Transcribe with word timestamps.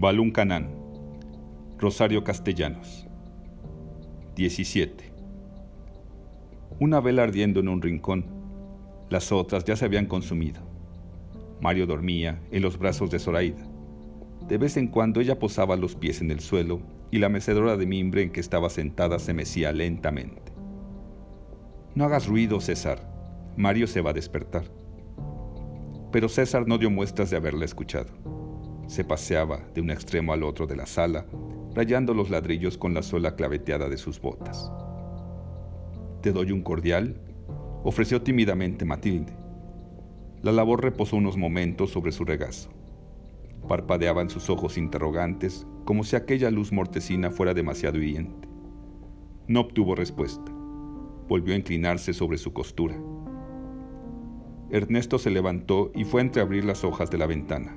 Balún 0.00 0.30
Canán. 0.30 0.70
Rosario 1.76 2.24
Castellanos. 2.24 3.06
17. 4.34 5.12
Una 6.78 7.00
vela 7.00 7.24
ardiendo 7.24 7.60
en 7.60 7.68
un 7.68 7.82
rincón. 7.82 8.24
Las 9.10 9.30
otras 9.30 9.62
ya 9.66 9.76
se 9.76 9.84
habían 9.84 10.06
consumido. 10.06 10.62
Mario 11.60 11.86
dormía 11.86 12.40
en 12.50 12.62
los 12.62 12.78
brazos 12.78 13.10
de 13.10 13.18
Zoraida. 13.18 13.62
De 14.48 14.56
vez 14.56 14.78
en 14.78 14.88
cuando 14.88 15.20
ella 15.20 15.38
posaba 15.38 15.76
los 15.76 15.96
pies 15.96 16.22
en 16.22 16.30
el 16.30 16.40
suelo 16.40 16.80
y 17.10 17.18
la 17.18 17.28
mecedora 17.28 17.76
de 17.76 17.84
mimbre 17.84 18.22
en 18.22 18.30
que 18.30 18.40
estaba 18.40 18.70
sentada 18.70 19.18
se 19.18 19.34
mecía 19.34 19.70
lentamente. 19.70 20.50
No 21.94 22.06
hagas 22.06 22.26
ruido, 22.26 22.62
César. 22.62 23.06
Mario 23.58 23.86
se 23.86 24.00
va 24.00 24.12
a 24.12 24.14
despertar. 24.14 24.64
Pero 26.10 26.30
César 26.30 26.66
no 26.66 26.78
dio 26.78 26.88
muestras 26.88 27.28
de 27.28 27.36
haberla 27.36 27.66
escuchado. 27.66 28.39
Se 28.90 29.04
paseaba 29.04 29.60
de 29.72 29.80
un 29.80 29.90
extremo 29.92 30.32
al 30.32 30.42
otro 30.42 30.66
de 30.66 30.74
la 30.74 30.84
sala, 30.84 31.24
rayando 31.76 32.12
los 32.12 32.28
ladrillos 32.28 32.76
con 32.76 32.92
la 32.92 33.04
sola 33.04 33.36
claveteada 33.36 33.88
de 33.88 33.96
sus 33.96 34.20
botas. 34.20 34.68
¿Te 36.22 36.32
doy 36.32 36.50
un 36.50 36.62
cordial? 36.62 37.20
ofreció 37.84 38.20
tímidamente 38.22 38.84
Matilde. 38.84 39.32
La 40.42 40.50
labor 40.50 40.82
reposó 40.82 41.18
unos 41.18 41.36
momentos 41.36 41.92
sobre 41.92 42.10
su 42.10 42.24
regazo. 42.24 42.70
Parpadeaban 43.68 44.28
sus 44.28 44.50
ojos 44.50 44.76
interrogantes, 44.76 45.68
como 45.84 46.02
si 46.02 46.16
aquella 46.16 46.50
luz 46.50 46.72
mortecina 46.72 47.30
fuera 47.30 47.54
demasiado 47.54 47.96
hiriente. 47.96 48.48
No 49.46 49.60
obtuvo 49.60 49.94
respuesta. 49.94 50.50
Volvió 51.28 51.54
a 51.54 51.58
inclinarse 51.58 52.12
sobre 52.12 52.38
su 52.38 52.52
costura. 52.52 52.96
Ernesto 54.68 55.16
se 55.20 55.30
levantó 55.30 55.92
y 55.94 56.02
fue 56.02 56.22
a 56.22 56.24
entreabrir 56.24 56.64
las 56.64 56.82
hojas 56.82 57.08
de 57.08 57.18
la 57.18 57.26
ventana. 57.26 57.76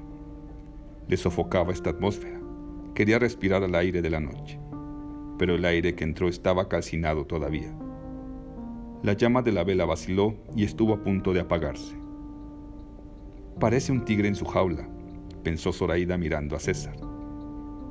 Le 1.13 1.17
sofocaba 1.17 1.71
esta 1.71 1.91
atmósfera. 1.91 2.41
Quería 2.95 3.19
respirar 3.19 3.63
al 3.63 3.75
aire 3.75 4.01
de 4.01 4.09
la 4.09 4.19
noche, 4.19 4.59
pero 5.37 5.53
el 5.53 5.63
aire 5.63 5.93
que 5.93 6.03
entró 6.03 6.27
estaba 6.27 6.67
calcinado 6.67 7.27
todavía. 7.27 7.71
La 9.03 9.13
llama 9.13 9.43
de 9.43 9.51
la 9.51 9.63
vela 9.63 9.85
vaciló 9.85 10.33
y 10.55 10.63
estuvo 10.63 10.91
a 10.91 11.03
punto 11.03 11.31
de 11.31 11.41
apagarse. 11.41 11.95
Parece 13.59 13.91
un 13.91 14.03
tigre 14.05 14.27
en 14.27 14.33
su 14.33 14.45
jaula, 14.45 14.89
pensó 15.43 15.71
Zoraida 15.71 16.17
mirando 16.17 16.55
a 16.55 16.59
César. 16.59 16.95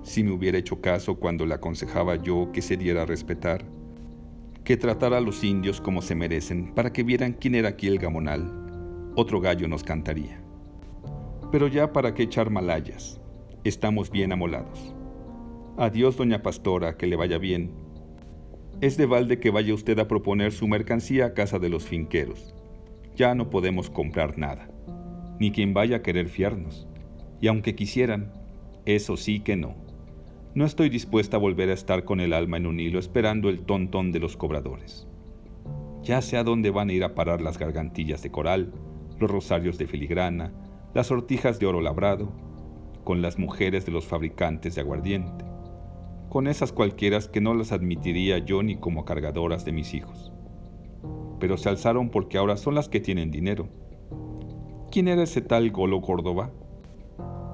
Si 0.02 0.24
me 0.24 0.32
hubiera 0.32 0.58
hecho 0.58 0.80
caso 0.80 1.14
cuando 1.14 1.46
le 1.46 1.54
aconsejaba 1.54 2.16
yo 2.16 2.50
que 2.52 2.60
se 2.60 2.76
diera 2.76 3.02
a 3.02 3.06
respetar, 3.06 3.64
que 4.64 4.76
tratara 4.76 5.18
a 5.18 5.20
los 5.20 5.44
indios 5.44 5.80
como 5.80 6.02
se 6.02 6.16
merecen 6.16 6.74
para 6.74 6.92
que 6.92 7.04
vieran 7.04 7.34
quién 7.34 7.54
era 7.54 7.68
aquí 7.68 7.86
el 7.86 8.00
gamonal, 8.00 9.12
otro 9.14 9.40
gallo 9.40 9.68
nos 9.68 9.84
cantaría. 9.84 10.41
Pero 11.52 11.68
ya 11.68 11.92
para 11.92 12.14
qué 12.14 12.22
echar 12.22 12.48
malayas, 12.48 13.20
estamos 13.62 14.10
bien 14.10 14.32
amolados. 14.32 14.94
Adiós, 15.76 16.16
doña 16.16 16.42
Pastora, 16.42 16.96
que 16.96 17.06
le 17.06 17.14
vaya 17.14 17.36
bien. 17.36 17.74
Es 18.80 18.96
de 18.96 19.04
balde 19.04 19.38
que 19.38 19.50
vaya 19.50 19.74
usted 19.74 19.98
a 19.98 20.08
proponer 20.08 20.52
su 20.52 20.66
mercancía 20.66 21.26
a 21.26 21.34
casa 21.34 21.58
de 21.58 21.68
los 21.68 21.84
finqueros. 21.84 22.54
Ya 23.16 23.34
no 23.34 23.50
podemos 23.50 23.90
comprar 23.90 24.38
nada, 24.38 24.70
ni 25.38 25.52
quien 25.52 25.74
vaya 25.74 25.98
a 25.98 26.02
querer 26.02 26.30
fiarnos. 26.30 26.88
Y 27.42 27.48
aunque 27.48 27.74
quisieran, 27.74 28.32
eso 28.86 29.18
sí 29.18 29.40
que 29.40 29.54
no. 29.54 29.74
No 30.54 30.64
estoy 30.64 30.88
dispuesta 30.88 31.36
a 31.36 31.40
volver 31.40 31.68
a 31.68 31.74
estar 31.74 32.04
con 32.04 32.20
el 32.20 32.32
alma 32.32 32.56
en 32.56 32.66
un 32.66 32.80
hilo 32.80 32.98
esperando 32.98 33.50
el 33.50 33.60
tontón 33.66 34.10
de 34.10 34.20
los 34.20 34.38
cobradores. 34.38 35.06
Ya 36.02 36.22
sé 36.22 36.38
a 36.38 36.44
dónde 36.44 36.70
van 36.70 36.88
a 36.88 36.94
ir 36.94 37.04
a 37.04 37.14
parar 37.14 37.42
las 37.42 37.58
gargantillas 37.58 38.22
de 38.22 38.30
coral, 38.30 38.72
los 39.18 39.30
rosarios 39.30 39.76
de 39.76 39.86
filigrana, 39.86 40.52
las 40.94 41.06
sortijas 41.06 41.58
de 41.58 41.66
oro 41.66 41.80
labrado, 41.80 42.28
con 43.04 43.22
las 43.22 43.38
mujeres 43.38 43.86
de 43.86 43.92
los 43.92 44.06
fabricantes 44.06 44.74
de 44.74 44.82
aguardiente, 44.82 45.44
con 46.28 46.46
esas 46.46 46.72
cualquieras 46.72 47.28
que 47.28 47.40
no 47.40 47.54
las 47.54 47.72
admitiría 47.72 48.38
yo 48.38 48.62
ni 48.62 48.76
como 48.76 49.04
cargadoras 49.04 49.64
de 49.64 49.72
mis 49.72 49.94
hijos. 49.94 50.32
Pero 51.40 51.56
se 51.56 51.70
alzaron 51.70 52.10
porque 52.10 52.38
ahora 52.38 52.56
son 52.56 52.74
las 52.74 52.88
que 52.88 53.00
tienen 53.00 53.30
dinero. 53.30 53.68
¿Quién 54.90 55.08
era 55.08 55.22
ese 55.22 55.40
tal 55.40 55.70
Golo 55.70 56.02
Córdoba? 56.02 56.50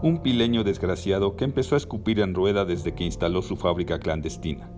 Un 0.02 0.18
pileño 0.22 0.64
desgraciado 0.64 1.36
que 1.36 1.44
empezó 1.44 1.76
a 1.76 1.78
escupir 1.78 2.20
en 2.20 2.34
rueda 2.34 2.64
desde 2.64 2.94
que 2.94 3.04
instaló 3.04 3.42
su 3.42 3.56
fábrica 3.56 3.98
clandestina. 3.98 4.70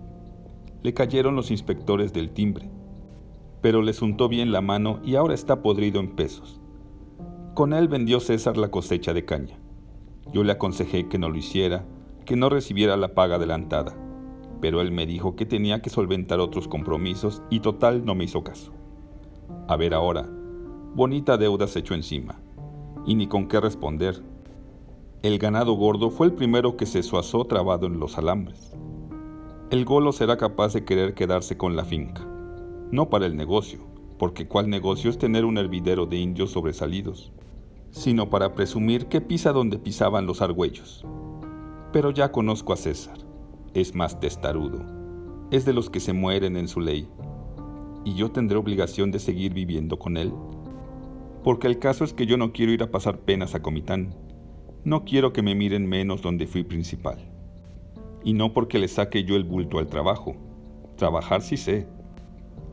Le 0.83 0.93
cayeron 0.93 1.35
los 1.35 1.51
inspectores 1.51 2.13
del 2.13 2.31
timbre, 2.31 2.69
pero 3.61 3.81
les 3.81 4.01
untó 4.01 4.29
bien 4.29 4.51
la 4.51 4.61
mano 4.61 4.99
y 5.03 5.15
ahora 5.15 5.33
está 5.33 5.61
podrido 5.61 5.99
en 5.99 6.15
pesos. 6.15 6.60
Con 7.53 7.73
él 7.73 7.89
vendió 7.89 8.21
César 8.21 8.55
la 8.55 8.71
cosecha 8.71 9.13
de 9.13 9.25
caña. 9.25 9.59
Yo 10.31 10.45
le 10.45 10.53
aconsejé 10.53 11.09
que 11.09 11.17
no 11.17 11.27
lo 11.27 11.37
hiciera, 11.37 11.83
que 12.25 12.37
no 12.37 12.47
recibiera 12.47 12.95
la 12.95 13.13
paga 13.13 13.35
adelantada, 13.35 13.93
pero 14.61 14.79
él 14.79 14.93
me 14.93 15.05
dijo 15.05 15.35
que 15.35 15.45
tenía 15.45 15.81
que 15.81 15.89
solventar 15.89 16.39
otros 16.39 16.69
compromisos 16.69 17.41
y 17.49 17.59
total 17.59 18.05
no 18.05 18.15
me 18.15 18.23
hizo 18.23 18.41
caso. 18.41 18.71
A 19.67 19.75
ver 19.75 19.93
ahora, 19.93 20.29
bonita 20.95 21.37
deuda 21.37 21.67
se 21.67 21.79
echó 21.79 21.93
encima, 21.93 22.39
y 23.05 23.15
ni 23.15 23.27
con 23.27 23.49
qué 23.49 23.59
responder. 23.59 24.23
El 25.21 25.37
ganado 25.37 25.73
gordo 25.73 26.09
fue 26.09 26.27
el 26.27 26.33
primero 26.33 26.77
que 26.77 26.85
se 26.85 27.03
suazó 27.03 27.43
trabado 27.43 27.85
en 27.85 27.99
los 27.99 28.17
alambres. 28.17 28.71
El 29.71 29.83
golo 29.83 30.13
será 30.13 30.37
capaz 30.37 30.73
de 30.73 30.85
querer 30.85 31.15
quedarse 31.15 31.57
con 31.57 31.75
la 31.75 31.83
finca, 31.83 32.25
no 32.91 33.09
para 33.09 33.25
el 33.25 33.35
negocio, 33.35 33.79
porque 34.17 34.47
cuál 34.47 34.69
negocio 34.69 35.09
es 35.09 35.17
tener 35.17 35.43
un 35.43 35.57
hervidero 35.57 36.05
de 36.05 36.17
indios 36.17 36.51
sobresalidos, 36.51 37.33
sino 37.91 38.29
para 38.29 38.55
presumir 38.55 39.07
que 39.07 39.21
pisa 39.21 39.51
donde 39.51 39.77
pisaban 39.77 40.25
los 40.25 40.41
argüellos. 40.41 41.05
Pero 41.91 42.11
ya 42.11 42.31
conozco 42.31 42.73
a 42.73 42.77
César, 42.77 43.17
es 43.73 43.93
más 43.93 44.19
testarudo, 44.19 44.83
es 45.51 45.65
de 45.65 45.73
los 45.73 45.89
que 45.89 45.99
se 45.99 46.13
mueren 46.13 46.55
en 46.55 46.67
su 46.67 46.79
ley, 46.79 47.07
y 48.05 48.15
yo 48.15 48.31
tendré 48.31 48.57
obligación 48.57 49.11
de 49.11 49.19
seguir 49.19 49.53
viviendo 49.53 49.99
con 49.99 50.17
él, 50.17 50.33
porque 51.43 51.67
el 51.67 51.79
caso 51.79 52.03
es 52.03 52.13
que 52.13 52.25
yo 52.25 52.37
no 52.37 52.53
quiero 52.53 52.71
ir 52.71 52.81
a 52.81 52.91
pasar 52.91 53.19
penas 53.19 53.55
a 53.55 53.61
Comitán, 53.61 54.15
no 54.83 55.03
quiero 55.03 55.33
que 55.33 55.41
me 55.41 55.53
miren 55.53 55.87
menos 55.87 56.21
donde 56.21 56.47
fui 56.47 56.63
principal, 56.63 57.19
y 58.23 58.33
no 58.33 58.53
porque 58.53 58.79
le 58.79 58.87
saque 58.87 59.23
yo 59.25 59.35
el 59.35 59.43
bulto 59.43 59.79
al 59.79 59.87
trabajo, 59.87 60.35
trabajar 60.95 61.41
sí 61.41 61.57
sé, 61.57 61.87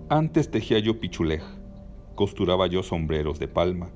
antes 0.08 0.50
tejía 0.50 0.78
yo 0.78 1.00
pichulej, 1.00 1.42
costuraba 2.14 2.66
yo 2.66 2.82
sombreros 2.82 3.38
de 3.38 3.48
palma. 3.48 3.90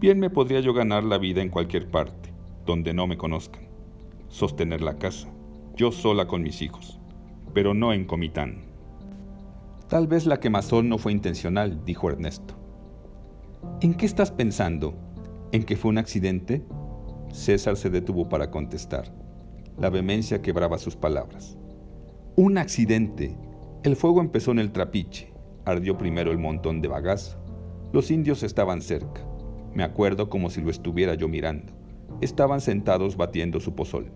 Bien 0.00 0.18
me 0.18 0.30
podría 0.30 0.60
yo 0.60 0.72
ganar 0.72 1.04
la 1.04 1.18
vida 1.18 1.42
en 1.42 1.50
cualquier 1.50 1.90
parte, 1.90 2.32
donde 2.64 2.94
no 2.94 3.06
me 3.06 3.18
conozcan. 3.18 3.68
Sostener 4.28 4.80
la 4.80 4.96
casa, 4.96 5.28
yo 5.76 5.92
sola 5.92 6.26
con 6.26 6.42
mis 6.42 6.62
hijos, 6.62 6.98
pero 7.52 7.74
no 7.74 7.92
en 7.92 8.06
Comitán. 8.06 8.62
Tal 9.88 10.06
vez 10.06 10.24
la 10.24 10.40
quemazón 10.40 10.88
no 10.88 10.96
fue 10.96 11.12
intencional, 11.12 11.84
dijo 11.84 12.08
Ernesto. 12.08 12.54
¿En 13.82 13.92
qué 13.92 14.06
estás 14.06 14.30
pensando? 14.30 14.94
¿En 15.52 15.64
que 15.64 15.76
fue 15.76 15.90
un 15.90 15.98
accidente? 15.98 16.64
César 17.30 17.76
se 17.76 17.90
detuvo 17.90 18.26
para 18.26 18.50
contestar. 18.50 19.12
La 19.76 19.90
vehemencia 19.90 20.40
quebraba 20.40 20.78
sus 20.78 20.96
palabras. 20.96 21.58
Un 22.36 22.56
accidente. 22.56 23.36
El 23.82 23.96
fuego 23.96 24.22
empezó 24.22 24.52
en 24.52 24.60
el 24.60 24.72
trapiche. 24.72 25.30
Ardió 25.66 25.98
primero 25.98 26.30
el 26.30 26.38
montón 26.38 26.80
de 26.80 26.88
bagazo. 26.88 27.38
Los 27.92 28.10
indios 28.10 28.42
estaban 28.42 28.80
cerca. 28.80 29.29
Me 29.74 29.82
acuerdo 29.82 30.28
como 30.28 30.50
si 30.50 30.60
lo 30.60 30.70
estuviera 30.70 31.14
yo 31.14 31.28
mirando. 31.28 31.72
Estaban 32.20 32.60
sentados 32.60 33.16
batiendo 33.16 33.60
su 33.60 33.74
pozol. 33.74 34.10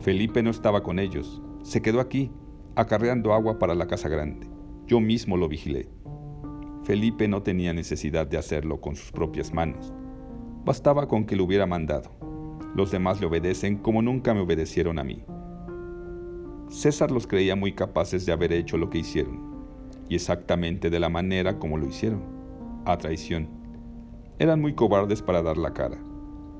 Felipe 0.00 0.42
no 0.42 0.50
estaba 0.50 0.82
con 0.82 0.98
ellos. 0.98 1.42
Se 1.62 1.82
quedó 1.82 2.00
aquí, 2.00 2.30
acarreando 2.76 3.32
agua 3.32 3.58
para 3.58 3.74
la 3.74 3.86
casa 3.86 4.08
grande. 4.08 4.46
Yo 4.86 5.00
mismo 5.00 5.36
lo 5.36 5.48
vigilé. 5.48 5.88
Felipe 6.82 7.26
no 7.28 7.42
tenía 7.42 7.72
necesidad 7.72 8.26
de 8.26 8.36
hacerlo 8.36 8.80
con 8.80 8.96
sus 8.96 9.10
propias 9.10 9.54
manos. 9.54 9.92
Bastaba 10.64 11.08
con 11.08 11.24
que 11.24 11.36
lo 11.36 11.44
hubiera 11.44 11.66
mandado. 11.66 12.10
Los 12.74 12.90
demás 12.90 13.20
le 13.20 13.26
obedecen 13.26 13.78
como 13.78 14.02
nunca 14.02 14.34
me 14.34 14.40
obedecieron 14.40 14.98
a 14.98 15.04
mí. 15.04 15.24
César 16.68 17.10
los 17.10 17.26
creía 17.26 17.56
muy 17.56 17.72
capaces 17.72 18.26
de 18.26 18.32
haber 18.32 18.52
hecho 18.52 18.76
lo 18.76 18.90
que 18.90 18.98
hicieron 18.98 19.54
y 20.08 20.16
exactamente 20.16 20.90
de 20.90 21.00
la 21.00 21.08
manera 21.08 21.58
como 21.58 21.78
lo 21.78 21.86
hicieron, 21.86 22.22
a 22.84 22.98
traición. 22.98 23.48
Eran 24.38 24.60
muy 24.60 24.74
cobardes 24.74 25.22
para 25.22 25.42
dar 25.42 25.56
la 25.56 25.72
cara. 25.72 25.98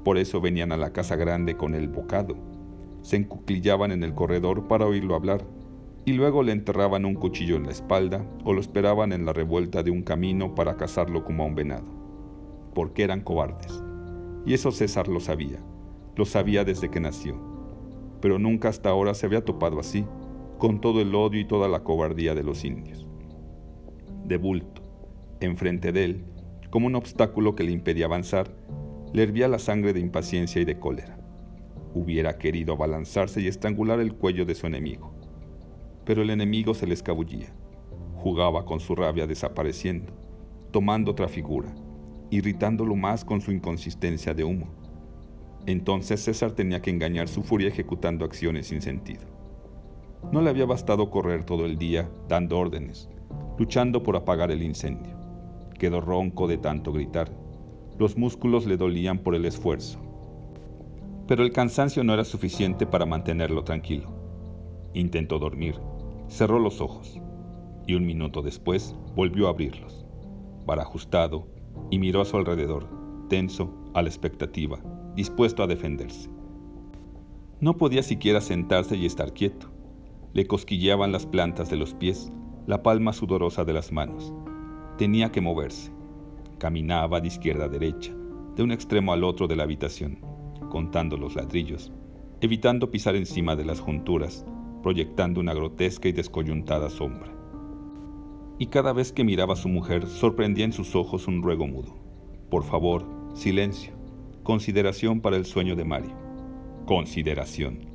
Por 0.05 0.19
eso 0.19 0.41
venían 0.41 0.73
a 0.73 0.77
la 0.77 0.93
casa 0.93 1.17
grande 1.17 1.57
con 1.57 1.75
el 1.75 1.89
bocado. 1.89 2.37
Se 3.03 3.17
encuclillaban 3.17 3.93
en 3.93 4.03
el 4.03 4.15
corredor 4.15 4.69
para 4.69 4.87
oírlo 4.87 5.15
hablar 5.15 5.45
y 6.05 6.13
luego 6.13 6.43
le 6.43 6.53
enterraban 6.53 7.05
un 7.05 7.15
cuchillo 7.15 7.57
en 7.57 7.65
la 7.65 7.73
espalda 7.73 8.25
o 8.45 8.53
lo 8.53 8.61
esperaban 8.61 9.13
en 9.13 9.25
la 9.27 9.33
revuelta 9.33 9.83
de 9.83 9.91
un 9.91 10.03
camino 10.03 10.55
para 10.55 10.77
cazarlo 10.77 11.25
como 11.25 11.43
a 11.43 11.47
un 11.47 11.55
venado. 11.55 11.87
Porque 12.75 13.03
eran 13.03 13.21
cobardes. 13.21 13.83
Y 14.47 14.55
eso 14.55 14.71
César 14.71 15.09
lo 15.09 15.21
sabía. 15.21 15.59
Lo 16.17 16.25
sabía 16.25 16.65
desde 16.65 16.91
que 16.91 17.01
nació. 17.01 17.41
Pero 18.21 18.39
nunca 18.39 18.69
hasta 18.69 18.91
ahora 18.91 19.15
se 19.15 19.27
había 19.27 19.45
topado 19.45 19.81
así, 19.81 20.07
con 20.59 20.81
todo 20.81 21.01
el 21.01 21.15
odio 21.15 21.41
y 21.41 21.45
toda 21.47 21.69
la 21.69 21.83
cobardía 21.83 22.35
de 22.35 22.43
los 22.43 22.65
indios 22.65 23.05
de 24.25 24.37
bulto. 24.39 24.83
Enfrente 25.41 25.93
de 25.93 26.05
él, 26.05 26.25
como 26.75 26.89
un 26.89 26.97
obstáculo 26.97 27.55
que 27.55 27.63
le 27.63 27.71
impedía 27.71 28.07
avanzar, 28.07 28.51
le 29.13 29.23
hervía 29.23 29.47
la 29.47 29.61
sangre 29.61 29.93
de 29.93 30.01
impaciencia 30.01 30.61
y 30.61 30.65
de 30.65 30.81
cólera. 30.81 31.17
hubiera 31.95 32.37
querido 32.37 32.73
abalanzarse 32.75 33.41
y 33.41 33.47
estrangular 33.47 34.01
el 34.01 34.15
cuello 34.15 34.45
de 34.45 34.57
su 34.57 34.67
enemigo. 34.67 35.15
Pero 36.05 36.23
el 36.23 36.31
enemigo 36.31 36.75
se 36.75 36.89
le 36.89 36.95
escabullía. 36.95 37.55
Jugaba 38.17 38.65
con 38.65 38.81
su 38.81 38.97
rabia 38.97 39.29
desapareciendo, 39.29 40.15
tomando 40.73 41.13
otra 41.13 41.29
figura, 41.29 41.73
irritándolo 42.31 42.97
más 42.97 43.25
con 43.25 43.41
su 43.41 43.53
inconsistencia 43.53 44.35
de 44.35 44.43
humo. 44.43 44.67
Entonces 45.67 46.25
César 46.25 46.51
tenía 46.51 46.83
que 46.83 46.91
engañar 46.91 47.29
su 47.29 47.45
furia 47.45 47.69
ejecutando 47.69 48.25
acciones 48.25 48.67
sin 48.67 48.83
sentido. 48.83 49.23
No 50.33 50.43
le 50.43 50.51
había 50.51 50.67
bastado 50.67 51.09
correr 51.09 51.45
todo 51.45 51.67
el 51.67 51.79
día 51.79 52.11
dando 52.29 52.59
órdenes, 52.59 53.09
luchando 53.61 54.03
por 54.03 54.17
apagar 54.17 54.51
el 54.51 54.65
incendio. 54.65 55.24
Quedó 55.79 56.01
ronco 56.01 56.47
de 56.47 56.59
tanto 56.59 56.93
gritar. 56.93 57.31
Los 57.99 58.17
músculos 58.17 58.67
le 58.67 58.77
dolían 58.77 59.19
por 59.19 59.35
el 59.35 59.45
esfuerzo. 59.45 60.01
Pero 61.27 61.43
el 61.43 61.53
cansancio 61.53 62.05
no 62.05 62.15
era 62.15 62.25
suficiente 62.25 62.87
para 62.87 63.07
mantenerlo 63.07 63.65
tranquilo. 63.65 64.11
Intentó 64.95 65.39
dormir, 65.39 65.81
cerró 66.29 66.59
los 66.59 66.81
ojos 66.81 67.21
y 67.87 67.95
un 67.95 68.07
minuto 68.07 68.43
después 68.43 68.95
volvió 69.15 69.47
a 69.47 69.51
abrirlos, 69.51 70.05
barajustado, 70.67 71.47
y 71.91 71.99
miró 71.99 72.21
a 72.21 72.25
su 72.25 72.37
alrededor, 72.37 72.89
tenso, 73.29 73.71
a 73.95 74.03
la 74.03 74.09
expectativa, 74.09 74.79
dispuesto 75.15 75.63
a 75.63 75.67
defenderse. 75.67 76.31
No 77.61 77.77
podía 77.77 78.03
siquiera 78.03 78.41
sentarse 78.41 78.97
y 78.97 79.07
estar 79.07 79.33
quieto. 79.33 79.71
Le 80.33 80.47
cosquilleaban 80.47 81.13
las 81.13 81.27
plantas 81.27 81.71
de 81.71 81.77
los 81.77 81.95
pies, 81.95 82.33
la 82.67 82.83
palma 82.83 83.13
sudorosa 83.13 83.65
de 83.65 83.73
las 83.73 83.93
manos. 83.93 84.33
Tenía 84.97 85.33
que 85.33 85.41
moverse. 85.41 85.93
Caminaba 86.59 87.21
de 87.21 87.27
izquierda 87.27 87.65
a 87.65 87.69
derecha, 87.69 88.13
de 88.55 88.63
un 88.63 88.71
extremo 88.71 89.13
al 89.13 89.25
otro 89.25 89.49
de 89.49 89.57
la 89.57 89.65
habitación, 89.65 90.21
contando 90.71 91.17
los 91.17 91.35
ladrillos, 91.35 91.93
evitando 92.41 92.93
pisar 92.93 93.17
encima 93.17 93.57
de 93.57 93.65
las 93.65 93.81
junturas, 93.81 94.47
proyectando 94.85 95.41
una 95.41 95.53
grotesca 95.53 96.09
y 96.09 96.13
descoyuntada 96.13 96.91
sombra. 96.91 97.33
Y 98.61 98.67
cada 98.67 98.93
vez 98.93 99.13
que 99.13 99.25
miraba 99.25 99.55
a 99.55 99.57
su 99.57 99.69
mujer, 99.69 100.07
sorprendía 100.07 100.65
en 100.65 100.73
sus 100.73 100.95
ojos 100.95 101.27
un 101.27 101.43
ruego 101.43 101.67
mudo. 101.67 101.97
Por 102.49 102.63
favor, 102.63 103.05
silencio. 103.35 103.95
Consideración 104.45 105.21
para 105.21 105.37
el 105.37 105.45
sueño 105.45 105.75
de 105.75 105.85
Mario. 105.85 106.15
Consideración. 106.87 107.87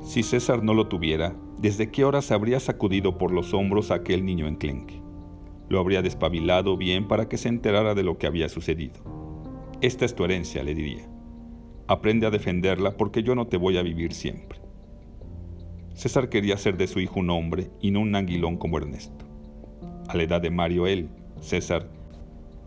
Si 0.00 0.22
César 0.22 0.64
no 0.64 0.72
lo 0.72 0.88
tuviera, 0.88 1.36
¿desde 1.60 1.90
qué 1.90 2.06
horas 2.06 2.30
habría 2.30 2.60
sacudido 2.60 3.18
por 3.18 3.30
los 3.30 3.52
hombros 3.52 3.90
a 3.90 3.96
aquel 3.96 4.24
niño 4.24 4.46
enclenque? 4.46 5.06
Lo 5.68 5.80
habría 5.80 6.02
despabilado 6.02 6.76
bien 6.76 7.08
para 7.08 7.28
que 7.28 7.36
se 7.36 7.48
enterara 7.48 7.94
de 7.94 8.02
lo 8.02 8.18
que 8.18 8.26
había 8.26 8.48
sucedido. 8.48 8.94
Esta 9.80 10.04
es 10.04 10.14
tu 10.14 10.24
herencia, 10.24 10.62
le 10.62 10.74
diría. 10.74 11.08
Aprende 11.86 12.26
a 12.26 12.30
defenderla 12.30 12.96
porque 12.96 13.22
yo 13.22 13.34
no 13.34 13.46
te 13.46 13.56
voy 13.56 13.78
a 13.78 13.82
vivir 13.82 14.12
siempre. 14.12 14.60
César 15.94 16.28
quería 16.28 16.56
ser 16.56 16.76
de 16.76 16.86
su 16.86 17.00
hijo 17.00 17.20
un 17.20 17.30
hombre 17.30 17.70
y 17.80 17.90
no 17.90 18.00
un 18.00 18.14
anguilón 18.14 18.56
como 18.56 18.78
Ernesto. 18.78 19.24
A 20.08 20.16
la 20.16 20.22
edad 20.22 20.40
de 20.40 20.50
Mario, 20.50 20.86
él, 20.86 21.08
César, 21.40 21.90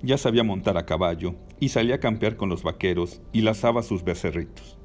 ya 0.01 0.17
sabía 0.17 0.43
montar 0.43 0.77
a 0.77 0.85
caballo 0.85 1.35
y 1.59 1.69
salía 1.69 1.95
a 1.95 1.99
campear 1.99 2.35
con 2.35 2.49
los 2.49 2.63
vaqueros 2.63 3.21
y 3.31 3.41
lazaba 3.41 3.83
sus 3.83 4.03
becerritos. 4.03 4.77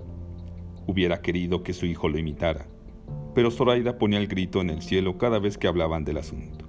Hubiera 0.86 1.22
querido 1.22 1.62
que 1.62 1.72
su 1.72 1.86
hijo 1.86 2.08
lo 2.08 2.18
imitara, 2.18 2.68
pero 3.34 3.50
Zoraida 3.50 3.98
ponía 3.98 4.18
el 4.18 4.28
grito 4.28 4.60
en 4.60 4.70
el 4.70 4.82
cielo 4.82 5.18
cada 5.18 5.38
vez 5.38 5.58
que 5.58 5.68
hablaban 5.68 6.04
del 6.04 6.18
asunto. 6.18 6.65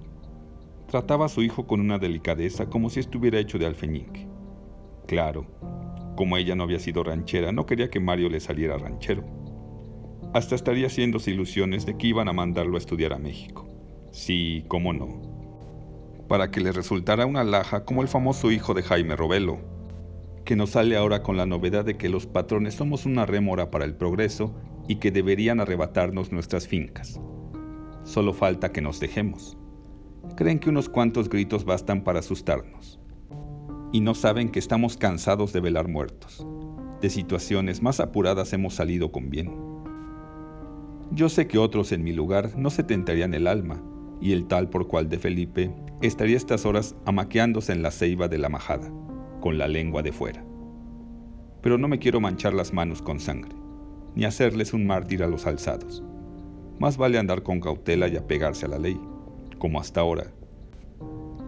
Trataba 0.88 1.26
a 1.26 1.30
su 1.30 1.42
hijo 1.44 1.68
con 1.68 1.82
una 1.82 2.00
delicadeza 2.00 2.70
como 2.70 2.90
si 2.90 3.02
estuviera 3.02 3.40
hecho 3.40 3.58
de 3.58 3.66
alfeñique. 3.66 4.26
Claro, 5.06 5.46
como 6.16 6.38
ella 6.38 6.56
no 6.56 6.64
había 6.64 6.80
sido 6.80 7.04
ranchera, 7.04 7.52
no 7.52 7.66
quería 7.66 7.90
que 7.90 8.00
Mario 8.00 8.30
le 8.30 8.40
saliera 8.40 8.78
ranchero. 8.78 9.26
Hasta 10.34 10.56
estaría 10.56 10.88
haciéndose 10.88 11.32
ilusiones 11.32 11.86
de 11.86 11.98
que 11.98 12.08
iban 12.08 12.30
a 12.30 12.34
mandarlo 12.34 12.76
a 12.76 12.78
estudiar 12.78 13.12
a 13.12 13.20
México. 13.20 13.68
Sí, 14.12 14.64
cómo 14.70 14.94
no. 14.94 16.26
Para 16.30 16.52
que 16.52 16.62
le 16.62 16.72
resultara 16.72 17.26
una 17.26 17.44
laja 17.44 17.84
como 17.84 18.02
el 18.02 18.08
famoso 18.08 18.50
hijo 18.50 18.74
de 18.74 18.84
Jaime 18.84 19.18
Robelo, 19.18 19.60
que 20.46 20.56
nos 20.56 20.70
sale 20.70 20.96
ahora 20.96 21.22
con 21.22 21.36
la 21.36 21.46
novedad 21.46 21.84
de 21.84 21.98
que 21.98 22.08
los 22.08 22.28
patrones 22.28 22.76
somos 22.76 23.06
una 23.06 23.26
rémora 23.26 23.72
para 23.72 23.84
el 23.84 23.96
progreso 23.96 24.56
y 24.88 24.96
que 24.96 25.12
deberían 25.12 25.60
arrebatarnos 25.60 26.32
nuestras 26.32 26.66
fincas. 26.66 27.20
Solo 28.06 28.34
falta 28.34 28.72
que 28.72 28.80
nos 28.80 29.02
dejemos 29.02 29.58
creen 30.36 30.60
que 30.60 30.70
unos 30.70 30.90
cuantos 30.90 31.30
gritos 31.30 31.66
bastan 31.66 32.04
para 32.04 32.20
asustarnos. 32.20 33.00
Y 33.92 34.02
no 34.02 34.16
saben 34.16 34.50
que 34.50 34.60
estamos 34.60 34.98
cansados 34.98 35.54
de 35.54 35.60
velar 35.60 35.88
muertos. 35.88 36.46
De 37.02 37.10
situaciones 37.10 37.82
más 37.82 38.00
apuradas 38.00 38.54
hemos 38.54 38.76
salido 38.76 39.12
con 39.12 39.30
bien. 39.30 39.54
Yo 41.12 41.30
sé 41.30 41.48
que 41.48 41.58
otros 41.58 41.92
en 41.92 42.04
mi 42.04 42.12
lugar 42.12 42.58
no 42.58 42.70
se 42.70 42.84
tentarían 42.84 43.34
el 43.34 43.48
alma, 43.48 43.82
y 44.20 44.34
el 44.34 44.48
tal 44.48 44.70
por 44.70 44.88
cual 44.88 45.10
de 45.10 45.20
Felipe 45.20 45.74
estaría 46.02 46.38
estas 46.38 46.66
horas 46.66 46.96
amaqueándose 47.06 47.72
en 47.72 47.82
la 47.82 47.92
ceiba 47.92 48.28
de 48.28 48.38
la 48.38 48.50
majada, 48.50 48.92
con 49.40 49.58
la 49.58 49.68
lengua 49.68 50.04
de 50.04 50.12
fuera. 50.12 50.44
Pero 51.62 51.78
no 51.78 51.88
me 51.88 52.00
quiero 52.00 52.20
manchar 52.20 52.54
las 52.54 52.74
manos 52.74 53.02
con 53.02 53.20
sangre, 53.20 53.56
ni 54.16 54.26
hacerles 54.26 54.74
un 54.74 54.86
mártir 54.86 55.24
a 55.24 55.28
los 55.28 55.46
alzados. 55.46 56.04
Más 56.80 56.98
vale 56.98 57.18
andar 57.18 57.42
con 57.42 57.62
cautela 57.62 58.08
y 58.08 58.18
apegarse 58.18 58.66
a 58.66 58.70
la 58.70 58.80
ley 58.80 59.00
como 59.58 59.80
hasta 59.80 60.02
ahora. 60.02 60.32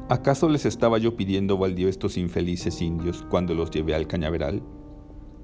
¿Acaso 0.09 0.50
les 0.50 0.65
estaba 0.65 0.97
yo 0.97 1.15
pidiendo 1.15 1.57
baldío 1.57 1.88
estos 1.88 2.17
infelices 2.17 2.81
indios 2.81 3.23
cuando 3.29 3.53
los 3.53 3.69
llevé 3.69 3.94
al 3.94 4.07
cañaveral? 4.07 4.63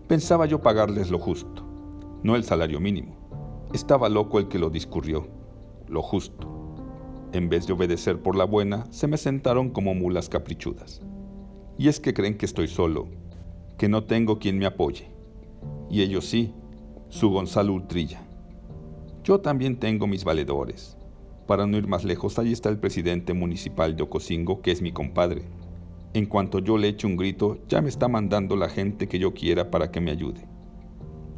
Pensaba 0.08 0.46
yo 0.46 0.62
pagarles 0.62 1.12
lo 1.12 1.20
justo, 1.20 1.64
no 2.24 2.36
el 2.36 2.44
salario 2.44 2.80
mínimo. 2.80 3.16
Estaba 3.74 4.10
loco 4.10 4.40
el 4.40 4.48
que 4.48 4.58
lo 4.58 4.70
discurrió, 4.70 5.28
lo 5.88 6.02
justo. 6.02 6.52
En 7.32 7.50
vez 7.50 7.68
de 7.68 7.74
obedecer 7.74 8.22
por 8.22 8.36
la 8.36 8.46
buena, 8.46 8.86
se 8.92 9.08
me 9.08 9.18
sentaron 9.18 9.70
como 9.70 9.94
mulas 9.94 10.30
caprichudas. 10.30 11.02
Y 11.78 11.88
es 11.88 12.00
que 12.00 12.14
creen 12.14 12.38
que 12.38 12.46
estoy 12.46 12.68
solo, 12.68 13.08
que 13.78 13.90
no 13.90 14.06
tengo 14.06 14.40
quien 14.40 14.58
me 14.58 14.66
apoye. 14.66 15.12
Y 15.90 16.02
ellos 16.02 16.26
sí, 16.26 16.54
su 17.10 17.30
Gonzalo 17.30 17.74
Ultrilla. 17.74 18.22
Yo 19.24 19.42
también 19.42 19.78
tengo 19.78 20.08
mis 20.08 20.24
valedores, 20.24 20.98
para 21.46 21.68
no 21.68 21.78
ir 21.78 21.88
más 21.88 22.04
lejos, 22.04 22.40
ahí 22.40 22.52
está 22.52 22.70
el 22.70 22.80
presidente 22.80 23.34
municipal 23.34 23.96
de 23.96 24.04
Ocosingo, 24.04 24.62
que 24.62 24.72
es 24.72 24.82
mi 24.82 24.92
compadre. 24.92 25.44
En 26.14 26.26
cuanto 26.26 26.60
yo 26.60 26.78
le 26.78 26.88
eche 26.88 27.08
un 27.08 27.18
grito, 27.18 27.60
ya 27.68 27.82
me 27.82 27.90
está 27.90 28.08
mandando 28.08 28.56
la 28.56 28.70
gente 28.70 29.08
que 29.08 29.20
yo 29.20 29.34
quiera 29.34 29.70
para 29.70 29.92
que 29.92 30.02
me 30.02 30.12
ayude. 30.12 30.48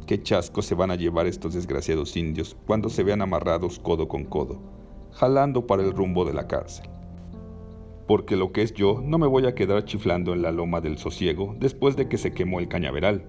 Qué 0.06 0.22
chasco 0.22 0.62
se 0.62 0.74
van 0.74 0.90
a 0.90 0.94
llevar 0.94 1.26
estos 1.26 1.52
desgraciados 1.52 2.16
indios 2.16 2.56
cuando 2.66 2.88
se 2.88 3.02
vean 3.02 3.20
amarrados 3.20 3.78
codo 3.78 4.08
con 4.08 4.24
codo, 4.24 4.62
jalando 5.12 5.66
para 5.66 5.82
el 5.82 5.92
rumbo 5.92 6.24
de 6.24 6.32
la 6.32 6.46
cárcel. 6.46 6.88
Porque 8.06 8.36
lo 8.36 8.52
que 8.52 8.62
es 8.62 8.72
yo, 8.72 9.02
no 9.04 9.18
me 9.18 9.26
voy 9.26 9.46
a 9.46 9.54
quedar 9.54 9.84
chiflando 9.84 10.32
en 10.32 10.40
la 10.40 10.52
loma 10.52 10.80
del 10.80 10.96
sosiego 10.96 11.54
después 11.58 11.96
de 11.96 12.08
que 12.08 12.16
se 12.16 12.32
quemó 12.32 12.60
el 12.60 12.68
cañaveral. 12.68 13.26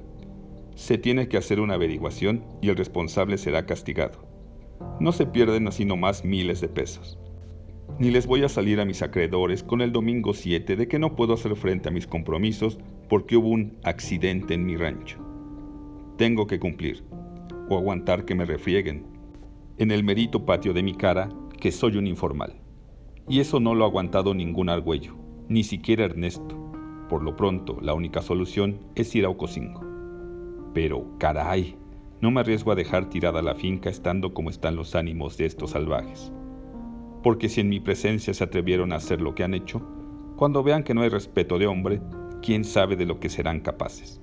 Se 0.75 0.97
tiene 0.97 1.27
que 1.27 1.35
hacer 1.35 1.59
una 1.59 1.73
averiguación 1.73 2.45
y 2.61 2.69
el 2.69 2.77
responsable 2.77 3.37
será 3.37 3.65
castigado 3.65 4.28
no 4.99 5.11
se 5.11 5.25
pierden 5.25 5.67
así 5.67 5.85
nomás 5.85 6.23
miles 6.25 6.61
de 6.61 6.67
pesos. 6.67 7.17
Ni 7.99 8.11
les 8.11 8.27
voy 8.27 8.43
a 8.43 8.49
salir 8.49 8.79
a 8.79 8.85
mis 8.85 9.01
acreedores 9.01 9.63
con 9.63 9.81
el 9.81 9.91
domingo 9.91 10.33
7 10.33 10.75
de 10.75 10.87
que 10.87 10.99
no 10.99 11.15
puedo 11.15 11.33
hacer 11.33 11.55
frente 11.55 11.89
a 11.89 11.91
mis 11.91 12.07
compromisos 12.07 12.79
porque 13.09 13.35
hubo 13.35 13.49
un 13.49 13.77
accidente 13.83 14.53
en 14.53 14.65
mi 14.65 14.77
rancho. 14.77 15.19
Tengo 16.17 16.47
que 16.47 16.59
cumplir, 16.59 17.03
o 17.69 17.77
aguantar 17.77 18.25
que 18.25 18.35
me 18.35 18.45
refrieguen, 18.45 19.05
en 19.77 19.91
el 19.91 20.03
merito 20.03 20.45
patio 20.45 20.73
de 20.73 20.83
mi 20.83 20.93
cara 20.93 21.29
que 21.59 21.71
soy 21.71 21.97
un 21.97 22.07
informal. 22.07 22.61
Y 23.27 23.39
eso 23.39 23.59
no 23.59 23.75
lo 23.75 23.85
ha 23.85 23.87
aguantado 23.87 24.33
ningún 24.33 24.69
argüello, 24.69 25.15
ni 25.47 25.63
siquiera 25.63 26.05
Ernesto. 26.05 26.57
Por 27.09 27.23
lo 27.23 27.35
pronto, 27.35 27.77
la 27.81 27.93
única 27.93 28.21
solución 28.21 28.79
es 28.95 29.13
ir 29.15 29.25
a 29.25 29.29
Ocosingo. 29.29 29.81
Pero, 30.73 31.17
caray, 31.17 31.77
no 32.21 32.31
me 32.31 32.41
arriesgo 32.41 32.71
a 32.71 32.75
dejar 32.75 33.09
tirada 33.09 33.41
la 33.41 33.55
finca 33.55 33.89
estando 33.89 34.33
como 34.33 34.49
están 34.49 34.75
los 34.75 34.95
ánimos 34.95 35.37
de 35.37 35.45
estos 35.45 35.71
salvajes. 35.71 36.31
Porque 37.23 37.49
si 37.49 37.61
en 37.61 37.69
mi 37.69 37.79
presencia 37.79 38.33
se 38.33 38.43
atrevieron 38.43 38.91
a 38.91 38.97
hacer 38.97 39.21
lo 39.21 39.35
que 39.35 39.43
han 39.43 39.53
hecho, 39.53 39.81
cuando 40.35 40.63
vean 40.63 40.83
que 40.83 40.93
no 40.93 41.01
hay 41.01 41.09
respeto 41.09 41.57
de 41.57 41.67
hombre, 41.67 42.01
quién 42.41 42.63
sabe 42.63 42.95
de 42.95 43.05
lo 43.05 43.19
que 43.19 43.29
serán 43.29 43.59
capaces. 43.61 44.21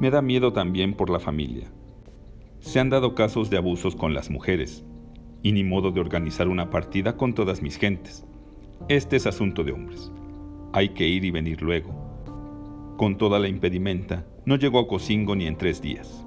Me 0.00 0.10
da 0.10 0.20
miedo 0.20 0.52
también 0.52 0.94
por 0.94 1.10
la 1.10 1.20
familia. 1.20 1.70
Se 2.60 2.80
han 2.80 2.90
dado 2.90 3.14
casos 3.14 3.48
de 3.48 3.56
abusos 3.56 3.96
con 3.96 4.12
las 4.12 4.30
mujeres, 4.30 4.84
y 5.42 5.52
ni 5.52 5.64
modo 5.64 5.90
de 5.90 6.00
organizar 6.00 6.48
una 6.48 6.70
partida 6.70 7.16
con 7.16 7.34
todas 7.34 7.62
mis 7.62 7.78
gentes. 7.78 8.26
Este 8.88 9.16
es 9.16 9.26
asunto 9.26 9.64
de 9.64 9.72
hombres. 9.72 10.12
Hay 10.72 10.90
que 10.90 11.06
ir 11.06 11.24
y 11.24 11.30
venir 11.30 11.62
luego. 11.62 11.94
Con 12.96 13.16
toda 13.16 13.38
la 13.38 13.48
impedimenta, 13.48 14.26
no 14.44 14.56
llegó 14.56 14.80
a 14.80 14.88
Cocingo 14.88 15.34
ni 15.34 15.46
en 15.46 15.56
tres 15.56 15.80
días. 15.80 16.25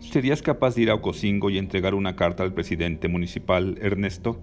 ¿Serías 0.00 0.42
capaz 0.42 0.74
de 0.74 0.82
ir 0.82 0.90
a 0.90 0.94
Ocosingo 0.94 1.50
y 1.50 1.58
entregar 1.58 1.94
una 1.94 2.16
carta 2.16 2.42
al 2.42 2.54
presidente 2.54 3.08
municipal, 3.08 3.76
Ernesto? 3.80 4.40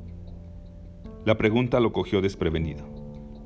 La 1.25 1.37
pregunta 1.37 1.79
lo 1.79 1.91
cogió 1.91 2.21
desprevenido. 2.21 2.85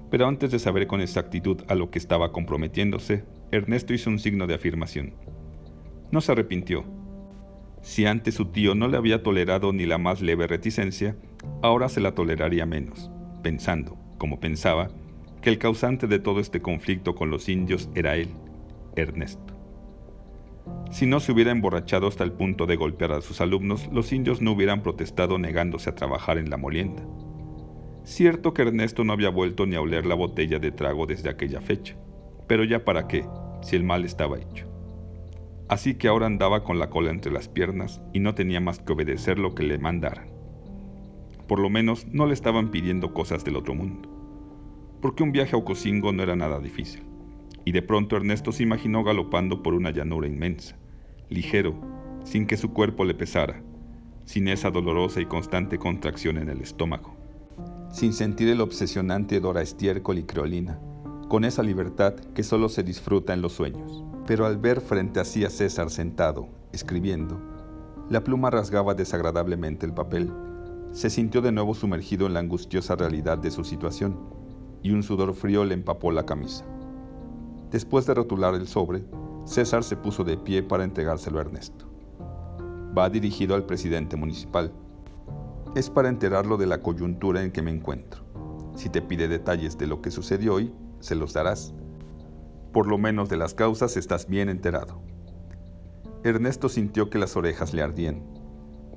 Pero 0.10 0.28
antes 0.28 0.52
de 0.52 0.60
saber 0.60 0.88
con 0.88 1.02
exactitud 1.02 1.62
a 1.68 1.76
lo 1.76 1.92
que 1.92 2.00
estaba 2.00 2.32
comprometiéndose, 2.32 3.26
Ernesto 3.52 3.94
hizo 3.94 4.10
un 4.10 4.20
signo 4.20 4.48
de 4.48 4.56
afirmación. 4.56 5.14
No 6.12 6.20
se 6.22 6.32
arrepintió, 6.32 6.84
Si 7.82 8.06
antes 8.06 8.36
su 8.36 8.48
tío 8.48 8.76
no 8.76 8.90
le 8.90 8.98
había 8.98 9.24
tolerado 9.24 9.72
ni 9.72 9.86
la 9.86 9.98
más 9.98 10.20
leve 10.22 10.48
reticencia, 10.48 11.16
ahora 11.62 11.88
se 11.88 12.02
la 12.02 12.14
toleraría 12.14 12.66
menos, 12.66 13.10
pensando, 13.42 13.98
como 14.18 14.42
pensaba, 14.42 14.90
que 15.42 15.50
el 15.50 15.60
causante 15.60 16.06
de 16.08 16.20
todo 16.20 16.42
este 16.42 16.62
conflicto 16.62 17.16
con 17.16 17.30
los 17.30 17.48
indios 17.48 17.90
era 17.96 18.18
él, 18.18 18.28
Ernesto. 18.98 19.49
Si 20.92 21.06
no 21.06 21.20
se 21.20 21.32
hubiera 21.32 21.52
emborrachado 21.52 22.08
hasta 22.08 22.24
el 22.24 22.32
punto 22.32 22.66
de 22.66 22.76
golpear 22.76 23.12
a 23.12 23.22
sus 23.22 23.42
alumnos, 23.42 23.88
los 23.92 24.12
indios 24.12 24.42
no 24.42 24.54
hubieran 24.54 24.82
protestado 24.82 25.38
negándose 25.38 25.90
a 25.90 25.96
trabajar 25.96 26.38
en 26.38 26.50
la 26.50 26.58
molienda. 26.58 27.04
Cierto 28.04 28.54
que 28.54 28.64
Ernesto 28.64 29.04
no 29.04 29.14
había 29.14 29.30
vuelto 29.30 29.68
ni 29.68 29.76
a 29.76 29.82
oler 29.82 30.08
la 30.08 30.16
botella 30.16 30.58
de 30.58 30.72
trago 30.72 31.06
desde 31.06 31.30
aquella 31.30 31.62
fecha, 31.62 31.96
pero 32.48 32.64
ya 32.64 32.84
para 32.84 33.08
qué, 33.08 33.24
si 33.62 33.76
el 33.76 33.84
mal 33.84 34.04
estaba 34.04 34.40
hecho. 34.40 34.68
Así 35.68 35.94
que 35.94 36.08
ahora 36.08 36.26
andaba 36.26 36.64
con 36.64 36.80
la 36.80 36.90
cola 36.90 37.12
entre 37.12 37.32
las 37.32 37.48
piernas 37.48 38.02
y 38.12 38.20
no 38.20 38.34
tenía 38.34 38.60
más 38.60 38.80
que 38.80 38.94
obedecer 38.94 39.38
lo 39.38 39.54
que 39.54 39.64
le 39.64 39.78
mandaran. 39.78 40.32
Por 41.48 41.60
lo 41.60 41.70
menos 41.70 42.08
no 42.08 42.26
le 42.26 42.34
estaban 42.34 42.72
pidiendo 42.72 43.14
cosas 43.14 43.46
del 43.46 43.58
otro 43.58 43.76
mundo, 43.76 44.10
porque 45.02 45.22
un 45.22 45.32
viaje 45.32 45.56
a 45.56 45.60
Ocosingo 45.60 46.12
no 46.12 46.24
era 46.24 46.36
nada 46.36 46.60
difícil 46.60 47.09
y 47.66 47.72
de 47.72 47.82
pronto 47.82 48.16
Ernesto 48.16 48.52
se 48.52 48.64
imaginó 48.64 49.04
galopando 49.04 49.62
por 49.62 49.74
una 49.74 49.92
llanura 49.92 50.28
inmensa, 50.28 50.76
ligero, 51.30 51.76
sin 52.24 52.48
que 52.48 52.58
su 52.58 52.74
cuerpo 52.74 53.06
le 53.06 53.14
pesara, 53.14 53.62
sin 54.26 54.48
esa 54.48 54.70
dolorosa 54.70 55.22
y 55.22 55.26
constante 55.26 55.78
contracción 55.78 56.38
en 56.38 56.50
el 56.50 56.62
estómago, 56.62 57.16
sin 57.92 58.14
sentir 58.14 58.50
el 58.50 58.62
obsesionante 58.62 59.38
olor 59.38 59.58
a 59.58 59.62
estiércol 59.62 60.20
y 60.20 60.24
creolina, 60.24 60.80
con 61.28 61.46
esa 61.46 61.64
libertad 61.64 62.16
que 62.36 62.44
solo 62.44 62.70
se 62.70 62.84
disfruta 62.84 63.34
en 63.34 63.42
los 63.42 63.54
sueños. 63.54 64.04
Pero 64.26 64.46
al 64.46 64.58
ver 64.58 64.82
frente 64.82 65.20
a 65.20 65.26
sí 65.26 65.46
a 65.46 65.50
César 65.50 65.90
sentado, 65.90 66.50
escribiendo, 66.72 67.40
la 68.10 68.24
pluma 68.24 68.50
rasgaba 68.50 68.94
desagradablemente 68.94 69.86
el 69.86 69.94
papel, 69.94 70.32
se 70.92 71.10
sintió 71.10 71.42
de 71.42 71.52
nuevo 71.52 71.76
sumergido 71.76 72.28
en 72.28 72.34
la 72.34 72.40
angustiosa 72.40 72.96
realidad 72.96 73.38
de 73.38 73.52
su 73.52 73.64
situación, 73.64 74.20
y 74.82 74.92
un 74.92 75.04
sudor 75.04 75.34
frío 75.34 75.66
le 75.66 75.74
empapó 75.74 76.12
la 76.12 76.26
camisa. 76.26 76.66
Después 77.72 78.08
de 78.08 78.16
rotular 78.16 78.56
el 78.56 78.68
sobre, 78.68 79.04
César 79.46 79.84
se 79.84 79.96
puso 79.96 80.24
de 80.24 80.38
pie 80.38 80.64
para 80.64 80.84
entregárselo 80.84 81.38
a 81.38 81.42
Ernesto. 81.42 81.86
Va 82.98 83.12
dirigido 83.12 83.54
al 83.54 83.68
presidente 83.68 84.16
municipal. 84.16 84.74
Es 85.76 85.92
para 85.92 86.10
enterarlo 86.10 86.58
de 86.58 86.66
la 86.66 86.82
coyuntura 86.82 87.44
en 87.44 87.52
que 87.52 87.62
me 87.62 87.70
encuentro. 87.70 88.24
Si 88.76 88.90
te 88.90 89.04
pide 89.04 89.28
detalles 89.28 89.78
de 89.78 89.86
lo 89.86 90.02
que 90.02 90.10
sucedió 90.10 90.56
hoy, 90.56 90.74
se 91.00 91.14
los 91.14 91.34
darás. 91.34 91.76
Por 92.74 92.88
lo 92.88 92.98
menos 92.98 93.30
de 93.30 93.38
las 93.38 93.54
causas 93.54 93.98
estás 93.98 94.28
bien 94.28 94.50
enterado. 94.50 95.04
Ernesto 96.24 96.70
sintió 96.70 97.12
que 97.12 97.20
las 97.20 97.36
orejas 97.38 97.76
le 97.76 97.84
ardían. 97.84 98.24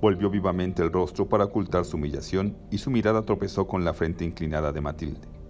Volvió 0.00 0.30
vivamente 0.30 0.82
el 0.82 0.92
rostro 0.92 1.28
para 1.28 1.44
ocultar 1.44 1.84
su 1.84 1.98
humillación 1.98 2.56
y 2.70 2.78
su 2.78 2.90
mirada 2.90 3.22
tropezó 3.22 3.66
con 3.66 3.84
la 3.84 3.92
frente 3.92 4.24
inclinada 4.24 4.72
de 4.72 4.80
Matilde 4.80 5.41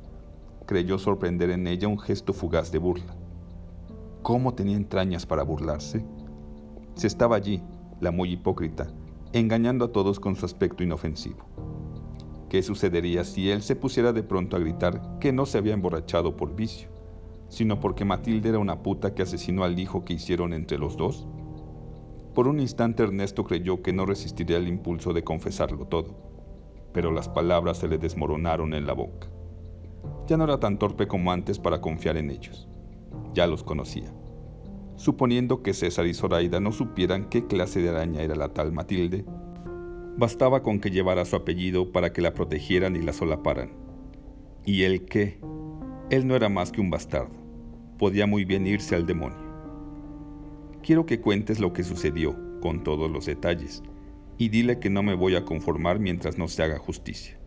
creyó 0.66 0.98
sorprender 0.98 1.50
en 1.50 1.66
ella 1.66 1.88
un 1.88 1.98
gesto 1.98 2.32
fugaz 2.32 2.72
de 2.72 2.78
burla. 2.78 3.16
¿Cómo 4.22 4.54
tenía 4.54 4.76
entrañas 4.76 5.26
para 5.26 5.42
burlarse? 5.42 6.04
Se 6.94 7.06
estaba 7.06 7.36
allí, 7.36 7.62
la 8.00 8.10
muy 8.10 8.32
hipócrita, 8.32 8.88
engañando 9.32 9.86
a 9.86 9.92
todos 9.92 10.20
con 10.20 10.36
su 10.36 10.46
aspecto 10.46 10.84
inofensivo. 10.84 11.44
¿Qué 12.48 12.62
sucedería 12.62 13.24
si 13.24 13.50
él 13.50 13.62
se 13.62 13.76
pusiera 13.76 14.12
de 14.12 14.22
pronto 14.22 14.56
a 14.56 14.60
gritar 14.60 15.18
que 15.18 15.32
no 15.32 15.46
se 15.46 15.58
había 15.58 15.74
emborrachado 15.74 16.36
por 16.36 16.54
vicio, 16.54 16.88
sino 17.48 17.80
porque 17.80 18.04
Matilde 18.04 18.50
era 18.50 18.58
una 18.58 18.82
puta 18.82 19.14
que 19.14 19.22
asesinó 19.22 19.64
al 19.64 19.78
hijo 19.78 20.04
que 20.04 20.14
hicieron 20.14 20.52
entre 20.52 20.78
los 20.78 20.96
dos? 20.96 21.26
Por 22.34 22.48
un 22.48 22.60
instante 22.60 23.02
Ernesto 23.02 23.44
creyó 23.44 23.82
que 23.82 23.92
no 23.92 24.06
resistiría 24.06 24.58
el 24.58 24.68
impulso 24.68 25.12
de 25.12 25.24
confesarlo 25.24 25.86
todo, 25.86 26.14
pero 26.92 27.10
las 27.10 27.28
palabras 27.28 27.78
se 27.78 27.88
le 27.88 27.98
desmoronaron 27.98 28.74
en 28.74 28.86
la 28.86 28.92
boca. 28.92 29.28
Ya 30.26 30.36
no 30.36 30.44
era 30.44 30.60
tan 30.60 30.78
torpe 30.78 31.06
como 31.06 31.32
antes 31.32 31.58
para 31.58 31.80
confiar 31.80 32.16
en 32.16 32.30
ellos. 32.30 32.68
Ya 33.34 33.46
los 33.46 33.62
conocía. 33.62 34.12
Suponiendo 34.96 35.62
que 35.62 35.74
César 35.74 36.06
y 36.06 36.14
Zoraida 36.14 36.60
no 36.60 36.70
supieran 36.72 37.28
qué 37.28 37.46
clase 37.46 37.80
de 37.80 37.88
araña 37.88 38.22
era 38.22 38.36
la 38.36 38.52
tal 38.52 38.72
Matilde, 38.72 39.24
bastaba 40.16 40.62
con 40.62 40.80
que 40.80 40.90
llevara 40.90 41.24
su 41.24 41.36
apellido 41.36 41.90
para 41.90 42.12
que 42.12 42.22
la 42.22 42.34
protegieran 42.34 42.94
y 42.96 43.02
la 43.02 43.12
solaparan. 43.12 43.72
¿Y 44.64 44.82
él 44.82 45.06
qué? 45.06 45.40
Él 46.10 46.26
no 46.26 46.36
era 46.36 46.48
más 46.48 46.70
que 46.70 46.80
un 46.80 46.90
bastardo. 46.90 47.34
Podía 47.98 48.26
muy 48.26 48.44
bien 48.44 48.66
irse 48.66 48.94
al 48.94 49.06
demonio. 49.06 49.42
Quiero 50.82 51.06
que 51.06 51.20
cuentes 51.20 51.58
lo 51.58 51.72
que 51.72 51.84
sucedió, 51.84 52.36
con 52.60 52.82
todos 52.82 53.10
los 53.10 53.26
detalles, 53.26 53.82
y 54.38 54.48
dile 54.50 54.78
que 54.78 54.90
no 54.90 55.02
me 55.02 55.14
voy 55.14 55.36
a 55.36 55.44
conformar 55.44 55.98
mientras 55.98 56.38
no 56.38 56.48
se 56.48 56.62
haga 56.62 56.78
justicia. 56.78 57.38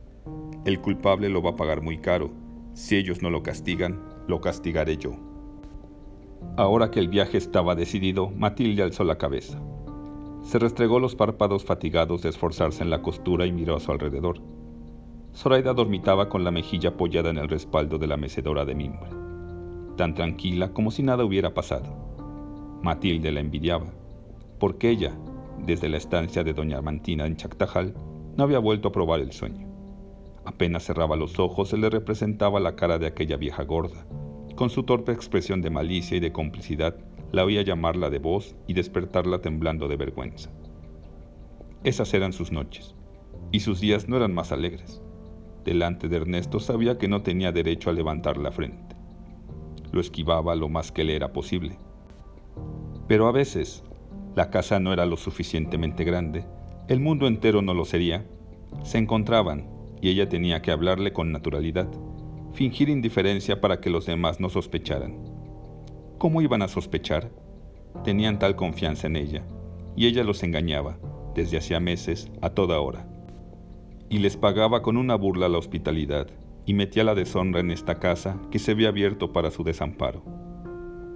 El 0.65 0.81
culpable 0.81 1.29
lo 1.29 1.41
va 1.41 1.51
a 1.51 1.55
pagar 1.55 1.81
muy 1.81 1.97
caro, 1.99 2.31
si 2.75 2.97
ellos 2.97 3.21
no 3.21 3.29
lo 3.29 3.41
castigan, 3.41 4.03
lo 4.27 4.41
castigaré 4.41 4.97
yo. 4.97 5.13
Ahora 6.57 6.91
que 6.91 6.99
el 6.99 7.07
viaje 7.07 7.37
estaba 7.37 7.73
decidido, 7.73 8.29
Matilde 8.31 8.83
alzó 8.83 9.05
la 9.05 9.17
cabeza. 9.17 9.61
Se 10.43 10.59
restregó 10.59 10.99
los 10.99 11.15
párpados 11.15 11.63
fatigados 11.63 12.21
de 12.21 12.29
esforzarse 12.29 12.83
en 12.83 12.89
la 12.89 13.01
costura 13.01 13.45
y 13.45 13.53
miró 13.53 13.77
a 13.77 13.79
su 13.79 13.93
alrededor. 13.93 14.41
Zoraida 15.33 15.73
dormitaba 15.73 16.27
con 16.27 16.43
la 16.43 16.51
mejilla 16.51 16.89
apoyada 16.89 17.29
en 17.29 17.37
el 17.37 17.47
respaldo 17.47 17.97
de 17.97 18.07
la 18.07 18.17
mecedora 18.17 18.65
de 18.65 18.75
mimbre, 18.75 19.09
tan 19.95 20.13
tranquila 20.13 20.73
como 20.73 20.91
si 20.91 21.01
nada 21.01 21.23
hubiera 21.23 21.53
pasado. 21.53 21.95
Matilde 22.83 23.31
la 23.31 23.39
envidiaba, 23.39 23.87
porque 24.59 24.89
ella, 24.89 25.17
desde 25.65 25.87
la 25.87 25.97
estancia 25.97 26.43
de 26.43 26.53
doña 26.53 26.77
Armantina 26.77 27.25
en 27.25 27.37
Chactajal, 27.37 27.95
no 28.35 28.43
había 28.43 28.59
vuelto 28.59 28.89
a 28.89 28.91
probar 28.91 29.21
el 29.21 29.31
sueño. 29.31 29.64
Apenas 30.45 30.83
cerraba 30.83 31.15
los 31.15 31.39
ojos 31.39 31.69
se 31.69 31.77
le 31.77 31.89
representaba 31.89 32.59
la 32.59 32.75
cara 32.75 32.99
de 32.99 33.07
aquella 33.07 33.35
vieja 33.35 33.63
gorda. 33.63 34.05
Con 34.55 34.69
su 34.69 34.83
torpe 34.83 35.11
expresión 35.11 35.61
de 35.61 35.69
malicia 35.69 36.15
y 36.15 36.19
de 36.19 36.31
complicidad, 36.31 36.95
la 37.31 37.43
oía 37.43 37.63
llamarla 37.63 38.09
de 38.09 38.19
voz 38.19 38.55
y 38.67 38.73
despertarla 38.73 39.41
temblando 39.41 39.87
de 39.87 39.97
vergüenza. 39.97 40.51
Esas 41.83 42.13
eran 42.13 42.31
sus 42.31 42.51
noches, 42.51 42.95
y 43.51 43.59
sus 43.59 43.81
días 43.81 44.07
no 44.07 44.17
eran 44.17 44.33
más 44.33 44.51
alegres. 44.51 45.01
Delante 45.65 46.07
de 46.07 46.17
Ernesto 46.17 46.59
sabía 46.59 46.97
que 46.97 47.07
no 47.07 47.21
tenía 47.23 47.51
derecho 47.51 47.89
a 47.89 47.93
levantar 47.93 48.37
la 48.37 48.51
frente. 48.51 48.95
Lo 49.91 49.99
esquivaba 49.99 50.55
lo 50.55 50.69
más 50.69 50.91
que 50.91 51.03
le 51.03 51.15
era 51.15 51.33
posible. 51.33 51.77
Pero 53.07 53.27
a 53.27 53.31
veces, 53.31 53.83
la 54.35 54.49
casa 54.49 54.79
no 54.79 54.93
era 54.93 55.05
lo 55.05 55.17
suficientemente 55.17 56.03
grande, 56.03 56.45
el 56.87 56.99
mundo 56.99 57.27
entero 57.27 57.61
no 57.61 57.73
lo 57.73 57.83
sería, 57.83 58.25
se 58.83 58.99
encontraban, 58.99 59.74
y 60.01 60.09
ella 60.09 60.29
tenía 60.29 60.61
que 60.61 60.71
hablarle 60.71 61.13
con 61.13 61.31
naturalidad, 61.31 61.89
fingir 62.53 62.89
indiferencia 62.89 63.61
para 63.61 63.79
que 63.81 63.89
los 63.89 64.05
demás 64.05 64.39
no 64.39 64.49
sospecharan. 64.49 65.17
¿Cómo 66.17 66.41
iban 66.41 66.61
a 66.61 66.67
sospechar? 66.67 67.31
Tenían 68.03 68.39
tal 68.39 68.55
confianza 68.55 69.07
en 69.07 69.15
ella, 69.15 69.45
y 69.95 70.07
ella 70.07 70.23
los 70.23 70.43
engañaba, 70.43 70.97
desde 71.33 71.57
hacía 71.57 71.79
meses, 71.79 72.31
a 72.41 72.49
toda 72.49 72.79
hora. 72.79 73.07
Y 74.09 74.19
les 74.19 74.37
pagaba 74.37 74.81
con 74.81 74.97
una 74.97 75.15
burla 75.15 75.49
la 75.49 75.57
hospitalidad, 75.57 76.27
y 76.65 76.73
metía 76.73 77.03
la 77.03 77.15
deshonra 77.15 77.59
en 77.59 77.71
esta 77.71 77.99
casa 77.99 78.39
que 78.49 78.59
se 78.59 78.71
había 78.71 78.89
abierto 78.89 79.31
para 79.31 79.51
su 79.51 79.63
desamparo. 79.63 80.23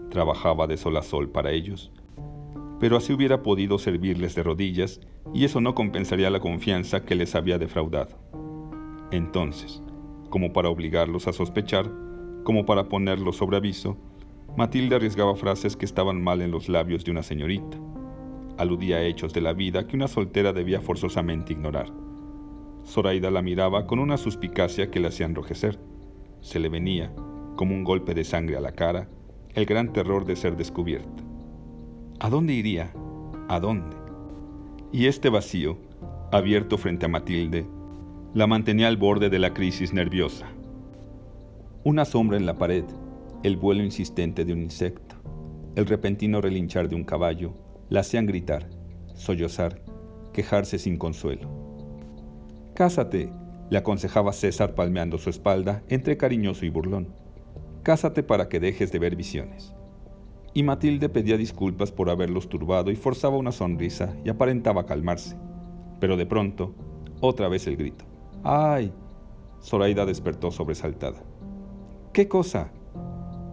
Trabajaba 0.09 0.67
de 0.67 0.77
sol 0.77 0.97
a 0.97 1.01
sol 1.01 1.29
para 1.29 1.51
ellos, 1.51 1.91
pero 2.79 2.97
así 2.97 3.13
hubiera 3.13 3.43
podido 3.43 3.77
servirles 3.77 4.35
de 4.35 4.43
rodillas, 4.43 5.01
y 5.33 5.45
eso 5.45 5.61
no 5.61 5.75
compensaría 5.75 6.29
la 6.29 6.39
confianza 6.39 7.03
que 7.03 7.15
les 7.15 7.35
había 7.35 7.57
defraudado. 7.57 8.17
Entonces, 9.11 9.81
como 10.29 10.53
para 10.53 10.69
obligarlos 10.69 11.27
a 11.27 11.33
sospechar, 11.33 11.91
como 12.43 12.65
para 12.65 12.89
ponerlos 12.89 13.37
sobre 13.37 13.57
aviso, 13.57 13.97
Matilde 14.55 14.95
arriesgaba 14.95 15.35
frases 15.35 15.75
que 15.75 15.85
estaban 15.85 16.23
mal 16.23 16.41
en 16.41 16.51
los 16.51 16.69
labios 16.69 17.03
de 17.05 17.11
una 17.11 17.23
señorita. 17.23 17.77
Aludía 18.57 18.97
a 18.97 19.03
hechos 19.03 19.33
de 19.33 19.41
la 19.41 19.53
vida 19.53 19.87
que 19.87 19.95
una 19.95 20.07
soltera 20.07 20.53
debía 20.53 20.81
forzosamente 20.81 21.53
ignorar. 21.53 21.91
Zoraida 22.85 23.31
la 23.31 23.41
miraba 23.41 23.87
con 23.87 23.99
una 23.99 24.17
suspicacia 24.17 24.91
que 24.91 24.99
la 24.99 25.09
hacía 25.09 25.25
enrojecer. 25.25 25.79
Se 26.41 26.59
le 26.59 26.69
venía, 26.69 27.13
como 27.55 27.73
un 27.73 27.83
golpe 27.83 28.13
de 28.13 28.23
sangre 28.23 28.57
a 28.57 28.61
la 28.61 28.73
cara, 28.73 29.09
el 29.53 29.65
gran 29.65 29.93
terror 29.93 30.25
de 30.25 30.35
ser 30.35 30.57
descubierta. 30.57 31.23
¿A 32.19 32.29
dónde 32.29 32.53
iría? 32.53 32.91
¿A 33.47 33.59
dónde? 33.59 33.95
Y 34.91 35.05
este 35.05 35.29
vacío, 35.29 35.77
abierto 36.31 36.77
frente 36.77 37.05
a 37.05 37.09
Matilde, 37.09 37.65
la 38.35 38.45
mantenía 38.45 38.87
al 38.87 38.97
borde 38.97 39.31
de 39.31 39.39
la 39.39 39.55
crisis 39.55 39.91
nerviosa. 39.91 40.45
Una 41.83 42.05
sombra 42.05 42.37
en 42.37 42.45
la 42.45 42.59
pared, 42.59 42.83
el 43.41 43.57
vuelo 43.57 43.83
insistente 43.83 44.45
de 44.45 44.53
un 44.53 44.61
insecto, 44.61 45.15
el 45.75 45.87
repentino 45.87 46.39
relinchar 46.39 46.89
de 46.89 46.95
un 46.95 47.03
caballo, 47.03 47.55
la 47.89 48.01
hacían 48.01 48.27
gritar, 48.27 48.69
sollozar, 49.15 49.81
quejarse 50.31 50.77
sin 50.77 50.97
consuelo. 50.97 51.49
Cásate, 52.75 53.33
le 53.71 53.77
aconsejaba 53.79 54.31
César 54.31 54.75
palmeando 54.75 55.17
su 55.17 55.31
espalda 55.31 55.83
entre 55.89 56.15
cariñoso 56.15 56.67
y 56.67 56.69
burlón. 56.69 57.15
Cásate 57.81 58.21
para 58.21 58.47
que 58.47 58.59
dejes 58.59 58.91
de 58.91 58.99
ver 58.99 59.15
visiones. 59.15 59.73
y 60.53 60.63
Matilde 60.63 61.09
pedía 61.09 61.37
disculpas 61.37 61.91
por 61.91 62.09
haberlos 62.09 62.49
turbado 62.49 62.91
y 62.91 62.95
forzaba 62.95 63.37
una 63.37 63.51
sonrisa 63.51 64.15
y 64.25 64.29
aparentaba 64.29 64.85
calmarse. 64.85 65.35
Pero 65.99 66.17
de 66.17 66.25
pronto, 66.25 66.75
otra 67.21 67.47
vez 67.47 67.67
el 67.67 67.77
grito. 67.77 68.08
¡Ay! 68.43 68.93
Zoraida 69.61 70.05
despertó 70.05 70.51
sobresaltada. 70.51 71.21
¿Qué 72.13 72.27
cosa? 72.27 72.71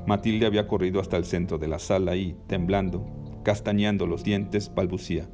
Matilde 0.07 0.47
había 0.47 0.69
corrido 0.69 1.01
hasta 1.01 1.17
el 1.17 1.25
centro 1.25 1.59
de 1.59 1.69
la 1.69 1.79
sala 1.79 2.15
y, 2.15 2.37
temblando, 2.47 3.05
castañando 3.43 4.07
los 4.07 4.23
dientes, 4.23 4.73
balbucía. 4.75 5.29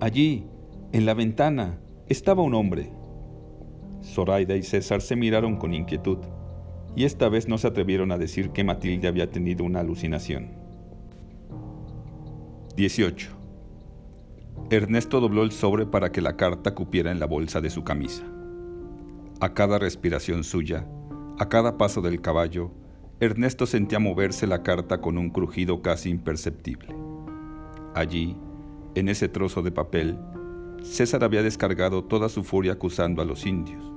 Allí, 0.00 0.46
en 0.92 1.04
la 1.04 1.14
ventana, 1.14 1.78
estaba 2.08 2.42
un 2.42 2.54
hombre. 2.54 2.90
Zoraida 4.02 4.56
y 4.56 4.62
César 4.62 5.02
se 5.02 5.16
miraron 5.16 5.56
con 5.56 5.74
inquietud, 5.74 6.18
y 6.96 7.04
esta 7.04 7.28
vez 7.28 7.46
no 7.46 7.58
se 7.58 7.66
atrevieron 7.68 8.10
a 8.10 8.18
decir 8.18 8.50
que 8.50 8.64
Matilde 8.64 9.08
había 9.08 9.30
tenido 9.30 9.64
una 9.64 9.80
alucinación. 9.80 10.50
18. 12.76 13.30
Ernesto 14.70 15.20
dobló 15.20 15.42
el 15.42 15.52
sobre 15.52 15.86
para 15.86 16.10
que 16.10 16.20
la 16.20 16.36
carta 16.36 16.74
cupiera 16.74 17.10
en 17.10 17.20
la 17.20 17.26
bolsa 17.26 17.60
de 17.60 17.70
su 17.70 17.84
camisa. 17.84 18.24
A 19.40 19.54
cada 19.54 19.78
respiración 19.78 20.42
suya, 20.42 20.84
a 21.38 21.48
cada 21.48 21.78
paso 21.78 22.00
del 22.02 22.20
caballo, 22.20 22.72
Ernesto 23.20 23.66
sentía 23.66 24.00
moverse 24.00 24.48
la 24.48 24.64
carta 24.64 25.00
con 25.00 25.16
un 25.16 25.30
crujido 25.30 25.80
casi 25.80 26.10
imperceptible. 26.10 26.92
Allí, 27.94 28.36
en 28.96 29.08
ese 29.08 29.28
trozo 29.28 29.62
de 29.62 29.70
papel, 29.70 30.18
César 30.82 31.22
había 31.22 31.44
descargado 31.44 32.02
toda 32.02 32.28
su 32.28 32.42
furia 32.42 32.72
acusando 32.72 33.22
a 33.22 33.24
los 33.24 33.46
indios, 33.46 33.92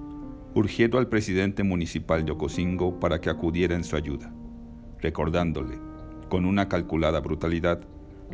urgiendo 0.53 0.99
al 0.99 1.07
presidente 1.09 1.63
municipal 1.63 2.23
de 2.23 2.33
Ocosingo 2.33 2.99
para 2.99 3.19
que 3.19 3.31
acudiera 3.31 3.73
en 3.73 3.83
su 3.83 3.95
ayuda, 3.95 4.31
recordándole, 4.99 5.79
con 6.29 6.45
una 6.45 6.69
calculada 6.69 7.19
brutalidad, 7.19 7.81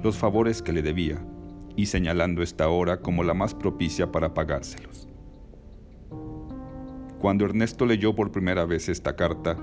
los 0.03 0.17
favores 0.17 0.61
que 0.61 0.73
le 0.73 0.81
debía 0.81 1.25
y 1.77 1.85
señalando 1.85 2.43
esta 2.43 2.67
hora 2.67 2.99
como 2.99 3.23
la 3.23 3.33
más 3.33 3.55
propicia 3.55 4.11
para 4.11 4.33
pagárselos. 4.33 5.07
Cuando 7.19 7.45
Ernesto 7.45 7.87
leyó 7.87 8.13
por 8.13 8.31
primera 8.31 8.65
vez 8.65 8.89
esta 8.89 9.15
carta, 9.15 9.57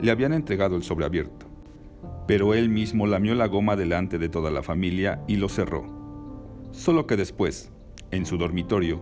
le 0.00 0.12
habían 0.12 0.32
entregado 0.32 0.76
el 0.76 0.84
sobre 0.84 1.04
abierto, 1.04 1.46
pero 2.28 2.54
él 2.54 2.68
mismo 2.68 3.08
lamió 3.08 3.34
la 3.34 3.48
goma 3.48 3.74
delante 3.74 4.16
de 4.16 4.28
toda 4.28 4.52
la 4.52 4.62
familia 4.62 5.20
y 5.26 5.36
lo 5.36 5.48
cerró. 5.48 5.84
Solo 6.70 7.08
que 7.08 7.16
después, 7.16 7.72
en 8.12 8.26
su 8.26 8.38
dormitorio, 8.38 9.00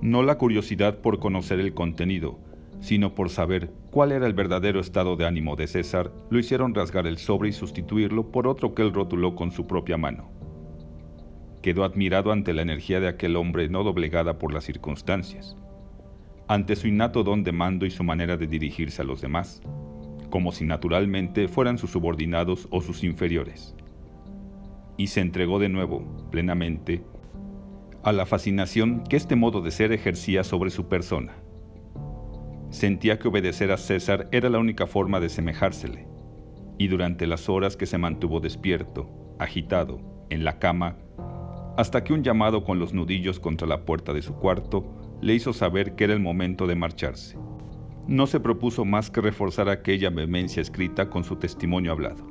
no 0.00 0.22
la 0.22 0.38
curiosidad 0.38 1.00
por 1.00 1.18
conocer 1.18 1.58
el 1.58 1.74
contenido, 1.74 2.38
sino 2.78 3.16
por 3.16 3.30
saber 3.30 3.72
cuál 3.90 4.12
era 4.12 4.28
el 4.28 4.34
verdadero 4.34 4.78
estado 4.78 5.16
de 5.16 5.26
ánimo 5.26 5.56
de 5.56 5.66
César, 5.66 6.12
lo 6.30 6.38
hicieron 6.38 6.72
rasgar 6.72 7.08
el 7.08 7.18
sobre 7.18 7.48
y 7.48 7.52
sustituirlo 7.52 8.30
por 8.30 8.46
otro 8.46 8.76
que 8.76 8.82
él 8.82 8.92
rotuló 8.94 9.34
con 9.34 9.50
su 9.50 9.66
propia 9.66 9.96
mano. 9.96 10.30
Quedó 11.62 11.82
admirado 11.82 12.30
ante 12.30 12.54
la 12.54 12.62
energía 12.62 13.00
de 13.00 13.08
aquel 13.08 13.34
hombre 13.34 13.68
no 13.68 13.82
doblegada 13.82 14.38
por 14.38 14.54
las 14.54 14.62
circunstancias 14.62 15.56
ante 16.48 16.76
su 16.76 16.86
innato 16.86 17.24
don 17.24 17.42
de 17.42 17.52
mando 17.52 17.86
y 17.86 17.90
su 17.90 18.04
manera 18.04 18.36
de 18.36 18.46
dirigirse 18.46 19.02
a 19.02 19.04
los 19.04 19.20
demás, 19.20 19.60
como 20.30 20.52
si 20.52 20.64
naturalmente 20.64 21.48
fueran 21.48 21.78
sus 21.78 21.90
subordinados 21.90 22.68
o 22.70 22.80
sus 22.80 23.02
inferiores. 23.02 23.74
Y 24.96 25.08
se 25.08 25.20
entregó 25.20 25.58
de 25.58 25.68
nuevo, 25.68 26.28
plenamente, 26.30 27.02
a 28.02 28.12
la 28.12 28.26
fascinación 28.26 29.02
que 29.04 29.16
este 29.16 29.34
modo 29.34 29.60
de 29.60 29.70
ser 29.70 29.92
ejercía 29.92 30.44
sobre 30.44 30.70
su 30.70 30.86
persona. 30.88 31.34
Sentía 32.70 33.18
que 33.18 33.28
obedecer 33.28 33.72
a 33.72 33.76
César 33.76 34.28
era 34.30 34.48
la 34.48 34.58
única 34.58 34.86
forma 34.86 35.18
de 35.18 35.28
semejársele, 35.28 36.06
y 36.78 36.88
durante 36.88 37.26
las 37.26 37.48
horas 37.48 37.76
que 37.76 37.86
se 37.86 37.98
mantuvo 37.98 38.40
despierto, 38.40 39.08
agitado, 39.38 40.00
en 40.30 40.44
la 40.44 40.58
cama, 40.58 40.96
hasta 41.76 42.04
que 42.04 42.12
un 42.12 42.22
llamado 42.22 42.64
con 42.64 42.78
los 42.78 42.92
nudillos 42.94 43.40
contra 43.40 43.66
la 43.66 43.84
puerta 43.84 44.12
de 44.12 44.22
su 44.22 44.34
cuarto 44.34 45.05
le 45.20 45.34
hizo 45.34 45.52
saber 45.52 45.94
que 45.94 46.04
era 46.04 46.12
el 46.12 46.20
momento 46.20 46.66
de 46.66 46.76
marcharse. 46.76 47.38
No 48.06 48.26
se 48.26 48.38
propuso 48.38 48.84
más 48.84 49.10
que 49.10 49.20
reforzar 49.20 49.68
aquella 49.68 50.10
vehemencia 50.10 50.60
escrita 50.60 51.10
con 51.10 51.24
su 51.24 51.36
testimonio 51.36 51.92
hablado. 51.92 52.24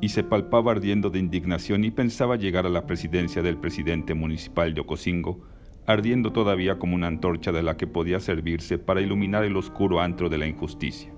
Y 0.00 0.08
se 0.08 0.24
palpaba 0.24 0.72
ardiendo 0.72 1.10
de 1.10 1.18
indignación 1.18 1.84
y 1.84 1.90
pensaba 1.90 2.36
llegar 2.36 2.66
a 2.66 2.70
la 2.70 2.86
presidencia 2.86 3.42
del 3.42 3.58
presidente 3.58 4.14
municipal 4.14 4.72
de 4.72 4.80
Ocosingo, 4.80 5.40
ardiendo 5.86 6.32
todavía 6.32 6.78
como 6.78 6.94
una 6.94 7.08
antorcha 7.08 7.52
de 7.52 7.62
la 7.62 7.76
que 7.76 7.86
podía 7.86 8.20
servirse 8.20 8.78
para 8.78 9.00
iluminar 9.00 9.44
el 9.44 9.56
oscuro 9.56 10.00
antro 10.00 10.28
de 10.28 10.38
la 10.38 10.46
injusticia. 10.46 11.12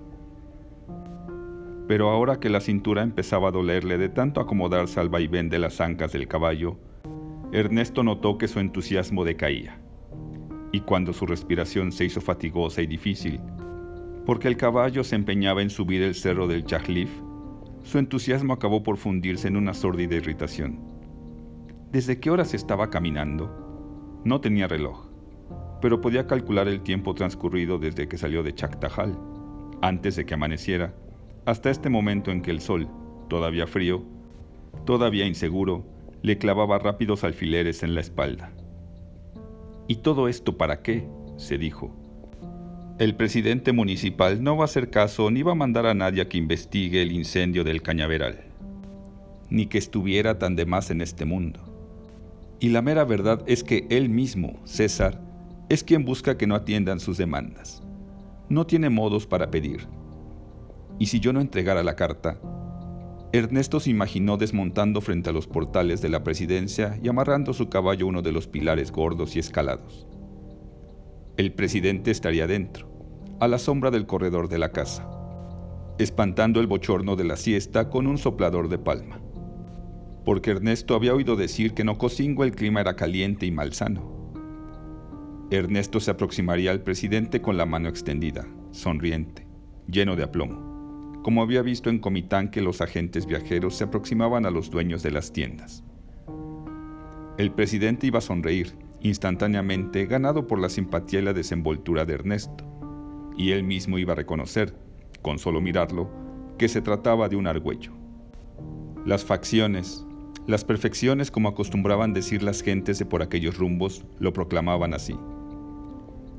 Pero 1.87 2.09
ahora 2.09 2.39
que 2.39 2.49
la 2.49 2.61
cintura 2.61 3.03
empezaba 3.03 3.49
a 3.49 3.51
dolerle 3.51 3.99
de 3.99 4.09
tanto 4.09 4.41
acomodarse 4.41 4.99
al 4.99 5.09
vaivén 5.09 5.49
de 5.49 5.59
las 5.59 5.81
ancas 5.81 6.11
del 6.11 6.27
caballo, 6.27 6.77
Ernesto 7.51 8.03
notó 8.03 8.37
que 8.39 8.47
su 8.47 8.59
entusiasmo 8.59 9.23
decaía 9.23 9.84
y 10.75 10.81
cuando 10.81 11.13
su 11.13 11.25
respiración 11.25 11.93
se 11.93 12.03
hizo 12.03 12.19
fatigosa 12.19 12.81
y 12.81 12.87
difícil, 12.87 13.39
porque 14.25 14.49
el 14.49 14.57
caballo 14.57 15.05
se 15.05 15.15
empeñaba 15.15 15.61
en 15.61 15.69
subir 15.69 16.01
el 16.01 16.15
cerro 16.15 16.47
del 16.47 16.65
Chajlif, 16.65 17.09
su 17.83 17.97
entusiasmo 17.97 18.51
acabó 18.51 18.83
por 18.83 18.97
fundirse 18.97 19.47
en 19.47 19.55
una 19.55 19.73
sórdida 19.73 20.15
irritación. 20.15 20.81
¿Desde 21.93 22.19
qué 22.19 22.29
horas 22.29 22.53
estaba 22.53 22.89
caminando? 22.89 24.19
No 24.25 24.41
tenía 24.41 24.67
reloj, 24.67 25.07
pero 25.81 26.01
podía 26.01 26.27
calcular 26.27 26.67
el 26.67 26.81
tiempo 26.81 27.13
transcurrido 27.13 27.77
desde 27.77 28.09
que 28.09 28.17
salió 28.17 28.43
de 28.43 28.53
Chactajal, 28.53 29.17
antes 29.81 30.17
de 30.17 30.25
que 30.25 30.33
amaneciera, 30.33 30.93
hasta 31.45 31.69
este 31.69 31.89
momento 31.89 32.31
en 32.31 32.41
que 32.41 32.51
el 32.51 32.59
sol, 32.59 32.89
todavía 33.29 33.65
frío, 33.65 34.03
todavía 34.85 35.25
inseguro, 35.25 35.85
le 36.21 36.37
clavaba 36.37 36.79
rápidos 36.79 37.23
alfileres 37.23 37.81
en 37.81 37.95
la 37.95 38.01
espalda. 38.01 38.51
¿Y 39.87 39.97
todo 39.97 40.27
esto 40.27 40.57
para 40.57 40.81
qué? 40.81 41.07
se 41.37 41.57
dijo. 41.57 41.93
El 42.97 43.15
presidente 43.15 43.73
municipal 43.73 44.41
no 44.41 44.55
va 44.55 44.63
a 44.63 44.65
hacer 44.65 44.89
caso 44.89 45.29
ni 45.29 45.43
va 45.43 45.51
a 45.51 45.55
mandar 45.55 45.85
a 45.85 45.93
nadie 45.93 46.21
a 46.21 46.29
que 46.29 46.37
investigue 46.37 47.01
el 47.01 47.11
incendio 47.11 47.63
del 47.65 47.81
cañaveral, 47.81 48.45
ni 49.49 49.65
que 49.65 49.77
estuviera 49.77 50.39
tan 50.39 50.55
de 50.55 50.65
más 50.65 50.91
en 50.91 51.01
este 51.01 51.25
mundo. 51.25 51.59
Y 52.59 52.69
la 52.69 52.81
mera 52.81 53.03
verdad 53.03 53.43
es 53.47 53.63
que 53.63 53.85
él 53.89 54.07
mismo, 54.07 54.61
César, 54.63 55.21
es 55.67 55.83
quien 55.83 56.05
busca 56.05 56.37
que 56.37 56.47
no 56.47 56.55
atiendan 56.55 56.99
sus 57.01 57.17
demandas. 57.17 57.83
No 58.47 58.65
tiene 58.65 58.89
modos 58.89 59.27
para 59.27 59.51
pedir. 59.51 59.87
Y 60.97 61.07
si 61.07 61.19
yo 61.19 61.33
no 61.33 61.41
entregara 61.41 61.83
la 61.83 61.97
carta, 61.97 62.39
Ernesto 63.37 63.81
se 63.81 63.89
imaginó 63.89 64.37
desmontando 64.37 65.01
frente 65.01 65.29
a 65.29 65.33
los 65.33 65.45
portales 65.45 66.01
de 66.01 66.07
la 66.07 66.23
presidencia 66.23 66.97
y 67.03 67.09
amarrando 67.09 67.51
su 67.51 67.67
caballo 67.67 68.05
a 68.05 68.09
uno 68.09 68.21
de 68.21 68.31
los 68.31 68.47
pilares 68.47 68.93
gordos 68.93 69.35
y 69.35 69.39
escalados. 69.39 70.07
El 71.35 71.51
presidente 71.51 72.11
estaría 72.11 72.47
dentro, 72.47 72.87
a 73.41 73.49
la 73.49 73.57
sombra 73.57 73.91
del 73.91 74.05
corredor 74.05 74.47
de 74.47 74.57
la 74.57 74.71
casa, 74.71 75.09
espantando 75.99 76.61
el 76.61 76.67
bochorno 76.67 77.17
de 77.17 77.25
la 77.25 77.35
siesta 77.35 77.89
con 77.89 78.07
un 78.07 78.17
soplador 78.17 78.69
de 78.69 78.77
palma. 78.77 79.19
Porque 80.23 80.51
Ernesto 80.51 80.95
había 80.95 81.13
oído 81.13 81.35
decir 81.35 81.73
que 81.73 81.81
en 81.81 81.89
Ocosingo 81.89 82.45
el 82.45 82.55
clima 82.55 82.79
era 82.79 82.95
caliente 82.95 83.45
y 83.45 83.51
malsano. 83.51 84.31
Ernesto 85.51 85.99
se 85.99 86.11
aproximaría 86.11 86.71
al 86.71 86.83
presidente 86.83 87.41
con 87.41 87.57
la 87.57 87.65
mano 87.65 87.89
extendida, 87.89 88.47
sonriente, 88.71 89.45
lleno 89.87 90.15
de 90.15 90.23
aplomo 90.23 90.64
como 91.25 91.41
había 91.41 91.63
visto 91.63 91.89
en 91.89 91.97
Comitán 91.97 92.51
que 92.51 92.61
los 92.61 92.81
agentes 92.81 93.25
viajeros 93.25 93.73
se 93.73 93.85
aproximaban 93.85 94.45
a 94.45 94.51
los 94.51 94.69
dueños 94.69 95.01
de 95.01 95.09
las 95.09 95.33
tiendas. 95.33 95.83
El 97.39 97.51
presidente 97.51 98.05
iba 98.05 98.19
a 98.19 98.21
sonreír, 98.21 98.75
instantáneamente 99.01 100.05
ganado 100.05 100.45
por 100.45 100.59
la 100.59 100.69
simpatía 100.69 101.21
y 101.21 101.23
la 101.23 101.33
desenvoltura 101.33 102.05
de 102.05 102.13
Ernesto, 102.13 102.63
y 103.35 103.53
él 103.53 103.63
mismo 103.63 103.97
iba 103.97 104.13
a 104.13 104.15
reconocer, 104.15 104.75
con 105.23 105.39
solo 105.39 105.61
mirarlo, 105.61 106.11
que 106.59 106.67
se 106.67 106.83
trataba 106.83 107.27
de 107.27 107.37
un 107.37 107.47
argüello. 107.47 107.93
Las 109.03 109.25
facciones, 109.25 110.05
las 110.45 110.63
perfecciones 110.63 111.31
como 111.31 111.49
acostumbraban 111.49 112.13
decir 112.13 112.43
las 112.43 112.61
gentes 112.61 112.99
de 112.99 113.07
por 113.07 113.23
aquellos 113.23 113.57
rumbos, 113.57 114.05
lo 114.19 114.31
proclamaban 114.31 114.93
así. 114.93 115.17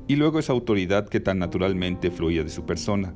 Y 0.07 0.15
luego 0.15 0.39
esa 0.39 0.53
autoridad 0.53 1.09
que 1.09 1.19
tan 1.19 1.39
naturalmente 1.39 2.09
fluía 2.09 2.45
de 2.45 2.49
su 2.49 2.65
persona, 2.65 3.13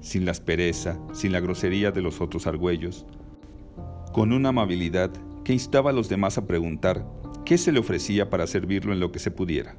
sin 0.00 0.24
la 0.24 0.30
aspereza, 0.30 0.98
sin 1.12 1.32
la 1.32 1.40
grosería 1.40 1.90
de 1.90 2.02
los 2.02 2.20
otros 2.20 2.46
argüellos, 2.46 3.06
con 4.12 4.32
una 4.32 4.50
amabilidad 4.50 5.10
que 5.44 5.52
instaba 5.52 5.90
a 5.90 5.92
los 5.92 6.08
demás 6.08 6.38
a 6.38 6.46
preguntar 6.46 7.06
qué 7.44 7.58
se 7.58 7.72
le 7.72 7.78
ofrecía 7.78 8.30
para 8.30 8.46
servirlo 8.46 8.92
en 8.92 9.00
lo 9.00 9.12
que 9.12 9.18
se 9.18 9.30
pudiera. 9.30 9.76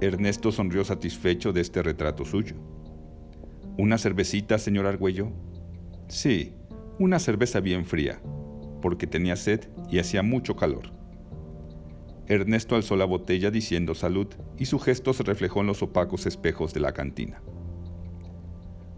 Ernesto 0.00 0.52
sonrió 0.52 0.84
satisfecho 0.84 1.52
de 1.52 1.60
este 1.60 1.82
retrato 1.82 2.24
suyo. 2.24 2.56
¿Una 3.78 3.98
cervecita, 3.98 4.58
señor 4.58 4.86
Argüello? 4.86 5.32
Sí, 6.08 6.52
una 6.98 7.18
cerveza 7.18 7.60
bien 7.60 7.84
fría, 7.84 8.20
porque 8.82 9.06
tenía 9.06 9.36
sed 9.36 9.68
y 9.90 9.98
hacía 9.98 10.22
mucho 10.22 10.54
calor. 10.54 10.92
Ernesto 12.26 12.76
alzó 12.76 12.96
la 12.96 13.04
botella 13.04 13.50
diciendo 13.50 13.94
salud 13.94 14.28
y 14.58 14.66
su 14.66 14.78
gesto 14.78 15.12
se 15.12 15.24
reflejó 15.24 15.60
en 15.60 15.66
los 15.66 15.82
opacos 15.82 16.26
espejos 16.26 16.72
de 16.72 16.80
la 16.80 16.92
cantina 16.92 17.42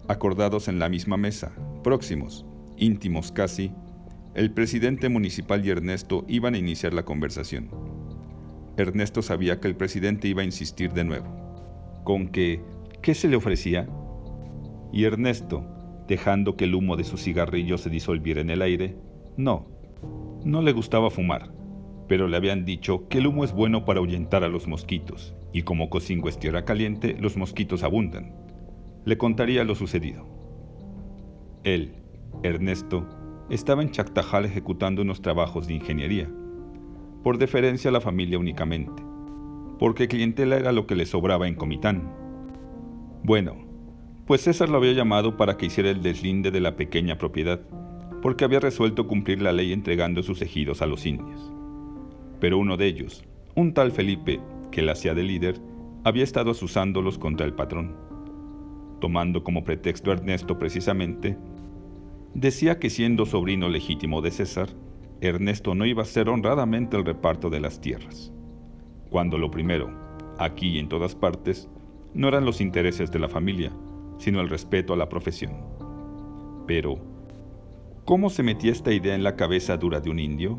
acordados 0.08 0.68
en 0.68 0.78
la 0.78 0.88
misma 0.88 1.16
mesa, 1.16 1.52
próximos, 1.82 2.46
íntimos 2.76 3.32
casi, 3.32 3.72
el 4.34 4.52
presidente 4.52 5.08
municipal 5.08 5.64
y 5.64 5.70
Ernesto 5.70 6.24
iban 6.28 6.54
a 6.54 6.58
iniciar 6.58 6.92
la 6.92 7.04
conversación. 7.04 7.70
Ernesto 8.76 9.22
sabía 9.22 9.60
que 9.60 9.68
el 9.68 9.76
presidente 9.76 10.28
iba 10.28 10.42
a 10.42 10.44
insistir 10.44 10.92
de 10.92 11.04
nuevo, 11.04 12.02
con 12.04 12.28
que, 12.28 12.62
¿qué 13.00 13.14
se 13.14 13.28
le 13.28 13.36
ofrecía? 13.36 13.88
Y 14.92 15.04
Ernesto, 15.04 15.66
dejando 16.06 16.56
que 16.56 16.64
el 16.64 16.74
humo 16.74 16.96
de 16.96 17.04
su 17.04 17.16
cigarrillo 17.16 17.78
se 17.78 17.90
disolviera 17.90 18.42
en 18.42 18.50
el 18.50 18.62
aire, 18.62 18.96
no, 19.36 19.66
no 20.44 20.62
le 20.62 20.72
gustaba 20.72 21.10
fumar, 21.10 21.50
pero 22.08 22.28
le 22.28 22.36
habían 22.36 22.64
dicho 22.64 23.08
que 23.08 23.18
el 23.18 23.26
humo 23.26 23.44
es 23.44 23.52
bueno 23.52 23.84
para 23.84 24.00
ahuyentar 24.00 24.44
a 24.44 24.48
los 24.48 24.68
mosquitos, 24.68 25.34
y 25.52 25.62
como 25.62 25.88
Cocingo 25.88 26.28
es 26.28 26.38
tierra 26.38 26.64
caliente, 26.64 27.16
los 27.18 27.36
mosquitos 27.36 27.82
abundan. 27.82 28.45
Le 29.06 29.16
contaría 29.16 29.62
lo 29.62 29.76
sucedido. 29.76 30.26
Él, 31.62 31.94
Ernesto, 32.42 33.06
estaba 33.48 33.80
en 33.82 33.92
Chactajal 33.92 34.46
ejecutando 34.46 35.02
unos 35.02 35.22
trabajos 35.22 35.68
de 35.68 35.74
ingeniería, 35.74 36.28
por 37.22 37.38
deferencia 37.38 37.90
a 37.90 37.92
la 37.92 38.00
familia 38.00 38.36
únicamente, 38.36 39.04
porque 39.78 40.08
clientela 40.08 40.56
era 40.56 40.72
lo 40.72 40.88
que 40.88 40.96
le 40.96 41.06
sobraba 41.06 41.46
en 41.46 41.54
Comitán. 41.54 42.12
Bueno, 43.22 43.54
pues 44.26 44.40
César 44.40 44.70
lo 44.70 44.78
había 44.78 44.92
llamado 44.92 45.36
para 45.36 45.56
que 45.56 45.66
hiciera 45.66 45.90
el 45.90 46.02
deslinde 46.02 46.50
de 46.50 46.60
la 46.60 46.74
pequeña 46.74 47.16
propiedad, 47.16 47.60
porque 48.22 48.44
había 48.44 48.58
resuelto 48.58 49.06
cumplir 49.06 49.40
la 49.40 49.52
ley 49.52 49.72
entregando 49.72 50.24
sus 50.24 50.42
ejidos 50.42 50.82
a 50.82 50.86
los 50.86 51.06
indios. 51.06 51.52
Pero 52.40 52.58
uno 52.58 52.76
de 52.76 52.86
ellos, 52.86 53.24
un 53.54 53.72
tal 53.72 53.92
Felipe, 53.92 54.40
que 54.72 54.82
la 54.82 54.92
hacía 54.92 55.14
de 55.14 55.22
líder, 55.22 55.60
había 56.02 56.24
estado 56.24 56.50
asusándolos 56.50 57.18
contra 57.18 57.46
el 57.46 57.54
patrón. 57.54 58.05
Tomando 59.00 59.44
como 59.44 59.64
pretexto 59.64 60.10
a 60.10 60.14
Ernesto 60.14 60.58
precisamente, 60.58 61.36
decía 62.34 62.78
que 62.78 62.90
siendo 62.90 63.26
sobrino 63.26 63.68
legítimo 63.68 64.22
de 64.22 64.30
César, 64.30 64.70
Ernesto 65.20 65.74
no 65.74 65.86
iba 65.86 66.02
a 66.02 66.04
hacer 66.04 66.28
honradamente 66.28 66.96
el 66.96 67.04
reparto 67.04 67.50
de 67.50 67.60
las 67.60 67.80
tierras. 67.80 68.32
Cuando 69.10 69.38
lo 69.38 69.50
primero, 69.50 69.90
aquí 70.38 70.68
y 70.68 70.78
en 70.78 70.88
todas 70.88 71.14
partes, 71.14 71.68
no 72.14 72.28
eran 72.28 72.44
los 72.44 72.60
intereses 72.60 73.10
de 73.10 73.18
la 73.18 73.28
familia, 73.28 73.72
sino 74.18 74.40
el 74.40 74.48
respeto 74.48 74.92
a 74.92 74.96
la 74.96 75.08
profesión. 75.08 75.52
Pero, 76.66 76.98
¿cómo 78.04 78.30
se 78.30 78.42
metía 78.42 78.72
esta 78.72 78.92
idea 78.92 79.14
en 79.14 79.22
la 79.22 79.36
cabeza 79.36 79.76
dura 79.76 80.00
de 80.00 80.10
un 80.10 80.18
indio? 80.18 80.58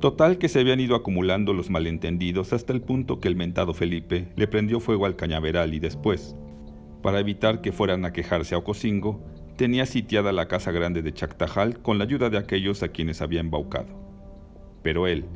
Total 0.00 0.38
que 0.38 0.48
se 0.48 0.60
habían 0.60 0.80
ido 0.80 0.96
acumulando 0.96 1.54
los 1.54 1.70
malentendidos 1.70 2.52
hasta 2.52 2.72
el 2.72 2.82
punto 2.82 3.20
que 3.20 3.28
el 3.28 3.36
mentado 3.36 3.72
Felipe 3.72 4.28
le 4.36 4.46
prendió 4.46 4.78
fuego 4.80 5.06
al 5.06 5.16
cañaveral 5.16 5.72
y 5.72 5.80
después, 5.80 6.36
para 7.04 7.20
evitar 7.20 7.60
que 7.60 7.70
fueran 7.70 8.06
a 8.06 8.14
quejarse 8.14 8.54
a 8.54 8.58
Ocosingo, 8.58 9.22
tenía 9.58 9.84
sitiada 9.84 10.32
la 10.32 10.48
casa 10.48 10.72
grande 10.72 11.02
de 11.02 11.12
Chactajal 11.12 11.82
con 11.82 11.98
la 11.98 12.04
ayuda 12.04 12.30
de 12.30 12.38
aquellos 12.38 12.82
a 12.82 12.88
quienes 12.88 13.20
había 13.20 13.40
embaucado. 13.40 13.94
Pero 14.82 15.06
él, 15.06 15.26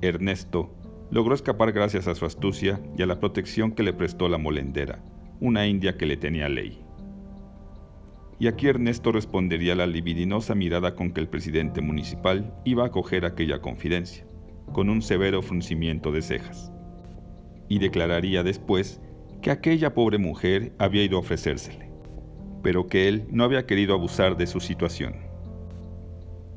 Ernesto, 0.00 0.74
logró 1.10 1.34
escapar 1.34 1.72
gracias 1.72 2.08
a 2.08 2.14
su 2.14 2.24
astucia 2.24 2.80
y 2.96 3.02
a 3.02 3.06
la 3.06 3.20
protección 3.20 3.72
que 3.72 3.82
le 3.82 3.92
prestó 3.92 4.30
la 4.30 4.38
molendera, 4.38 5.04
una 5.40 5.66
india 5.66 5.98
que 5.98 6.06
le 6.06 6.16
tenía 6.16 6.48
ley. 6.48 6.82
Y 8.38 8.46
aquí 8.46 8.68
Ernesto 8.68 9.12
respondería 9.12 9.74
la 9.74 9.86
libidinosa 9.86 10.54
mirada 10.54 10.94
con 10.94 11.12
que 11.12 11.20
el 11.20 11.28
presidente 11.28 11.82
municipal 11.82 12.54
iba 12.64 12.84
a 12.84 12.86
acoger 12.86 13.26
aquella 13.26 13.60
confidencia, 13.60 14.24
con 14.72 14.88
un 14.88 15.02
severo 15.02 15.42
fruncimiento 15.42 16.12
de 16.12 16.22
cejas. 16.22 16.72
Y 17.68 17.78
declararía 17.78 18.42
después 18.42 19.02
que 19.40 19.50
aquella 19.50 19.94
pobre 19.94 20.18
mujer 20.18 20.72
había 20.78 21.04
ido 21.04 21.16
a 21.16 21.20
ofrecérsele, 21.20 21.90
pero 22.62 22.86
que 22.86 23.08
él 23.08 23.26
no 23.30 23.44
había 23.44 23.66
querido 23.66 23.94
abusar 23.94 24.36
de 24.36 24.46
su 24.46 24.60
situación. 24.60 25.14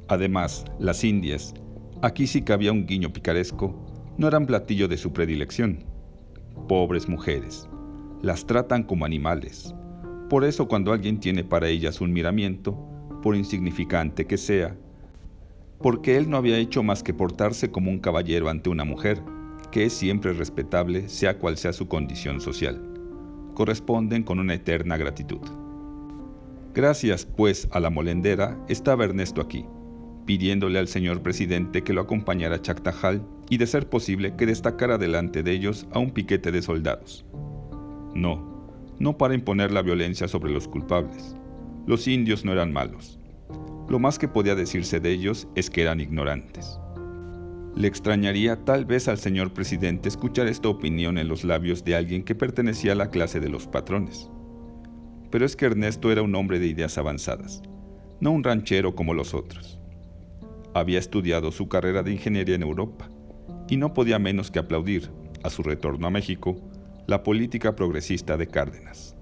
Además, 0.10 0.66
las 0.80 1.04
indias, 1.04 1.54
aquí 2.02 2.28
sí 2.28 2.42
cabía 2.42 2.72
un 2.72 2.86
guiño 2.86 3.14
picaresco, 3.14 3.74
no 4.18 4.28
eran 4.28 4.46
platillo 4.46 4.88
de 4.88 4.98
su 4.98 5.14
predilección. 5.14 5.86
Pobres 6.68 7.08
mujeres, 7.08 7.70
las 8.22 8.46
tratan 8.46 8.84
como 8.84 9.06
animales, 9.06 9.74
por 10.30 10.44
eso 10.44 10.68
cuando 10.68 10.92
alguien 10.92 11.20
tiene 11.20 11.44
para 11.44 11.68
ellas 11.68 12.02
un 12.02 12.12
miramiento, 12.12 12.78
por 13.22 13.36
insignificante 13.36 14.26
que 14.26 14.38
sea, 14.38 14.76
porque 15.80 16.18
él 16.18 16.30
no 16.30 16.38
había 16.38 16.58
hecho 16.58 16.84
más 16.84 17.04
que 17.04 17.14
portarse 17.14 17.72
como 17.72 17.92
un 17.92 18.00
caballero 18.00 18.50
ante 18.50 18.70
una 18.70 18.84
mujer, 18.84 19.22
que 19.74 19.86
es 19.86 19.94
siempre 19.94 20.34
respetable 20.34 21.10
sea 21.10 21.40
cual 21.40 21.58
sea 21.58 21.74
su 21.74 21.88
condición 21.88 22.40
social, 22.40 22.80
corresponden 23.56 24.22
con 24.22 24.38
una 24.38 24.54
eterna 24.54 24.98
gratitud. 24.98 25.42
Gracias, 26.76 27.26
pues, 27.26 27.68
a 27.72 27.80
la 27.80 27.90
molendera, 27.90 28.56
estaba 28.70 29.06
Ernesto 29.06 29.42
aquí, 29.42 29.66
pidiéndole 30.28 30.78
al 30.78 30.88
señor 30.88 31.24
presidente 31.24 31.84
que 31.84 31.94
lo 31.94 32.02
acompañara 32.02 32.58
a 32.58 32.62
Chactajal 32.62 33.26
y, 33.50 33.58
de 33.58 33.66
ser 33.66 33.90
posible, 33.90 34.36
que 34.36 34.46
destacara 34.46 35.00
delante 35.00 35.42
de 35.42 35.54
ellos 35.54 35.88
a 35.92 35.98
un 35.98 36.12
piquete 36.12 36.52
de 36.52 36.62
soldados. 36.62 37.26
No, 38.14 38.70
no 39.00 39.18
para 39.18 39.34
imponer 39.34 39.72
la 39.72 39.82
violencia 39.82 40.28
sobre 40.28 40.54
los 40.54 40.68
culpables. 40.68 41.36
Los 41.88 42.08
indios 42.08 42.46
no 42.46 42.52
eran 42.52 42.72
malos. 42.72 43.20
Lo 43.90 43.98
más 43.98 44.20
que 44.20 44.28
podía 44.28 44.54
decirse 44.54 45.00
de 45.00 45.10
ellos 45.10 45.48
es 45.56 45.72
que 45.72 45.82
eran 45.82 46.00
ignorantes. 46.00 46.80
Le 47.76 47.88
extrañaría 47.88 48.64
tal 48.64 48.86
vez 48.86 49.08
al 49.08 49.18
señor 49.18 49.54
presidente 49.54 50.08
escuchar 50.08 50.48
esta 50.48 50.70
opinión 50.70 51.18
en 51.18 51.28
los 51.28 51.44
labios 51.44 51.84
de 51.84 51.96
alguien 51.96 52.24
que 52.24 52.36
pertenecía 52.36 52.92
a 52.92 52.96
la 52.96 53.10
clase 53.10 53.40
de 53.40 53.50
los 53.50 53.66
patrones. 53.66 54.30
Pero 55.32 55.44
es 55.46 55.56
que 55.56 55.66
Ernesto 55.66 56.12
era 56.12 56.22
un 56.22 56.36
hombre 56.36 56.60
de 56.60 56.68
ideas 56.68 57.00
avanzadas, 57.00 57.64
no 58.20 58.32
un 58.32 58.44
ranchero 58.44 58.94
como 58.94 59.16
los 59.16 59.34
otros. 59.34 59.80
Había 60.76 61.00
estudiado 61.00 61.52
su 61.52 61.68
carrera 61.68 62.04
de 62.04 62.12
ingeniería 62.12 62.56
en 62.56 62.62
Europa 62.62 63.10
y 63.68 63.78
no 63.78 63.94
podía 63.96 64.20
menos 64.20 64.52
que 64.52 64.60
aplaudir, 64.60 65.10
a 65.44 65.50
su 65.50 65.64
retorno 65.64 66.06
a 66.08 66.12
México, 66.12 66.56
la 67.08 67.24
política 67.24 67.76
progresista 67.76 68.38
de 68.38 68.48
Cárdenas. 68.48 69.16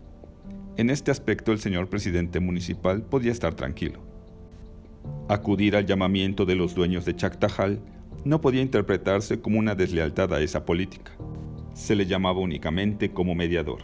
En 0.76 0.90
este 0.90 1.10
aspecto 1.10 1.54
el 1.54 1.60
señor 1.60 1.90
presidente 1.90 2.42
municipal 2.42 3.02
podía 3.04 3.32
estar 3.32 3.54
tranquilo. 3.54 4.02
Acudir 5.30 5.78
al 5.78 5.86
llamamiento 5.86 6.46
de 6.46 6.56
los 6.56 6.76
dueños 6.76 7.06
de 7.06 7.16
Chactajal 7.16 7.82
no 8.24 8.42
podía 8.42 8.62
interpretarse 8.62 9.42
como 9.42 9.60
una 9.60 9.76
deslealtad 9.76 10.34
a 10.34 10.42
esa 10.42 10.66
política. 10.66 11.12
Se 11.74 11.96
le 11.96 12.06
llamaba 12.06 12.40
únicamente 12.40 13.12
como 13.12 13.36
mediador. 13.36 13.82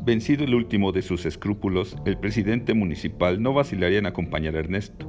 Vencido 0.00 0.44
el 0.44 0.54
último 0.54 0.92
de 0.92 1.02
sus 1.02 1.26
escrúpulos, 1.26 1.96
el 2.04 2.18
presidente 2.18 2.74
municipal 2.74 3.42
no 3.42 3.52
vacilaría 3.52 3.98
en 3.98 4.06
acompañar 4.06 4.56
a 4.56 4.60
Ernesto. 4.60 5.06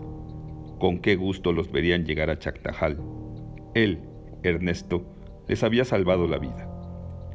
Con 0.79 0.99
qué 0.99 1.15
gusto 1.15 1.51
los 1.51 1.71
verían 1.71 2.05
llegar 2.05 2.29
a 2.29 2.39
Chactajal. 2.39 3.01
Él, 3.75 3.99
Ernesto, 4.43 5.05
les 5.47 5.63
había 5.63 5.85
salvado 5.85 6.27
la 6.27 6.37
vida 6.37 6.69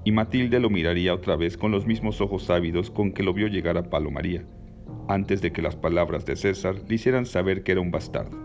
y 0.04 0.12
Matilde 0.12 0.60
lo 0.60 0.70
miraría 0.70 1.14
otra 1.14 1.34
vez 1.34 1.56
con 1.56 1.72
los 1.72 1.86
mismos 1.86 2.20
ojos 2.20 2.50
ávidos 2.50 2.90
con 2.90 3.12
que 3.12 3.22
lo 3.22 3.32
vio 3.32 3.48
llegar 3.48 3.78
a 3.78 3.88
Palomaría, 3.88 4.44
antes 5.08 5.40
de 5.40 5.50
que 5.50 5.62
las 5.62 5.76
palabras 5.76 6.26
de 6.26 6.36
César 6.36 6.76
le 6.86 6.94
hicieran 6.94 7.24
saber 7.24 7.62
que 7.62 7.72
era 7.72 7.80
un 7.80 7.90
bastardo. 7.90 8.38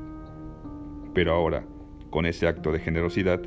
Pero 1.13 1.34
ahora, 1.34 1.65
con 2.10 2.26
ese 2.26 2.48
acto 2.48 2.72
de 2.72 2.80
generosidad, 2.80 3.41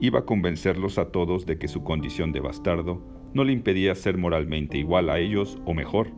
iba 0.00 0.20
a 0.20 0.24
convencerlos 0.24 0.98
a 0.98 1.10
todos 1.10 1.46
de 1.46 1.58
que 1.58 1.68
su 1.68 1.82
condición 1.82 2.32
de 2.32 2.40
bastardo 2.40 3.02
no 3.32 3.44
le 3.44 3.52
impedía 3.52 3.94
ser 3.94 4.18
moralmente 4.18 4.78
igual 4.78 5.10
a 5.10 5.18
ellos 5.18 5.58
o 5.64 5.74
mejor. 5.74 6.08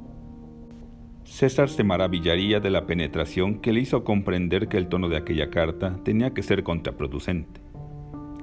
César 1.25 1.69
se 1.69 1.85
maravillaría 1.85 2.61
de 2.61 2.71
la 2.71 2.87
penetración 2.87 3.61
que 3.61 3.73
le 3.73 3.81
hizo 3.81 4.03
comprender 4.05 4.69
que 4.69 4.79
el 4.79 4.89
tono 4.89 5.09
de 5.09 5.17
aquella 5.17 5.51
carta 5.51 6.01
tenía 6.05 6.33
que 6.33 6.43
ser 6.43 6.63
contraproducente, 6.63 7.61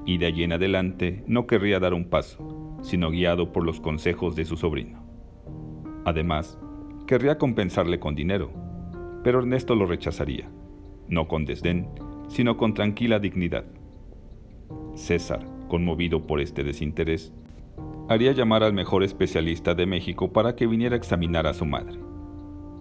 y 0.06 0.18
de 0.18 0.28
allí 0.28 0.44
en 0.44 0.54
adelante 0.54 1.24
no 1.26 1.48
querría 1.48 1.80
dar 1.80 1.94
un 1.94 2.10
paso, 2.10 2.78
sino 2.84 3.10
guiado 3.10 3.52
por 3.52 3.66
los 3.66 3.82
consejos 3.82 4.36
de 4.36 4.46
su 4.46 4.56
sobrino. 4.56 5.04
Además, 6.06 6.60
querría 7.08 7.38
compensarle 7.38 8.00
con 8.00 8.14
dinero, 8.14 8.52
pero 9.24 9.40
Ernesto 9.40 9.74
lo 9.74 9.88
rechazaría, 9.88 10.48
no 11.08 11.28
con 11.28 11.46
desdén, 11.46 11.88
sino 12.28 12.58
con 12.58 12.74
tranquila 12.74 13.20
dignidad. 13.20 13.66
César, 14.96 15.46
conmovido 15.68 16.26
por 16.26 16.40
este 16.40 16.64
desinterés, 16.64 17.34
haría 18.08 18.32
llamar 18.32 18.64
al 18.64 18.74
mejor 18.74 19.04
especialista 19.04 19.74
de 19.74 19.86
México 19.86 20.32
para 20.32 20.56
que 20.56 20.68
viniera 20.68 20.96
a 20.96 20.98
examinar 20.98 21.48
a 21.48 21.54
su 21.54 21.66
madre, 21.66 22.00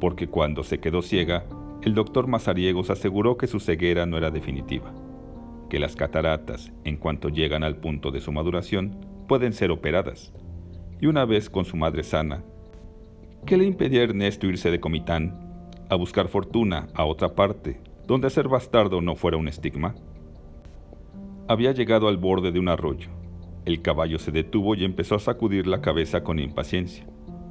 porque 0.00 0.28
cuando 0.28 0.62
se 0.62 0.78
quedó 0.78 1.02
ciega, 1.02 1.46
el 1.82 1.94
doctor 1.94 2.26
Mazariegos 2.26 2.90
aseguró 2.90 3.36
que 3.36 3.46
su 3.46 3.60
ceguera 3.60 4.06
no 4.06 4.16
era 4.16 4.30
definitiva, 4.30 4.94
que 5.68 5.78
las 5.78 5.96
cataratas, 5.96 6.72
en 6.84 6.96
cuanto 6.96 7.28
llegan 7.28 7.64
al 7.64 7.76
punto 7.76 8.10
de 8.10 8.20
su 8.20 8.32
maduración, 8.32 8.96
pueden 9.28 9.52
ser 9.52 9.70
operadas. 9.70 10.32
Y 11.00 11.06
una 11.06 11.24
vez 11.24 11.50
con 11.50 11.64
su 11.64 11.76
madre 11.76 12.02
sana, 12.02 12.42
¿qué 13.46 13.56
le 13.56 13.64
impedía 13.64 14.00
a 14.00 14.04
Ernesto 14.04 14.46
irse 14.46 14.70
de 14.70 14.80
Comitán 14.80 15.40
a 15.90 15.96
buscar 15.96 16.28
fortuna 16.28 16.88
a 16.94 17.04
otra 17.04 17.34
parte, 17.34 17.80
donde 18.06 18.30
ser 18.30 18.48
bastardo 18.48 19.00
no 19.00 19.16
fuera 19.16 19.36
un 19.36 19.48
estigma? 19.48 19.94
Había 21.48 21.72
llegado 21.72 22.08
al 22.08 22.16
borde 22.16 22.52
de 22.52 22.58
un 22.58 22.68
arroyo. 22.68 23.08
El 23.64 23.80
caballo 23.80 24.18
se 24.18 24.30
detuvo 24.30 24.74
y 24.74 24.84
empezó 24.84 25.14
a 25.14 25.20
sacudir 25.20 25.66
la 25.66 25.80
cabeza 25.80 26.22
con 26.22 26.38
impaciencia, 26.38 27.06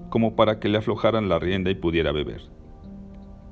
como 0.10 0.36
para 0.36 0.60
que 0.60 0.70
le 0.70 0.78
aflojaran 0.78 1.28
la 1.28 1.40
rienda 1.40 1.72
y 1.72 1.76
pudiera 1.76 2.12
beber. 2.12 2.42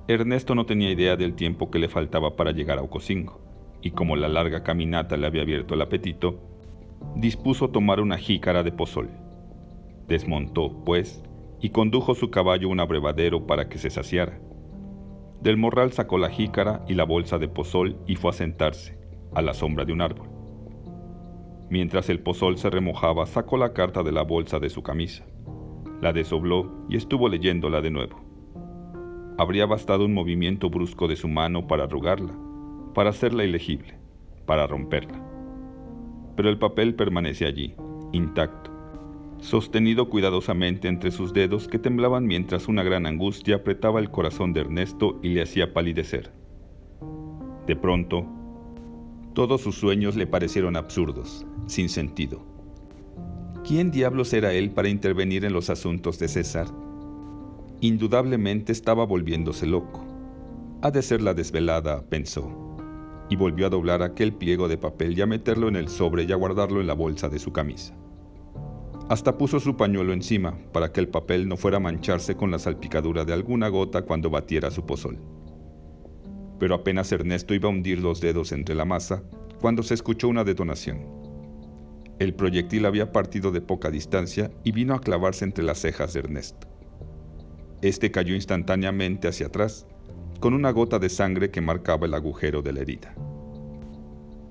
Ernesto 0.08 0.56
no 0.56 0.66
tenía 0.66 0.92
idea 0.92 1.16
del 1.16 1.34
tiempo 1.34 1.72
que 1.72 1.80
le 1.80 1.90
faltaba 1.90 2.36
para 2.36 2.52
llegar 2.52 2.78
a 2.78 2.84
Ocosingo, 2.84 3.40
y 3.82 3.92
como 3.92 4.16
la 4.16 4.28
larga 4.28 4.62
caminata 4.64 5.18
le 5.18 5.26
había 5.26 5.42
abierto 5.42 5.74
el 5.74 5.82
apetito, 5.82 6.40
dispuso 7.16 7.70
tomar 7.70 8.00
una 8.00 8.18
jícara 8.18 8.62
de 8.62 8.72
pozol. 8.72 9.10
Desmontó, 10.08 10.84
pues, 10.86 11.24
y 11.62 11.70
condujo 11.70 12.14
su 12.14 12.30
caballo 12.30 12.68
a 12.68 12.72
un 12.72 12.80
abrevadero 12.80 13.48
para 13.48 13.70
que 13.70 13.78
se 13.78 13.90
saciara. 13.90 14.40
Del 15.42 15.58
morral 15.58 15.92
sacó 15.92 16.20
la 16.20 16.30
jícara 16.30 16.86
y 16.88 16.94
la 16.94 17.04
bolsa 17.04 17.40
de 17.40 17.48
pozol 17.48 17.98
y 18.06 18.16
fue 18.16 18.30
a 18.30 18.34
sentarse, 18.34 19.00
a 19.34 19.42
la 19.42 19.56
sombra 19.56 19.86
de 19.86 19.94
un 19.94 20.02
árbol. 20.02 20.30
Mientras 21.72 22.10
el 22.10 22.20
pozol 22.20 22.58
se 22.58 22.70
remojaba, 22.70 23.26
sacó 23.26 23.58
la 23.58 23.74
carta 23.74 24.04
de 24.04 24.12
la 24.12 24.22
bolsa 24.22 24.60
de 24.60 24.70
su 24.70 24.84
camisa, 24.84 25.26
la 26.00 26.14
desobló 26.14 26.86
y 26.90 26.96
estuvo 26.96 27.28
leyéndola 27.28 27.82
de 27.82 27.90
nuevo. 27.90 28.22
Habría 29.40 29.66
bastado 29.66 30.06
un 30.06 30.14
movimiento 30.14 30.70
brusco 30.70 31.08
de 31.08 31.16
su 31.16 31.28
mano 31.28 31.66
para 31.66 31.86
arrugarla, 31.86 32.34
para 32.94 33.10
hacerla 33.10 33.44
ilegible, 33.44 33.98
para 34.46 34.68
romperla. 34.68 35.20
Pero 36.36 36.50
el 36.50 36.60
papel 36.60 36.94
permanece 36.94 37.48
allí, 37.48 37.76
intacto, 38.12 38.71
sostenido 39.42 40.08
cuidadosamente 40.08 40.88
entre 40.88 41.12
sus 41.12 41.34
dedos 41.34 41.68
que 41.68 41.80
temblaban 41.80 42.26
mientras 42.26 42.68
una 42.68 42.84
gran 42.84 43.08
angustia 43.08 43.58
apretaba 43.58 44.00
el 44.00 44.12
corazón 44.12 44.54
de 44.54 44.62
Ernesto 44.62 45.20
y 45.24 45.30
le 45.30 45.42
hacía 45.42 45.74
palidecer. 45.74 46.32
De 47.66 47.76
pronto, 47.76 48.26
todos 49.34 49.62
sus 49.62 49.76
sueños 49.76 50.16
le 50.16 50.28
parecieron 50.28 50.76
absurdos, 50.76 51.46
sin 51.66 51.90
sentido. 51.90 52.46
¿Quién 53.68 53.92
diablos 53.92 54.32
era 54.34 54.54
él 54.54 54.72
para 54.72 54.90
intervenir 54.90 55.44
en 55.44 55.54
los 55.54 55.70
asuntos 55.70 56.20
de 56.20 56.28
César? 56.28 56.68
Indudablemente 57.80 58.72
estaba 58.72 59.06
volviéndose 59.06 59.66
loco. 59.66 60.06
Ha 60.84 60.92
de 60.92 61.02
ser 61.02 61.22
la 61.22 61.34
desvelada, 61.34 62.04
pensó, 62.10 62.52
y 63.30 63.36
volvió 63.36 63.68
a 63.68 63.70
doblar 63.70 64.04
aquel 64.04 64.34
pliego 64.34 64.68
de 64.68 64.78
papel 64.78 65.18
y 65.18 65.22
a 65.22 65.26
meterlo 65.26 65.68
en 65.68 65.78
el 65.78 65.88
sobre 65.88 66.24
y 66.24 66.32
a 66.32 66.36
guardarlo 66.36 66.80
en 66.80 66.88
la 66.88 66.94
bolsa 66.94 67.28
de 67.28 67.40
su 67.40 67.52
camisa. 67.52 67.96
Hasta 69.12 69.38
puso 69.38 69.60
su 69.60 69.76
pañuelo 69.76 70.14
encima 70.14 70.58
para 70.72 70.94
que 70.94 71.02
el 71.02 71.10
papel 71.10 71.50
no 71.50 71.58
fuera 71.58 71.76
a 71.76 71.80
mancharse 71.82 72.38
con 72.38 72.50
la 72.50 72.60
salpicadura 72.60 73.26
de 73.26 73.34
alguna 73.34 73.68
gota 73.68 74.04
cuando 74.04 74.30
batiera 74.30 74.72
su 74.72 74.86
pozol. 74.86 75.20
Pero 76.58 76.76
apenas 76.76 77.12
Ernesto 77.12 77.54
iba 77.54 77.68
a 77.68 77.74
hundir 77.74 78.00
los 78.00 78.22
dedos 78.22 78.54
entre 78.54 78.74
la 78.74 78.86
masa 78.86 79.22
cuando 79.60 79.84
se 79.84 79.96
escuchó 79.96 80.30
una 80.30 80.46
detonación. 80.46 81.06
El 82.20 82.36
proyectil 82.36 82.86
había 82.86 83.12
partido 83.12 83.52
de 83.52 83.60
poca 83.60 83.92
distancia 83.92 84.50
y 84.64 84.72
vino 84.72 84.94
a 84.94 85.02
clavarse 85.02 85.44
entre 85.44 85.66
las 85.66 85.80
cejas 85.80 86.14
de 86.14 86.22
Ernesto. 86.22 86.70
Este 87.82 88.12
cayó 88.12 88.34
instantáneamente 88.34 89.28
hacia 89.28 89.48
atrás, 89.48 89.88
con 90.40 90.54
una 90.54 90.72
gota 90.72 91.00
de 91.00 91.10
sangre 91.10 91.52
que 91.52 91.60
marcaba 91.60 92.08
el 92.08 92.14
agujero 92.14 92.62
de 92.62 92.72
la 92.72 92.80
herida. 92.80 93.14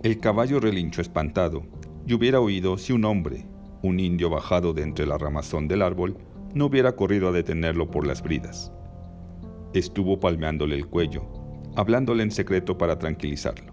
El 0.02 0.20
caballo 0.20 0.60
relinchó 0.60 1.00
espantado, 1.00 1.62
y 2.06 2.12
hubiera 2.12 2.40
oído 2.40 2.76
si 2.76 2.92
un 2.92 3.06
hombre, 3.06 3.46
un 3.82 4.00
indio 4.00 4.28
bajado 4.28 4.72
de 4.72 4.82
entre 4.82 5.06
la 5.06 5.16
ramazón 5.16 5.68
del 5.68 5.82
árbol 5.82 6.16
no 6.54 6.66
hubiera 6.66 6.92
corrido 6.92 7.28
a 7.28 7.32
detenerlo 7.32 7.90
por 7.90 8.06
las 8.06 8.22
bridas. 8.22 8.72
Estuvo 9.72 10.20
palmeándole 10.20 10.76
el 10.76 10.86
cuello, 10.86 11.22
hablándole 11.76 12.22
en 12.22 12.30
secreto 12.30 12.76
para 12.76 12.98
tranquilizarlo. 12.98 13.72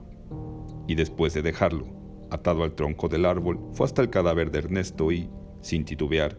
Y 0.88 0.96
después 0.96 1.34
de 1.34 1.42
dejarlo, 1.42 1.88
atado 2.30 2.64
al 2.64 2.76
tronco 2.76 3.10
del 3.10 3.26
árbol, 3.26 3.60
fue 3.74 3.86
hasta 3.86 4.02
el 4.02 4.10
cadáver 4.10 4.52
de 4.52 4.60
Ernesto 4.60 5.12
y, 5.12 5.30
sin 5.62 5.84
titubear, 5.84 6.38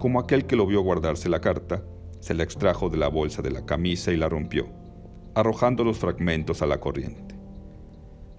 como 0.00 0.20
aquel 0.20 0.46
que 0.46 0.56
lo 0.56 0.66
vio 0.66 0.82
guardarse 0.82 1.28
la 1.28 1.40
carta, 1.40 1.82
se 2.20 2.34
la 2.34 2.42
extrajo 2.42 2.90
de 2.90 2.98
la 2.98 3.08
bolsa 3.08 3.40
de 3.42 3.50
la 3.50 3.64
camisa 3.64 4.12
y 4.12 4.16
la 4.16 4.28
rompió, 4.28 4.68
arrojando 5.34 5.84
los 5.84 5.98
fragmentos 5.98 6.60
a 6.60 6.66
la 6.66 6.80
corriente. 6.80 7.36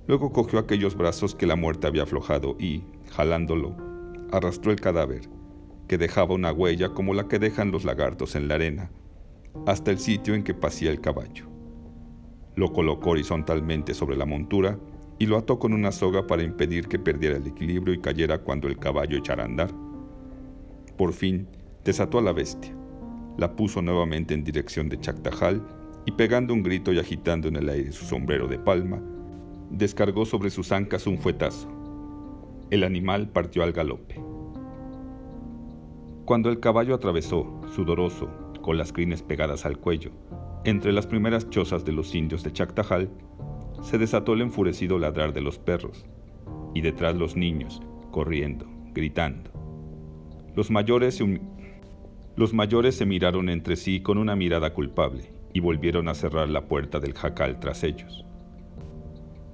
Luego 0.08 0.32
cogió 0.32 0.60
aquellos 0.60 0.96
brazos 0.96 1.36
que 1.36 1.48
la 1.48 1.56
muerte 1.56 1.88
había 1.88 2.04
aflojado 2.04 2.56
y, 2.60 2.84
jalándolo, 3.12 3.89
arrastró 4.32 4.72
el 4.72 4.80
cadáver, 4.80 5.22
que 5.88 5.98
dejaba 5.98 6.36
una 6.36 6.52
huella 6.52 6.90
como 6.90 7.14
la 7.14 7.28
que 7.28 7.40
dejan 7.40 7.72
los 7.72 7.84
lagartos 7.84 8.36
en 8.36 8.48
la 8.48 8.56
arena, 8.56 8.92
hasta 9.66 9.92
el 9.92 10.00
sitio 10.00 10.36
en 10.36 10.44
que 10.44 10.54
pasía 10.54 10.92
el 10.92 11.02
caballo. 11.02 11.46
Lo 12.56 12.72
colocó 12.72 13.12
horizontalmente 13.12 13.94
sobre 13.94 14.18
la 14.18 14.26
montura 14.26 14.80
y 15.18 15.26
lo 15.26 15.38
ató 15.38 15.60
con 15.60 15.74
una 15.74 15.92
soga 15.92 16.28
para 16.28 16.44
impedir 16.44 16.88
que 16.88 17.00
perdiera 17.00 17.38
el 17.38 17.48
equilibrio 17.48 17.94
y 17.94 18.00
cayera 18.00 18.40
cuando 18.40 18.68
el 18.68 18.78
caballo 18.78 19.18
echara 19.18 19.44
a 19.44 19.48
andar. 19.48 19.72
Por 20.98 21.14
fin, 21.14 21.48
desató 21.84 22.20
a 22.20 22.22
la 22.22 22.34
bestia, 22.34 22.76
la 23.38 23.56
puso 23.56 23.82
nuevamente 23.82 24.34
en 24.34 24.44
dirección 24.44 24.90
de 24.90 25.00
Chactajal 25.00 25.66
y 26.06 26.12
pegando 26.12 26.54
un 26.54 26.64
grito 26.64 26.94
y 26.94 27.00
agitando 27.00 27.48
en 27.48 27.56
el 27.56 27.70
aire 27.70 27.92
su 27.92 28.06
sombrero 28.06 28.48
de 28.48 28.60
palma, 28.60 29.02
descargó 29.72 30.26
sobre 30.26 30.50
sus 30.50 30.72
ancas 30.72 31.08
un 31.08 31.18
fuetazo 31.18 31.79
el 32.72 32.84
animal 32.84 33.30
partió 33.30 33.64
al 33.64 33.72
galope. 33.72 34.22
Cuando 36.26 36.50
el 36.50 36.60
caballo 36.60 36.94
atravesó, 36.94 37.62
sudoroso, 37.74 38.30
con 38.62 38.78
las 38.78 38.94
crines 38.94 39.24
pegadas 39.24 39.66
al 39.66 39.80
cuello, 39.80 40.12
entre 40.66 40.92
las 40.92 41.08
primeras 41.08 41.50
chozas 41.50 41.84
de 41.86 41.94
los 41.94 42.14
indios 42.14 42.44
de 42.44 42.54
Chactajal, 42.54 43.10
se 43.82 43.98
desató 43.98 44.34
el 44.34 44.42
enfurecido 44.42 45.00
ladrar 45.00 45.34
de 45.34 45.42
los 45.42 45.58
perros, 45.58 46.06
y 46.76 46.82
detrás 46.82 47.16
los 47.16 47.36
niños, 47.36 47.82
corriendo, 48.12 48.68
gritando. 48.94 49.50
Los 50.56 50.70
mayores, 50.70 51.16
se 51.16 51.42
los 52.36 52.54
mayores 52.54 52.96
se 52.96 53.06
miraron 53.06 53.50
entre 53.50 53.76
sí 53.76 54.02
con 54.02 54.18
una 54.18 54.36
mirada 54.36 54.74
culpable 54.74 55.34
y 55.54 55.60
volvieron 55.60 56.08
a 56.08 56.14
cerrar 56.14 56.50
la 56.50 56.68
puerta 56.68 57.00
del 57.00 57.14
jacal 57.14 57.60
tras 57.60 57.84
ellos. 57.84 58.26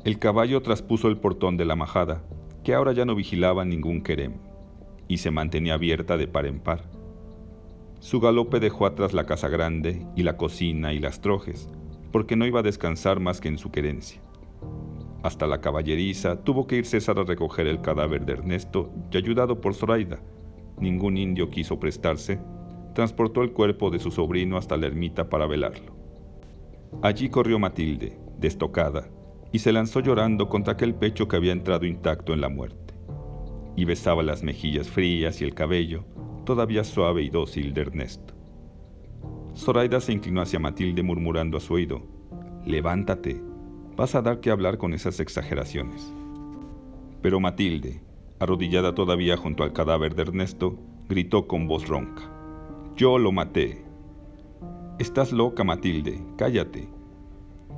El 0.03 0.19
caballo 0.19 0.61
traspuso 0.61 1.07
el 1.07 1.17
portón 1.17 1.57
de 1.57 1.65
la 1.65 1.75
majada 1.75 2.21
que 2.65 2.73
ahora 2.73 2.93
ya 2.93 3.05
no 3.05 3.13
vigilaba 3.13 3.63
ningún 3.63 4.01
querem, 4.01 4.33
y 5.07 5.17
se 5.17 5.29
mantenía 5.29 5.75
abierta 5.75 6.17
de 6.17 6.27
par 6.27 6.47
en 6.47 6.59
par. 6.59 6.81
Su 7.99 8.19
galope 8.19 8.59
dejó 8.59 8.87
atrás 8.87 9.13
la 9.13 9.27
casa 9.27 9.49
grande 9.49 10.05
y 10.15 10.23
la 10.23 10.35
cocina 10.35 10.91
y 10.91 10.99
las 10.99 11.21
trojes, 11.21 11.69
porque 12.11 12.35
no 12.35 12.45
iba 12.47 12.61
a 12.61 12.63
descansar 12.63 13.19
más 13.19 13.39
que 13.39 13.49
en 13.49 13.59
su 13.59 13.69
querencia. 13.69 14.19
Hasta 15.21 15.45
la 15.45 15.61
caballeriza 15.61 16.43
tuvo 16.43 16.65
que 16.65 16.77
ir 16.77 16.85
César 16.87 17.19
a 17.19 17.23
recoger 17.23 17.67
el 17.67 17.81
cadáver 17.81 18.25
de 18.25 18.33
Ernesto 18.33 18.91
y 19.11 19.17
ayudado 19.17 19.61
por 19.61 19.75
Zoraida, 19.75 20.19
ningún 20.79 21.17
indio 21.17 21.51
quiso 21.51 21.79
prestarse, 21.79 22.39
transportó 22.95 23.43
el 23.43 23.51
cuerpo 23.51 23.91
de 23.91 23.99
su 23.99 24.09
sobrino 24.09 24.57
hasta 24.57 24.75
la 24.75 24.87
ermita 24.87 25.29
para 25.29 25.45
velarlo. 25.45 25.95
Allí 27.03 27.29
corrió 27.29 27.59
Matilde, 27.59 28.17
destocada, 28.39 29.07
y 29.51 29.59
se 29.59 29.71
lanzó 29.71 29.99
llorando 29.99 30.49
contra 30.49 30.73
aquel 30.73 30.95
pecho 30.95 31.27
que 31.27 31.35
había 31.35 31.51
entrado 31.51 31.85
intacto 31.85 32.33
en 32.33 32.41
la 32.41 32.49
muerte. 32.49 32.93
Y 33.75 33.85
besaba 33.85 34.23
las 34.23 34.43
mejillas 34.43 34.89
frías 34.89 35.41
y 35.41 35.43
el 35.43 35.53
cabello, 35.53 36.05
todavía 36.45 36.83
suave 36.83 37.23
y 37.23 37.29
dócil 37.29 37.73
de 37.73 37.81
Ernesto. 37.81 38.33
Zoraida 39.55 40.01
se 40.01 40.13
inclinó 40.13 40.41
hacia 40.41 40.59
Matilde 40.59 41.03
murmurando 41.03 41.57
a 41.57 41.61
su 41.61 41.73
oído, 41.73 42.03
Levántate, 42.65 43.41
vas 43.95 44.15
a 44.15 44.21
dar 44.21 44.39
que 44.39 44.49
hablar 44.49 44.77
con 44.77 44.93
esas 44.93 45.19
exageraciones. 45.19 46.11
Pero 47.21 47.39
Matilde, 47.39 48.01
arrodillada 48.39 48.93
todavía 48.95 49.37
junto 49.37 49.63
al 49.63 49.71
cadáver 49.71 50.15
de 50.15 50.23
Ernesto, 50.23 50.77
gritó 51.07 51.47
con 51.47 51.67
voz 51.67 51.87
ronca, 51.87 52.23
Yo 52.95 53.17
lo 53.17 53.31
maté. 53.31 53.85
Estás 54.99 55.31
loca, 55.31 55.63
Matilde, 55.63 56.21
cállate. 56.37 56.89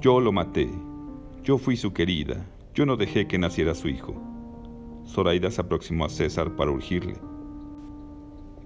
Yo 0.02 0.20
lo 0.20 0.32
maté, 0.32 0.70
yo 1.48 1.58
fui 1.58 1.78
su 1.78 1.94
querida, 1.94 2.46
yo 2.74 2.86
no 2.86 2.98
dejé 2.98 3.26
que 3.26 3.38
naciera 3.38 3.74
su 3.74 3.88
hijo. 3.88 4.22
Zoraida 5.06 5.50
se 5.50 5.62
aproximó 5.62 6.04
a 6.04 6.10
César 6.10 6.58
para 6.58 6.72
urgirle. 6.72 7.16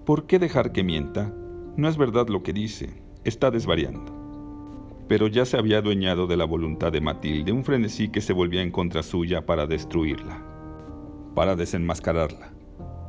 ¿Por 0.04 0.26
qué 0.26 0.40
dejar 0.40 0.72
que 0.72 0.84
mienta? 0.84 1.32
No 1.78 1.88
es 1.88 1.96
verdad 1.96 2.28
lo 2.30 2.42
que 2.42 2.54
dice, 2.54 3.04
está 3.24 3.52
desvariando. 3.52 5.06
Pero 5.08 5.28
ya 5.28 5.46
se 5.46 5.58
había 5.58 5.78
adueñado 5.78 6.26
de 6.26 6.38
la 6.38 6.46
voluntad 6.46 6.92
de 6.92 7.02
Matilde 7.02 7.52
un 7.52 7.64
frenesí 7.64 8.10
que 8.10 8.20
se 8.20 8.34
volvía 8.34 8.64
en 8.64 8.72
contra 8.72 9.04
suya 9.04 9.46
para 9.46 9.68
destruirla, 9.68 10.44
para 11.36 11.56
desenmascararla. 11.56 12.52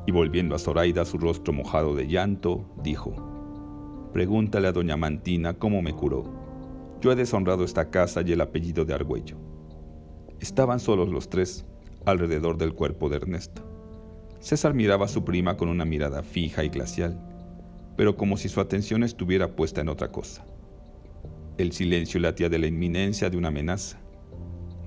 Y 0.07 0.13
volviendo 0.13 0.55
a 0.55 0.59
Zoraida 0.59 1.07
su 1.07 1.17
rostro 1.17 1.55
mojado 1.55 1.95
de 1.95 2.09
llanto, 2.09 2.63
dijo, 2.85 4.11
Pregúntale 4.13 4.69
a 4.69 4.73
doña 4.73 4.99
Mantina 4.99 5.55
cómo 5.55 5.81
me 5.81 5.95
curó. 5.95 6.31
Yo 7.01 7.11
he 7.11 7.17
deshonrado 7.17 7.65
esta 7.65 7.89
casa 7.89 8.21
y 8.21 8.33
el 8.33 8.43
apellido 8.43 8.85
de 8.85 8.93
Argüello. 8.93 9.52
Estaban 10.43 10.81
solos 10.81 11.09
los 11.09 11.31
tres, 11.31 11.65
alrededor 12.05 12.59
del 12.59 12.75
cuerpo 12.75 13.09
de 13.09 13.15
Ernesto. 13.15 13.63
César 14.41 14.75
miraba 14.75 15.05
a 15.05 15.09
su 15.09 15.25
prima 15.25 15.57
con 15.57 15.69
una 15.69 15.85
mirada 15.85 16.25
fija 16.25 16.65
y 16.65 16.69
glacial, 16.69 17.17
pero 17.97 18.17
como 18.17 18.37
si 18.37 18.49
su 18.49 18.61
atención 18.61 19.05
estuviera 19.05 19.55
puesta 19.55 19.83
en 19.83 19.89
otra 19.89 20.11
cosa. 20.11 20.45
El 21.59 21.71
silencio 21.71 22.19
latía 22.19 22.49
de 22.49 22.59
la 22.59 22.67
inminencia 22.67 23.31
de 23.31 23.37
una 23.37 23.49
amenaza. 23.49 24.01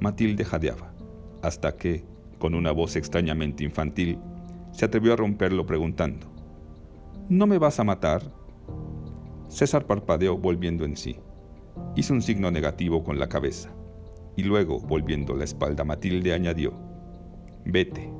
Matilde 0.02 0.44
jadeaba, 0.44 0.94
hasta 1.42 1.78
que, 1.78 2.04
con 2.38 2.54
una 2.54 2.74
voz 2.74 2.98
extrañamente 2.98 3.64
infantil, 3.64 4.20
se 4.74 4.84
atrevió 4.84 5.14
a 5.14 5.16
romperlo 5.16 5.66
preguntando, 5.66 6.28
¿No 7.30 7.48
me 7.48 7.60
vas 7.60 7.80
a 7.80 7.86
matar? 7.86 8.24
César 9.48 9.88
parpadeó 9.88 10.38
volviendo 10.38 10.84
en 10.84 10.98
sí. 10.98 11.16
Hizo 11.96 12.14
un 12.14 12.22
signo 12.22 12.52
negativo 12.52 13.06
con 13.06 13.20
la 13.20 13.30
cabeza 13.30 13.74
y 14.36 14.44
luego, 14.44 14.80
volviendo 14.80 15.36
la 15.36 15.44
espalda 15.44 15.84
a 15.84 15.86
Matilde, 15.86 16.34
añadió, 16.34 16.74
Vete. 17.66 18.12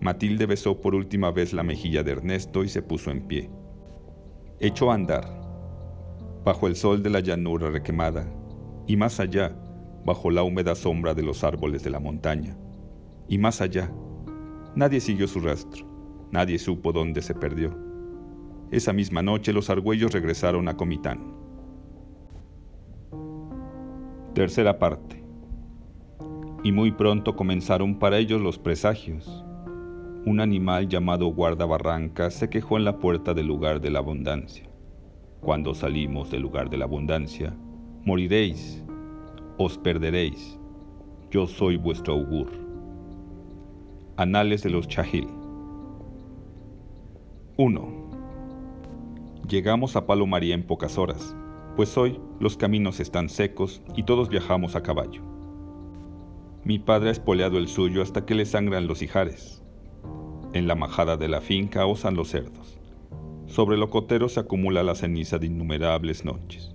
Matilde 0.00 0.46
besó 0.46 0.80
por 0.80 0.94
última 0.94 1.30
vez 1.30 1.52
la 1.52 1.62
mejilla 1.62 2.02
de 2.02 2.12
Ernesto 2.12 2.64
y 2.64 2.68
se 2.68 2.82
puso 2.82 3.10
en 3.10 3.26
pie. 3.26 3.50
Echó 4.60 4.90
a 4.90 4.94
andar, 4.94 5.24
bajo 6.44 6.66
el 6.66 6.76
sol 6.76 7.02
de 7.02 7.10
la 7.10 7.20
llanura 7.20 7.70
requemada, 7.70 8.26
y 8.86 8.96
más 8.96 9.18
allá, 9.18 9.56
bajo 10.04 10.30
la 10.30 10.42
húmeda 10.42 10.74
sombra 10.74 11.14
de 11.14 11.22
los 11.22 11.42
árboles 11.42 11.82
de 11.82 11.90
la 11.90 12.00
montaña, 12.00 12.56
y 13.28 13.38
más 13.38 13.60
allá, 13.60 13.90
nadie 14.74 15.00
siguió 15.00 15.26
su 15.26 15.40
rastro, 15.40 15.86
nadie 16.30 16.58
supo 16.58 16.92
dónde 16.92 17.22
se 17.22 17.34
perdió. 17.34 17.76
Esa 18.70 18.92
misma 18.92 19.22
noche 19.22 19.52
los 19.52 19.70
argüellos 19.70 20.12
regresaron 20.12 20.68
a 20.68 20.76
Comitán. 20.76 21.43
Tercera 24.34 24.80
parte. 24.80 25.22
Y 26.64 26.72
muy 26.72 26.90
pronto 26.90 27.36
comenzaron 27.36 28.00
para 28.00 28.18
ellos 28.18 28.40
los 28.40 28.58
presagios. 28.58 29.44
Un 30.26 30.40
animal 30.40 30.88
llamado 30.88 31.28
guardabarranca 31.28 32.32
se 32.32 32.50
quejó 32.50 32.76
en 32.76 32.84
la 32.84 32.98
puerta 32.98 33.32
del 33.32 33.46
lugar 33.46 33.80
de 33.80 33.92
la 33.92 34.00
abundancia. 34.00 34.68
Cuando 35.40 35.72
salimos 35.72 36.32
del 36.32 36.42
lugar 36.42 36.68
de 36.68 36.78
la 36.78 36.84
abundancia, 36.84 37.54
moriréis, 38.04 38.84
os 39.56 39.78
perderéis. 39.78 40.58
Yo 41.30 41.46
soy 41.46 41.76
vuestro 41.76 42.14
augur. 42.14 42.50
Anales 44.16 44.64
de 44.64 44.70
los 44.70 44.88
Chahil. 44.88 45.28
1. 47.56 47.88
Llegamos 49.48 49.94
a 49.94 50.06
Palomaría 50.06 50.56
en 50.56 50.64
pocas 50.64 50.98
horas 50.98 51.36
pues 51.76 51.98
hoy 51.98 52.20
los 52.38 52.56
caminos 52.56 53.00
están 53.00 53.28
secos 53.28 53.82
y 53.96 54.04
todos 54.04 54.28
viajamos 54.28 54.76
a 54.76 54.82
caballo. 54.82 55.22
Mi 56.62 56.78
padre 56.78 57.08
ha 57.08 57.12
espoleado 57.12 57.58
el 57.58 57.68
suyo 57.68 58.00
hasta 58.00 58.24
que 58.24 58.34
le 58.34 58.46
sangran 58.46 58.86
los 58.86 59.02
ijares. 59.02 59.62
En 60.52 60.68
la 60.68 60.76
majada 60.76 61.16
de 61.16 61.28
la 61.28 61.40
finca 61.40 61.84
osan 61.86 62.14
los 62.14 62.28
cerdos. 62.28 62.78
Sobre 63.46 63.76
el 63.76 63.82
ocotero 63.82 64.28
se 64.28 64.40
acumula 64.40 64.82
la 64.82 64.94
ceniza 64.94 65.38
de 65.38 65.46
innumerables 65.46 66.24
noches. 66.24 66.72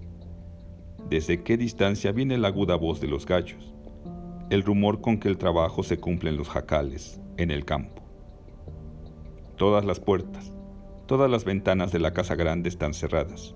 ¿Desde 1.09 1.43
qué 1.43 1.57
distancia 1.57 2.11
viene 2.11 2.37
la 2.37 2.49
aguda 2.49 2.75
voz 2.75 2.99
de 2.99 3.07
los 3.07 3.25
gallos? 3.25 3.73
El 4.49 4.63
rumor 4.63 5.01
con 5.01 5.17
que 5.19 5.29
el 5.29 5.37
trabajo 5.37 5.81
se 5.81 5.97
cumple 5.97 6.29
en 6.29 6.37
los 6.37 6.49
jacales, 6.49 7.21
en 7.37 7.51
el 7.51 7.65
campo. 7.65 8.03
Todas 9.55 9.85
las 9.85 9.99
puertas, 9.99 10.53
todas 11.07 11.31
las 11.31 11.45
ventanas 11.45 11.91
de 11.91 11.99
la 11.99 12.13
casa 12.13 12.35
grande 12.35 12.69
están 12.69 12.93
cerradas 12.93 13.55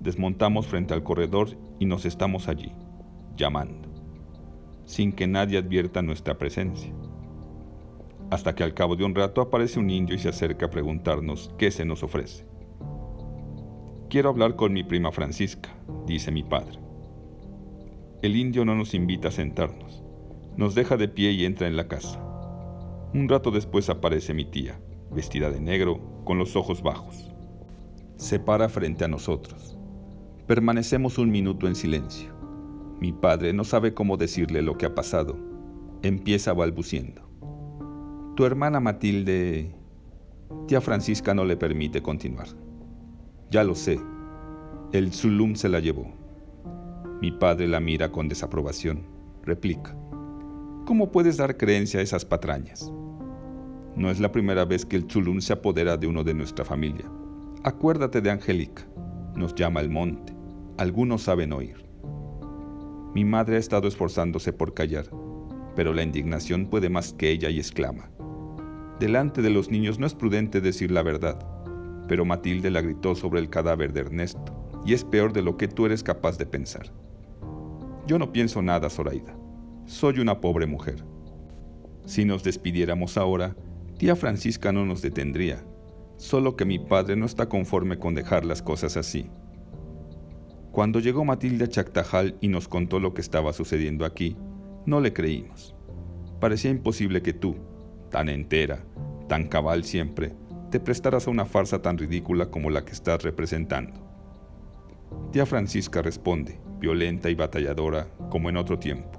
Desmontamos 0.00 0.66
frente 0.66 0.94
al 0.94 1.02
corredor 1.02 1.56
y 1.78 1.86
nos 1.86 2.04
estamos 2.04 2.48
allí, 2.48 2.72
llamando, 3.36 3.88
sin 4.84 5.12
que 5.12 5.26
nadie 5.26 5.58
advierta 5.58 6.02
nuestra 6.02 6.38
presencia. 6.38 6.92
Hasta 8.30 8.54
que 8.54 8.64
al 8.64 8.74
cabo 8.74 8.96
de 8.96 9.04
un 9.04 9.14
rato 9.14 9.40
aparece 9.40 9.78
un 9.78 9.90
indio 9.90 10.16
y 10.16 10.18
se 10.18 10.28
acerca 10.28 10.66
a 10.66 10.70
preguntarnos 10.70 11.54
qué 11.58 11.70
se 11.70 11.84
nos 11.84 12.02
ofrece. 12.02 12.46
Quiero 14.08 14.28
hablar 14.28 14.56
con 14.56 14.72
mi 14.72 14.84
prima 14.84 15.12
Francisca, 15.12 15.70
dice 16.06 16.30
mi 16.30 16.42
padre. 16.42 16.78
El 18.22 18.36
indio 18.36 18.64
no 18.64 18.74
nos 18.74 18.94
invita 18.94 19.28
a 19.28 19.32
sentarnos, 19.32 20.02
nos 20.56 20.74
deja 20.74 20.96
de 20.96 21.08
pie 21.08 21.32
y 21.32 21.44
entra 21.44 21.66
en 21.66 21.76
la 21.76 21.86
casa. 21.86 22.22
Un 23.12 23.28
rato 23.28 23.50
después 23.50 23.88
aparece 23.88 24.34
mi 24.34 24.44
tía, 24.44 24.80
vestida 25.10 25.50
de 25.50 25.60
negro, 25.60 26.22
con 26.24 26.38
los 26.38 26.56
ojos 26.56 26.82
bajos. 26.82 27.32
Se 28.16 28.38
para 28.38 28.68
frente 28.68 29.04
a 29.04 29.08
nosotros. 29.08 29.75
Permanecemos 30.46 31.18
un 31.18 31.32
minuto 31.32 31.66
en 31.66 31.74
silencio. 31.74 32.32
Mi 33.00 33.12
padre 33.12 33.52
no 33.52 33.64
sabe 33.64 33.94
cómo 33.94 34.16
decirle 34.16 34.62
lo 34.62 34.78
que 34.78 34.86
ha 34.86 34.94
pasado. 34.94 35.36
Empieza 36.02 36.52
balbuciendo. 36.52 37.28
Tu 38.36 38.44
hermana 38.44 38.78
Matilde... 38.78 39.74
Tía 40.68 40.80
Francisca 40.80 41.34
no 41.34 41.44
le 41.44 41.56
permite 41.56 42.00
continuar. 42.00 42.46
Ya 43.50 43.64
lo 43.64 43.74
sé. 43.74 43.98
El 44.92 45.12
Zulum 45.12 45.56
se 45.56 45.68
la 45.68 45.80
llevó. 45.80 46.06
Mi 47.20 47.32
padre 47.32 47.66
la 47.66 47.80
mira 47.80 48.12
con 48.12 48.28
desaprobación. 48.28 49.02
Replica. 49.42 49.96
¿Cómo 50.84 51.10
puedes 51.10 51.38
dar 51.38 51.56
creencia 51.56 51.98
a 51.98 52.04
esas 52.04 52.24
patrañas? 52.24 52.92
No 53.96 54.12
es 54.12 54.20
la 54.20 54.30
primera 54.30 54.64
vez 54.64 54.86
que 54.86 54.94
el 54.94 55.10
Zulum 55.10 55.40
se 55.40 55.54
apodera 55.54 55.96
de 55.96 56.06
uno 56.06 56.22
de 56.22 56.34
nuestra 56.34 56.64
familia. 56.64 57.10
Acuérdate 57.64 58.20
de 58.20 58.30
Angélica. 58.30 58.86
Nos 59.34 59.52
llama 59.56 59.80
el 59.80 59.90
monte 59.90 60.35
algunos 60.78 61.22
saben 61.22 61.52
oír. 61.52 61.84
Mi 63.14 63.24
madre 63.24 63.56
ha 63.56 63.58
estado 63.58 63.88
esforzándose 63.88 64.52
por 64.52 64.74
callar, 64.74 65.06
pero 65.74 65.94
la 65.94 66.02
indignación 66.02 66.66
puede 66.66 66.90
más 66.90 67.14
que 67.14 67.30
ella 67.30 67.48
y 67.48 67.58
exclama. 67.58 68.10
Delante 69.00 69.40
de 69.40 69.50
los 69.50 69.70
niños 69.70 69.98
no 69.98 70.06
es 70.06 70.14
prudente 70.14 70.60
decir 70.60 70.90
la 70.90 71.02
verdad, 71.02 71.38
pero 72.08 72.24
Matilde 72.24 72.70
la 72.70 72.82
gritó 72.82 73.14
sobre 73.14 73.40
el 73.40 73.48
cadáver 73.48 73.92
de 73.92 74.00
Ernesto, 74.00 74.54
y 74.84 74.92
es 74.92 75.02
peor 75.02 75.32
de 75.32 75.42
lo 75.42 75.56
que 75.56 75.66
tú 75.66 75.86
eres 75.86 76.02
capaz 76.02 76.36
de 76.38 76.46
pensar. 76.46 76.92
Yo 78.06 78.18
no 78.18 78.32
pienso 78.32 78.62
nada, 78.62 78.90
Zoraida. 78.90 79.36
Soy 79.86 80.20
una 80.20 80.40
pobre 80.40 80.66
mujer. 80.66 81.04
Si 82.04 82.24
nos 82.24 82.44
despidiéramos 82.44 83.16
ahora, 83.16 83.56
tía 83.98 84.14
Francisca 84.14 84.72
no 84.72 84.84
nos 84.84 85.02
detendría, 85.02 85.64
solo 86.16 86.54
que 86.54 86.64
mi 86.64 86.78
padre 86.78 87.16
no 87.16 87.26
está 87.26 87.48
conforme 87.48 87.98
con 87.98 88.14
dejar 88.14 88.44
las 88.44 88.62
cosas 88.62 88.96
así. 88.96 89.28
Cuando 90.76 91.00
llegó 91.00 91.24
Matilde 91.24 91.64
a 91.64 91.68
Chactajal 91.68 92.36
y 92.42 92.48
nos 92.48 92.68
contó 92.68 93.00
lo 93.00 93.14
que 93.14 93.22
estaba 93.22 93.54
sucediendo 93.54 94.04
aquí, 94.04 94.36
no 94.84 95.00
le 95.00 95.14
creímos. 95.14 95.74
Parecía 96.38 96.70
imposible 96.70 97.22
que 97.22 97.32
tú, 97.32 97.56
tan 98.10 98.28
entera, 98.28 98.84
tan 99.26 99.48
cabal 99.48 99.84
siempre, 99.84 100.34
te 100.70 100.78
prestaras 100.78 101.26
a 101.26 101.30
una 101.30 101.46
farsa 101.46 101.80
tan 101.80 101.96
ridícula 101.96 102.50
como 102.50 102.68
la 102.68 102.84
que 102.84 102.92
estás 102.92 103.22
representando. 103.22 103.98
Tía 105.32 105.46
Francisca 105.46 106.02
responde, 106.02 106.60
violenta 106.78 107.30
y 107.30 107.34
batalladora 107.34 108.08
como 108.28 108.50
en 108.50 108.58
otro 108.58 108.78
tiempo. 108.78 109.18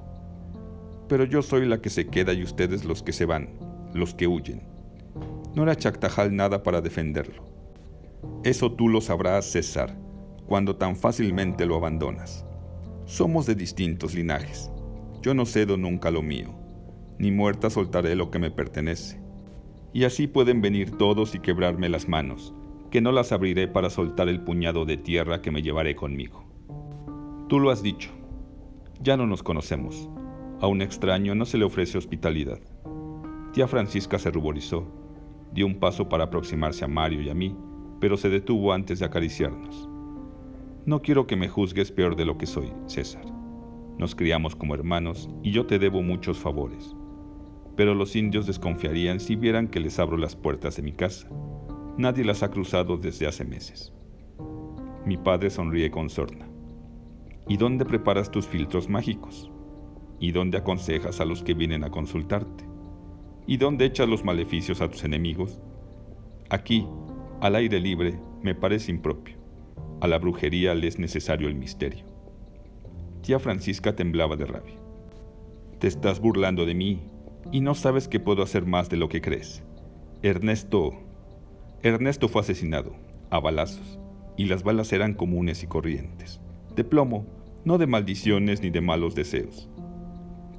Pero 1.10 1.24
yo 1.24 1.41
soy 1.41 1.65
la 1.65 1.82
que 1.82 1.89
se 1.89 2.06
queda 2.06 2.34
y 2.34 2.43
ustedes 2.43 2.86
los 2.86 3.02
que 3.02 3.13
se 3.13 3.26
van, 3.26 3.50
los 3.96 4.13
que 4.13 4.28
huyen. 4.28 4.62
No 5.56 5.63
era 5.63 5.76
Chactajal 5.76 6.36
nada 6.36 6.62
para 6.62 6.82
defenderlo. 6.82 7.48
Eso 8.43 8.74
tú 8.74 8.89
lo 8.89 9.02
sabrás, 9.02 9.46
César, 9.46 9.98
cuando 10.48 10.78
tan 10.78 10.96
fácilmente 10.96 11.66
lo 11.66 11.76
abandonas. 11.76 12.46
Somos 13.06 13.46
de 13.46 13.56
distintos 13.56 14.16
linajes. 14.16 14.72
Yo 15.22 15.34
no 15.34 15.46
cedo 15.46 15.78
nunca 15.78 16.10
lo 16.10 16.22
mío, 16.22 16.56
ni 17.20 17.32
muerta 17.32 17.70
soltaré 17.70 18.16
lo 18.16 18.32
que 18.32 18.40
me 18.40 18.50
pertenece. 18.50 19.22
Y 19.94 20.06
así 20.06 20.28
pueden 20.28 20.62
venir 20.62 20.92
todos 20.92 21.36
y 21.36 21.40
quebrarme 21.40 21.90
las 21.90 22.08
manos, 22.08 22.54
que 22.92 23.02
no 23.02 23.12
las 23.12 23.32
abriré 23.32 23.68
para 23.68 23.90
soltar 23.90 24.30
el 24.30 24.42
puñado 24.42 24.86
de 24.86 24.98
tierra 24.98 25.42
que 25.42 25.52
me 25.52 25.62
llevaré 25.62 25.96
conmigo. 25.96 26.46
Tú 27.50 27.60
lo 27.60 27.70
has 27.70 27.84
dicho. 27.84 28.10
Ya 29.02 29.18
no 29.18 29.28
nos 29.28 29.44
conocemos. 29.44 30.10
A 30.62 30.68
un 30.68 30.82
extraño 30.82 31.36
no 31.36 31.46
se 31.46 31.58
le 31.58 31.66
ofrece 31.66 31.98
hospitalidad. 31.98 32.60
Tía 33.54 33.68
Francisca 33.68 34.18
se 34.18 34.32
ruborizó, 34.32 34.88
dio 35.54 35.66
un 35.66 35.80
paso 35.80 36.10
para 36.10 36.26
aproximarse 36.26 36.86
a 36.86 36.88
Mario 36.88 37.22
y 37.22 37.30
a 37.30 37.34
mí, 37.34 37.56
pero 38.00 38.18
se 38.18 38.30
detuvo 38.30 38.74
antes 38.74 39.00
de 39.00 39.06
acariciarnos. 39.06 39.90
No 40.88 41.02
quiero 41.02 41.28
que 41.28 41.36
me 41.36 41.50
juzgues 41.50 41.91
peor 41.91 42.15
de 42.15 42.23
lo 42.23 42.38
que 42.38 42.45
soy, 42.45 42.71
César. 42.86 43.26
Nos 43.97 44.15
criamos 44.15 44.56
como 44.56 44.73
hermanos 44.73 45.30
y 45.43 45.52
yo 45.52 45.65
te 45.65 45.80
debo 45.80 46.02
muchos 46.02 46.38
favores. 46.38 46.95
Pero 47.76 47.93
los 47.93 48.15
indios 48.15 48.47
desconfiarían 48.47 49.19
si 49.19 49.36
vieran 49.36 49.67
que 49.67 49.82
les 49.82 50.00
abro 50.00 50.16
las 50.16 50.38
puertas 50.38 50.78
de 50.78 50.84
mi 50.84 50.93
casa. 50.93 51.28
Nadie 51.97 52.24
las 52.24 52.41
ha 52.41 52.51
cruzado 52.51 52.95
desde 52.95 53.28
hace 53.28 53.43
meses. 53.43 53.91
Mi 55.05 55.18
padre 55.18 55.49
sonríe 55.49 55.91
con 55.91 56.09
sorna. 56.09 56.47
¿Y 57.49 57.57
dónde 57.57 57.84
preparas 57.84 58.32
tus 58.32 58.47
filtros 58.47 58.88
mágicos? 58.88 59.51
¿Y 60.22 60.32
dónde 60.32 60.57
aconsejas 60.57 61.20
a 61.20 61.26
los 61.26 61.43
que 61.43 61.53
vienen 61.53 61.84
a 61.84 61.91
consultarte? 61.91 62.64
¿Y 63.45 63.57
dónde 63.57 63.84
echas 63.84 64.07
los 64.07 64.24
maleficios 64.24 64.80
a 64.80 64.89
tus 64.89 65.03
enemigos? 65.03 65.59
Aquí, 66.49 66.88
al 67.41 67.55
aire 67.55 67.82
libre, 67.82 68.18
me 68.41 68.55
parece 68.55 68.89
impropio. 68.89 69.37
A 70.00 70.08
la 70.08 70.20
brujería 70.20 70.76
le 70.76 70.88
es 70.88 71.00
necesario 71.00 71.48
el 71.48 71.56
misterio. 71.56 72.06
Tía 73.22 73.39
Francisca 73.39 73.95
temblaba 73.95 74.36
de 74.36 74.45
rabia. 74.45 74.76
Te 75.80 75.88
estás 75.88 76.20
burlando 76.20 76.66
de 76.66 76.76
mí 76.76 77.02
y 77.52 77.62
no 77.62 77.74
sabes 77.76 78.08
que 78.08 78.20
puedo 78.20 78.43
hacer 78.43 78.66
más 78.66 78.89
de 78.89 78.98
lo 78.98 79.10
que 79.10 79.22
crees. 79.22 79.64
Ernesto... 80.22 80.93
Ernesto 81.84 82.28
fue 82.28 82.41
asesinado, 82.41 82.95
a 83.30 83.39
balazos, 83.39 84.00
y 84.36 84.45
las 84.45 84.64
balas 84.64 84.91
eran 84.93 85.14
comunes 85.14 85.64
y 85.64 85.68
corrientes, 85.68 86.41
de 86.76 86.84
plomo, 86.84 87.26
no 87.66 87.78
de 87.78 87.88
maldiciones 87.88 88.62
ni 88.62 88.70
de 88.70 88.82
malos 88.82 89.14
deseos. 89.14 89.70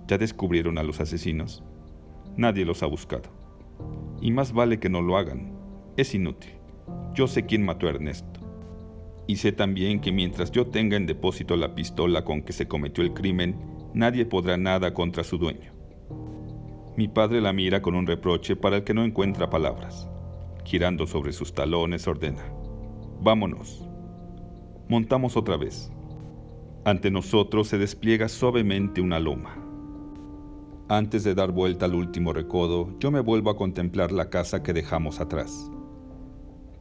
¿Ya 0.07 0.19
descubrieron 0.19 0.79
a 0.79 0.83
los 0.83 1.01
asesinos? 1.01 1.63
Nadie 2.37 2.65
los 2.65 2.83
ha 2.83 2.87
buscado. 2.87 3.31
Y 4.21 4.31
más 4.31 4.53
vale 4.53 4.79
que 4.79 4.89
no 4.89 5.03
lo 5.03 5.17
hagan. 5.17 5.53
Es 5.97 6.15
inútil. 6.15 6.53
Yo 7.15 7.27
sé 7.27 7.47
quién 7.47 7.65
mató 7.65 7.87
a 7.87 7.91
Ernesto. 7.91 8.38
Y 9.29 9.37
sé 9.37 9.53
también 9.53 10.01
que 10.01 10.11
mientras 10.11 10.51
yo 10.51 10.67
tenga 10.67 10.97
en 10.97 11.05
depósito 11.05 11.55
la 11.55 11.75
pistola 11.75 12.25
con 12.25 12.41
que 12.41 12.55
se 12.55 12.67
cometió 12.67 13.05
el 13.05 13.13
crimen, 13.13 13.57
nadie 13.93 14.25
podrá 14.25 14.57
nada 14.57 14.95
contra 14.95 15.23
su 15.23 15.37
dueño. 15.37 15.71
Mi 16.97 17.09
padre 17.09 17.43
la 17.43 17.53
mira 17.53 17.83
con 17.83 17.95
un 17.95 18.07
reproche 18.07 18.57
para 18.57 18.79
el 18.79 18.85
que 18.85 18.95
no 18.95 19.05
encuentra 19.05 19.51
palabras. 19.51 20.09
Girando 20.65 21.07
sobre 21.07 21.33
sus 21.33 21.53
talones, 21.53 22.09
ordena. 22.09 22.43
Vámonos. 23.21 23.87
Montamos 24.89 25.37
otra 25.37 25.59
vez. 25.59 25.93
Ante 26.87 27.11
nosotros 27.11 27.69
se 27.69 27.77
despliega 27.77 28.29
suavemente 28.29 29.03
una 29.03 29.21
loma. 29.21 29.63
Antes 30.89 31.23
de 31.23 31.35
dar 31.35 31.53
vuelta 31.53 31.85
al 31.85 31.95
último 31.95 32.33
recodo, 32.33 32.99
yo 32.99 33.11
me 33.11 33.21
vuelvo 33.21 33.51
a 33.51 33.57
contemplar 33.59 34.11
la 34.11 34.31
casa 34.31 34.63
que 34.63 34.73
dejamos 34.73 35.21
atrás. 35.21 35.71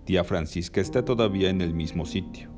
Tía 0.08 0.24
Francisca 0.24 0.80
está 0.80 1.04
todavía 1.04 1.50
en 1.50 1.60
el 1.60 1.74
mismo 1.74 2.06
sitio, 2.06 2.50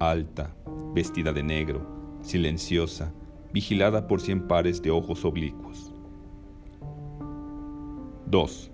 alta, 0.00 0.52
vestida 0.92 1.32
de 1.32 1.44
negro, 1.44 1.86
silenciosa, 2.22 3.14
vigilada 3.52 4.08
por 4.08 4.20
cien 4.20 4.48
pares 4.48 4.82
de 4.82 4.90
ojos 4.90 5.24
oblicuos. 5.24 5.94
2. 8.26 8.72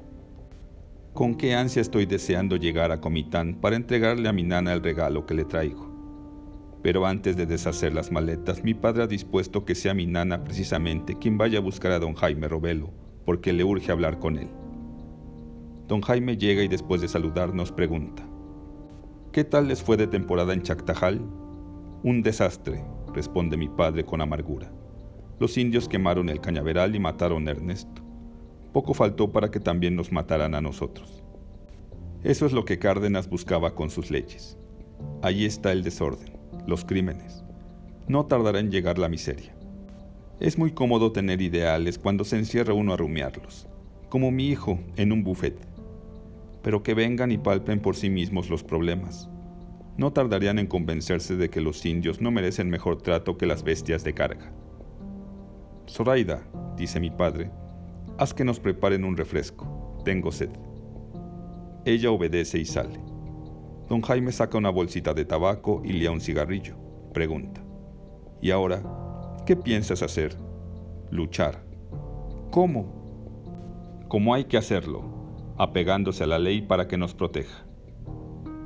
Con 1.12 1.34
qué 1.34 1.54
ansia 1.54 1.82
estoy 1.82 2.06
deseando 2.06 2.56
llegar 2.56 2.92
a 2.92 3.00
Comitán 3.02 3.56
para 3.60 3.76
entregarle 3.76 4.26
a 4.26 4.32
mi 4.32 4.42
nana 4.42 4.72
el 4.72 4.82
regalo 4.82 5.26
que 5.26 5.34
le 5.34 5.44
traigo. 5.44 5.92
Pero 6.82 7.04
antes 7.04 7.36
de 7.36 7.44
deshacer 7.44 7.92
las 7.92 8.10
maletas, 8.10 8.64
mi 8.64 8.72
padre 8.72 9.02
ha 9.02 9.06
dispuesto 9.06 9.66
que 9.66 9.74
sea 9.74 9.92
mi 9.92 10.06
nana 10.06 10.44
precisamente 10.44 11.18
quien 11.18 11.36
vaya 11.36 11.58
a 11.58 11.62
buscar 11.62 11.92
a 11.92 11.98
don 11.98 12.14
Jaime 12.14 12.48
Robelo, 12.48 12.90
porque 13.26 13.52
le 13.52 13.64
urge 13.64 13.92
hablar 13.92 14.18
con 14.18 14.38
él. 14.38 14.48
Don 15.88 16.02
Jaime 16.02 16.36
llega 16.36 16.62
y 16.62 16.68
después 16.68 17.00
de 17.00 17.08
saludarnos 17.08 17.72
pregunta, 17.72 18.22
¿qué 19.32 19.42
tal 19.42 19.68
les 19.68 19.82
fue 19.82 19.96
de 19.96 20.06
temporada 20.06 20.52
en 20.52 20.62
Chactajal? 20.62 21.20
Un 22.04 22.22
desastre, 22.22 22.84
responde 23.14 23.56
mi 23.56 23.68
padre 23.68 24.04
con 24.04 24.20
amargura. 24.20 24.70
Los 25.40 25.56
indios 25.58 25.88
quemaron 25.88 26.28
el 26.28 26.40
cañaveral 26.40 26.94
y 26.94 27.00
mataron 27.00 27.48
a 27.48 27.50
Ernesto. 27.50 28.02
Poco 28.72 28.94
faltó 28.94 29.32
para 29.32 29.50
que 29.50 29.60
también 29.60 29.96
nos 29.96 30.12
mataran 30.12 30.54
a 30.54 30.60
nosotros. 30.60 31.24
Eso 32.22 32.46
es 32.46 32.52
lo 32.52 32.64
que 32.64 32.78
Cárdenas 32.78 33.28
buscaba 33.28 33.74
con 33.74 33.90
sus 33.90 34.10
leyes. 34.10 34.58
Allí 35.22 35.46
está 35.46 35.72
el 35.72 35.82
desorden 35.82 36.38
los 36.68 36.84
crímenes. 36.84 37.44
No 38.08 38.26
tardará 38.26 38.60
en 38.60 38.70
llegar 38.70 38.98
la 38.98 39.08
miseria. 39.08 39.54
Es 40.38 40.58
muy 40.58 40.72
cómodo 40.72 41.12
tener 41.12 41.40
ideales 41.40 41.98
cuando 41.98 42.24
se 42.24 42.36
encierra 42.36 42.74
uno 42.74 42.92
a 42.92 42.96
rumiarlos, 42.96 43.66
como 44.10 44.30
mi 44.30 44.48
hijo 44.48 44.78
en 44.96 45.12
un 45.12 45.24
buffet. 45.24 45.67
Pero 46.62 46.82
que 46.82 46.94
vengan 46.94 47.32
y 47.32 47.38
palpen 47.38 47.80
por 47.80 47.96
sí 47.96 48.10
mismos 48.10 48.50
los 48.50 48.64
problemas. 48.64 49.28
No 49.96 50.12
tardarían 50.12 50.58
en 50.58 50.66
convencerse 50.66 51.36
de 51.36 51.50
que 51.50 51.60
los 51.60 51.84
indios 51.84 52.20
no 52.20 52.30
merecen 52.30 52.70
mejor 52.70 53.02
trato 53.02 53.36
que 53.36 53.46
las 53.46 53.62
bestias 53.62 54.04
de 54.04 54.14
carga. 54.14 54.52
Zoraida, 55.88 56.46
dice 56.76 57.00
mi 57.00 57.10
padre, 57.10 57.50
haz 58.18 58.34
que 58.34 58.44
nos 58.44 58.60
preparen 58.60 59.04
un 59.04 59.16
refresco. 59.16 60.00
Tengo 60.04 60.30
sed. 60.30 60.50
Ella 61.84 62.10
obedece 62.10 62.58
y 62.58 62.64
sale. 62.64 63.00
Don 63.88 64.02
Jaime 64.02 64.32
saca 64.32 64.58
una 64.58 64.70
bolsita 64.70 65.14
de 65.14 65.24
tabaco 65.24 65.82
y 65.84 65.94
lía 65.94 66.10
un 66.10 66.20
cigarrillo. 66.20 66.76
Pregunta. 67.12 67.64
¿Y 68.42 68.50
ahora 68.50 68.82
qué 69.46 69.56
piensas 69.56 70.02
hacer? 70.02 70.36
Luchar. 71.10 71.64
¿Cómo? 72.50 74.04
Como 74.08 74.34
hay 74.34 74.44
que 74.44 74.58
hacerlo, 74.58 75.17
apegándose 75.58 76.24
a 76.24 76.28
la 76.28 76.38
ley 76.38 76.62
para 76.62 76.86
que 76.86 76.96
nos 76.96 77.14
proteja. 77.14 77.66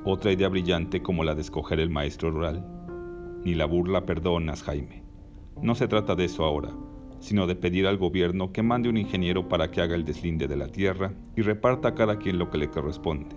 Otra 0.05 0.30
idea 0.30 0.49
brillante 0.49 1.03
como 1.03 1.24
la 1.24 1.34
de 1.34 1.40
escoger 1.40 1.80
el 1.80 1.88
maestro 1.88 2.30
rural. 2.30 2.66
Ni 3.45 3.55
la 3.55 3.64
burla 3.64 4.05
perdonas, 4.05 4.62
Jaime. 4.62 5.03
No 5.62 5.74
se 5.74 5.88
trata 5.88 6.14
de 6.14 6.26
eso 6.26 6.45
ahora, 6.45 6.70
sino 7.18 7.47
de 7.47 7.57
pedir 7.57 7.86
al 7.86 7.97
gobierno 7.97 8.53
que 8.53 8.62
mande 8.62 8.88
un 8.88 8.99
ingeniero 8.99 9.49
para 9.49 9.70
que 9.70 9.80
haga 9.80 9.95
el 9.95 10.05
deslinde 10.05 10.49
de 10.49 10.57
la 10.57 10.68
tierra 10.68 11.14
y 11.34 11.43
reparta 11.43 11.88
a 11.88 11.95
cada 11.95 12.18
quien 12.18 12.38
lo 12.38 12.51
que 12.51 12.59
le 12.59 12.68
corresponde. 12.68 13.36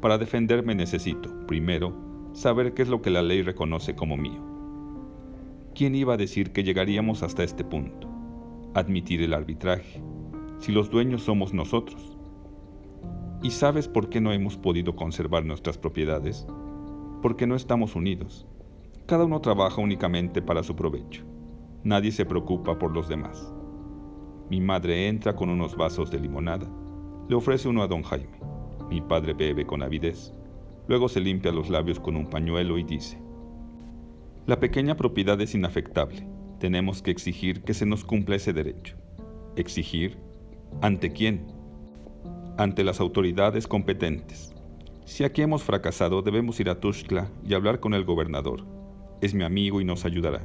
Para 0.00 0.18
defenderme 0.18 0.74
necesito, 0.74 1.46
primero, 1.46 1.94
saber 2.32 2.74
qué 2.74 2.82
es 2.82 2.88
lo 2.88 3.00
que 3.00 3.10
la 3.10 3.22
ley 3.22 3.42
reconoce 3.42 3.94
como 3.94 4.16
mío. 4.16 4.42
¿Quién 5.74 5.94
iba 5.94 6.14
a 6.14 6.18
decir 6.18 6.52
que 6.52 6.64
llegaríamos 6.64 7.22
hasta 7.22 7.44
este 7.44 7.64
punto? 7.64 8.08
Admitir 8.74 9.22
el 9.22 9.32
arbitraje, 9.32 10.02
si 10.58 10.72
los 10.72 10.90
dueños 10.90 11.22
somos 11.22 11.54
nosotros. 11.54 12.13
¿Y 13.44 13.50
sabes 13.50 13.88
por 13.88 14.08
qué 14.08 14.22
no 14.22 14.32
hemos 14.32 14.56
podido 14.56 14.96
conservar 14.96 15.44
nuestras 15.44 15.76
propiedades? 15.76 16.46
Porque 17.20 17.46
no 17.46 17.56
estamos 17.56 17.94
unidos. 17.94 18.46
Cada 19.04 19.26
uno 19.26 19.42
trabaja 19.42 19.82
únicamente 19.82 20.40
para 20.40 20.62
su 20.62 20.74
provecho. 20.74 21.24
Nadie 21.82 22.10
se 22.10 22.24
preocupa 22.24 22.78
por 22.78 22.92
los 22.92 23.06
demás. 23.06 23.52
Mi 24.48 24.62
madre 24.62 25.08
entra 25.08 25.36
con 25.36 25.50
unos 25.50 25.76
vasos 25.76 26.10
de 26.10 26.20
limonada. 26.20 26.66
Le 27.28 27.36
ofrece 27.36 27.68
uno 27.68 27.82
a 27.82 27.86
don 27.86 28.02
Jaime. 28.02 28.40
Mi 28.88 29.02
padre 29.02 29.34
bebe 29.34 29.66
con 29.66 29.82
avidez. 29.82 30.32
Luego 30.88 31.10
se 31.10 31.20
limpia 31.20 31.52
los 31.52 31.68
labios 31.68 32.00
con 32.00 32.16
un 32.16 32.30
pañuelo 32.30 32.78
y 32.78 32.84
dice, 32.84 33.20
La 34.46 34.58
pequeña 34.58 34.96
propiedad 34.96 35.38
es 35.42 35.54
inafectable. 35.54 36.26
Tenemos 36.60 37.02
que 37.02 37.10
exigir 37.10 37.62
que 37.62 37.74
se 37.74 37.84
nos 37.84 38.04
cumpla 38.04 38.36
ese 38.36 38.54
derecho. 38.54 38.96
¿Exigir? 39.56 40.16
¿Ante 40.80 41.12
quién? 41.12 41.53
Ante 42.56 42.84
las 42.84 43.00
autoridades 43.00 43.66
competentes. 43.66 44.54
Si 45.04 45.24
aquí 45.24 45.42
hemos 45.42 45.64
fracasado, 45.64 46.22
debemos 46.22 46.60
ir 46.60 46.70
a 46.70 46.78
Tuxtla 46.78 47.28
y 47.44 47.54
hablar 47.54 47.80
con 47.80 47.94
el 47.94 48.04
gobernador. 48.04 48.64
Es 49.20 49.34
mi 49.34 49.42
amigo 49.42 49.80
y 49.80 49.84
nos 49.84 50.04
ayudará. 50.04 50.40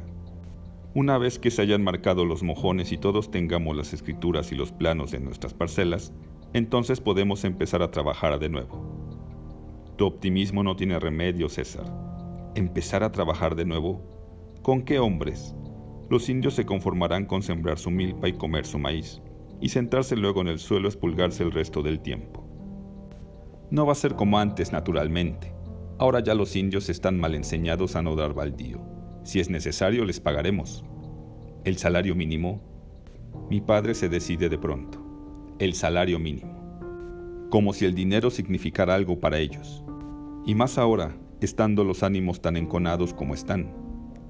Una 0.95 1.20
vez 1.20 1.38
que 1.38 1.51
se 1.51 1.62
hayan 1.62 1.84
marcado 1.84 2.26
los 2.26 2.41
mojones 2.41 2.91
y 2.91 2.97
todos 2.97 3.30
tengamos 3.30 3.78
las 3.78 3.93
escrituras 3.93 4.51
y 4.51 4.55
los 4.55 4.72
planos 4.72 5.12
de 5.12 5.20
nuestras 5.20 5.53
parcelas, 5.53 6.12
entonces 6.53 6.99
podemos 6.99 7.43
empezar 7.43 7.84
a 7.84 7.91
trabajar 7.91 8.39
de 8.39 8.49
nuevo. 8.49 8.84
Tu 9.95 10.07
optimismo 10.07 10.64
no 10.64 10.76
tiene 10.76 10.99
remedio, 10.99 11.47
César. 11.47 11.86
¿Empezar 12.55 13.03
a 13.03 13.12
trabajar 13.12 13.55
de 13.55 13.66
nuevo? 13.66 14.01
¿Con 14.64 14.82
qué 14.82 14.97
hombres? 14.97 15.53
Los 16.10 16.28
indios 16.28 16.55
se 16.55 16.66
conformarán 16.66 17.28
con 17.28 17.43
sembrar 17.43 17.78
su 17.78 17.91
milpa 17.91 18.28
y 18.28 18.34
comer 18.34 18.66
su 18.66 18.80
maíz, 18.80 19.22
y 19.62 19.70
sentarse 19.70 20.16
luego 20.16 20.41
en 20.41 20.47
el 20.47 20.60
suelo 20.60 20.88
a 20.88 20.91
expulgarse 20.91 21.43
el 21.43 21.51
resto 21.51 21.82
del 21.82 21.99
tiempo. 21.99 22.45
No 23.72 23.86
va 23.86 23.91
a 23.91 23.95
ser 23.95 24.16
como 24.16 24.39
antes, 24.39 24.72
naturalmente. 24.72 25.53
Ahora 25.97 26.22
ya 26.22 26.34
los 26.34 26.55
indios 26.55 26.89
están 26.89 27.20
mal 27.20 27.36
enseñados 27.36 27.95
a 27.95 28.01
no 28.01 28.16
dar 28.16 28.34
baldío. 28.34 28.80
Si 29.24 29.39
es 29.39 29.49
necesario, 29.49 30.05
les 30.05 30.20
pagaremos. 30.20 30.84
El 31.66 31.78
salario 31.78 32.16
mínimo. 32.16 32.62
Mi 33.49 33.62
padre 33.62 33.93
se 33.93 34.10
decide 34.10 34.49
de 34.49 34.57
pronto 34.57 35.10
el 35.60 35.74
salario 35.74 36.20
mínimo, 36.20 37.47
como 37.49 37.74
si 37.74 37.84
el 37.84 37.93
dinero 37.93 38.30
significara 38.30 38.95
algo 38.95 39.20
para 39.20 39.39
ellos. 39.39 39.84
Y 40.45 40.55
más 40.55 40.78
ahora, 40.78 41.18
estando 41.41 41.84
los 41.84 42.01
ánimos 42.01 42.41
tan 42.41 42.55
enconados 42.55 43.14
como 43.14 43.34
están. 43.34 43.74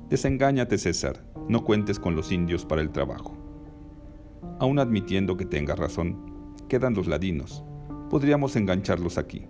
Desengáñate, 0.10 0.80
César, 0.80 1.24
no 1.48 1.64
cuentes 1.64 2.00
con 2.00 2.16
los 2.16 2.32
indios 2.32 2.66
para 2.66 2.82
el 2.82 2.90
trabajo. 2.90 3.39
Aún 4.60 4.80
admitiendo 4.80 5.38
que 5.38 5.46
tengas 5.46 5.80
razón, 5.80 6.56
quedan 6.68 6.94
los 6.94 7.08
ladinos. 7.08 7.64
Podríamos 8.10 8.56
engancharlos 8.56 9.18
aquí. 9.18 9.48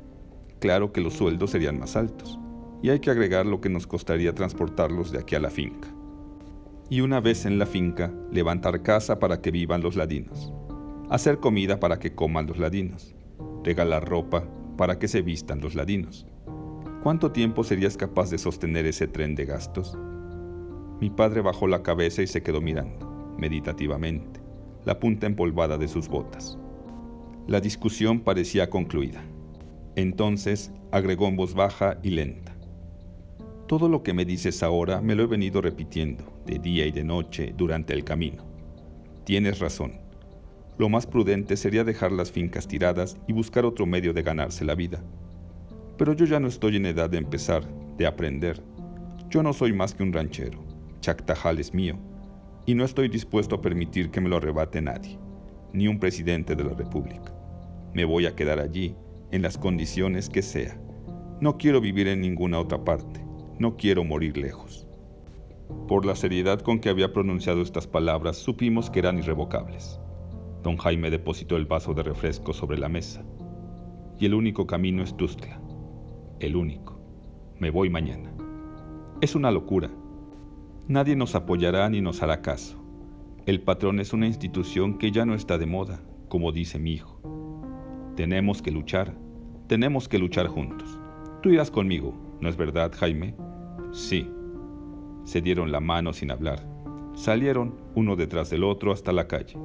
Claro 0.60 0.92
que 0.92 1.02
los 1.02 1.14
sueldos 1.14 1.52
serían 1.52 1.80
más 1.80 1.96
altos, 1.96 2.40
y 2.82 2.90
hay 2.90 3.00
que 3.00 3.12
agregar 3.12 3.46
lo 3.46 3.62
que 3.62 3.70
nos 3.70 3.88
costaría 3.88 4.34
transportarlos 4.34 5.12
de 5.12 5.20
aquí 5.20 5.36
a 5.36 5.40
la 5.40 5.50
finca. 5.50 5.88
Y 6.90 7.02
una 7.02 7.20
vez 7.20 7.46
en 7.46 7.60
la 7.60 7.66
finca, 7.66 8.14
levantar 8.32 8.82
casa 8.84 9.20
para 9.20 9.42
que 9.42 9.52
vivan 9.52 9.82
los 9.82 9.96
ladinos 9.96 10.54
hacer 11.10 11.40
comida 11.40 11.80
para 11.80 11.98
que 11.98 12.14
coman 12.14 12.46
los 12.46 12.60
ladinos, 12.60 13.16
regalar 13.64 14.08
ropa 14.08 14.44
para 14.78 15.00
que 15.00 15.08
se 15.08 15.22
vistan 15.22 15.60
los 15.60 15.76
ladinos. 15.76 16.28
¿Cuánto 17.02 17.32
tiempo 17.32 17.64
serías 17.64 17.98
capaz 17.98 18.30
de 18.30 18.38
sostener 18.38 18.86
ese 18.86 19.08
tren 19.08 19.36
de 19.36 19.46
gastos? 19.46 19.98
Mi 21.02 21.10
padre 21.10 21.42
bajó 21.42 21.68
la 21.68 21.82
cabeza 21.82 22.22
y 22.22 22.28
se 22.28 22.44
quedó 22.44 22.62
mirando, 22.62 23.36
meditativamente, 23.38 24.40
la 24.86 25.00
punta 25.00 25.28
empolvada 25.28 25.78
de 25.78 25.88
sus 25.88 26.08
botas. 26.08 26.58
La 27.48 27.62
discusión 27.62 28.20
parecía 28.22 28.70
concluida. 28.70 29.24
Entonces 29.96 30.72
agregó 30.92 31.28
en 31.28 31.36
voz 31.36 31.54
baja 31.54 31.98
y 32.04 32.12
lenta. 32.12 32.56
Todo 33.68 33.90
lo 33.90 34.04
que 34.04 34.14
me 34.14 34.26
dices 34.26 34.64
ahora 34.64 35.02
me 35.02 35.16
lo 35.16 35.24
he 35.24 35.28
venido 35.28 35.62
repitiendo 35.62 36.24
de 36.46 36.60
día 36.60 36.86
y 36.86 36.92
de 36.92 37.04
noche 37.04 37.54
durante 37.56 37.94
el 37.94 38.04
camino. 38.04 38.44
Tienes 39.26 39.60
razón 39.60 40.10
lo 40.80 40.88
más 40.88 41.06
prudente 41.06 41.58
sería 41.58 41.84
dejar 41.84 42.14
las 42.14 42.32
fincas 42.32 42.66
tiradas 42.66 43.18
y 43.28 43.34
buscar 43.34 43.66
otro 43.66 43.86
medio 43.86 44.14
de 44.14 44.24
ganarse 44.24 44.64
la 44.64 44.76
vida. 44.76 45.04
Pero 45.98 46.14
yo 46.14 46.26
ya 46.26 46.40
no 46.40 46.48
estoy 46.48 46.78
en 46.78 46.86
edad 46.86 47.10
de 47.10 47.18
empezar, 47.18 47.68
de 47.98 48.08
aprender. 48.08 48.64
Yo 49.30 49.44
no 49.44 49.52
soy 49.52 49.74
más 49.74 49.94
que 49.94 50.04
un 50.04 50.14
ranchero. 50.14 50.64
Chactajal 51.02 51.60
es 51.60 51.74
mío. 51.74 52.00
Y 52.66 52.76
no 52.76 52.86
estoy 52.86 53.10
dispuesto 53.10 53.56
a 53.56 53.62
permitir 53.62 54.12
que 54.12 54.22
me 54.22 54.30
lo 54.30 54.38
arrebate 54.38 54.82
nadie, 54.82 55.18
ni 55.74 55.88
un 55.88 56.00
presidente 56.00 56.56
de 56.56 56.64
la 56.64 56.74
República. 56.74 57.34
Me 57.94 58.06
voy 58.06 58.26
a 58.26 58.36
quedar 58.36 58.60
allí, 58.60 58.96
en 59.32 59.42
las 59.42 59.58
condiciones 59.58 60.30
que 60.30 60.42
sea. 60.42 60.80
No 61.42 61.58
quiero 61.58 61.82
vivir 61.82 62.08
en 62.08 62.22
ninguna 62.22 62.60
otra 62.60 62.84
parte. 62.84 63.26
no 63.60 63.76
quiero 63.76 64.06
morir 64.06 64.38
lejos. 64.38 64.88
Por 65.90 66.06
la 66.06 66.16
seriedad 66.16 66.62
con 66.62 66.80
que 66.80 66.88
había 66.88 67.12
pronunciado 67.12 67.62
estas 67.62 67.88
palabras, 67.88 68.38
supimos 68.38 68.90
que 68.90 69.00
eran 69.00 69.20
irrevocables. 69.20 70.00
Don 70.64 70.78
Jaime 70.78 71.10
depositó 71.10 71.58
el 71.58 71.66
vaso 71.66 71.94
de 71.94 72.04
refresco 72.04 72.54
sobre 72.54 72.78
la 72.78 72.88
mesa. 72.88 73.24
Y 74.18 74.26
el 74.26 74.34
único 74.34 74.66
camino 74.66 75.04
es 75.04 75.16
Tustla. 75.18 75.60
El 76.40 76.56
único. 76.56 77.00
Me 77.60 77.70
voy 77.70 77.90
mañana. 77.90 78.32
Es 79.20 79.36
una 79.36 79.52
locura. 79.52 79.92
Nadie 80.90 81.16
nos 81.16 81.36
apoyará 81.36 81.88
ni 81.88 82.02
nos 82.02 82.24
hará 82.24 82.42
caso. 82.42 82.84
El 83.46 83.62
patrón 83.62 84.00
es 84.00 84.12
una 84.12 84.26
institución 84.26 84.98
que 84.98 85.12
ya 85.12 85.24
no 85.24 85.36
está 85.36 85.60
de 85.60 85.68
moda, 85.68 86.02
como 86.30 86.52
dice 86.52 86.80
mi 86.80 86.94
hijo. 86.94 87.22
Tenemos 88.16 88.64
que 88.64 88.72
luchar, 88.72 89.16
tenemos 89.68 90.10
que 90.10 90.18
luchar 90.18 90.48
juntos. 90.48 91.00
Tú 91.44 91.50
irás 91.50 91.70
conmigo, 91.70 92.16
¿no 92.42 92.50
es 92.50 92.58
verdad, 92.58 92.92
Jaime? 92.98 93.36
Sí. 93.92 94.28
Se 95.26 95.42
dieron 95.42 95.72
la 95.72 95.80
mano 95.80 96.12
sin 96.12 96.32
hablar. 96.32 96.68
Salieron 97.14 97.76
uno 97.94 98.16
detrás 98.16 98.50
del 98.50 98.64
otro 98.64 98.92
hasta 98.92 99.12
la 99.12 99.28
calle. 99.28 99.60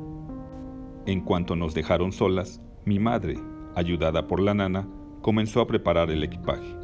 En 1.07 1.23
cuanto 1.23 1.57
nos 1.57 1.73
dejaron 1.73 2.13
solas, 2.13 2.61
mi 2.85 2.99
madre, 2.99 3.39
ayudada 3.75 4.27
por 4.29 4.41
la 4.41 4.53
nana, 4.53 4.87
comenzó 5.23 5.63
a 5.63 5.67
preparar 5.67 6.11
el 6.11 6.23
equipaje. 6.23 6.77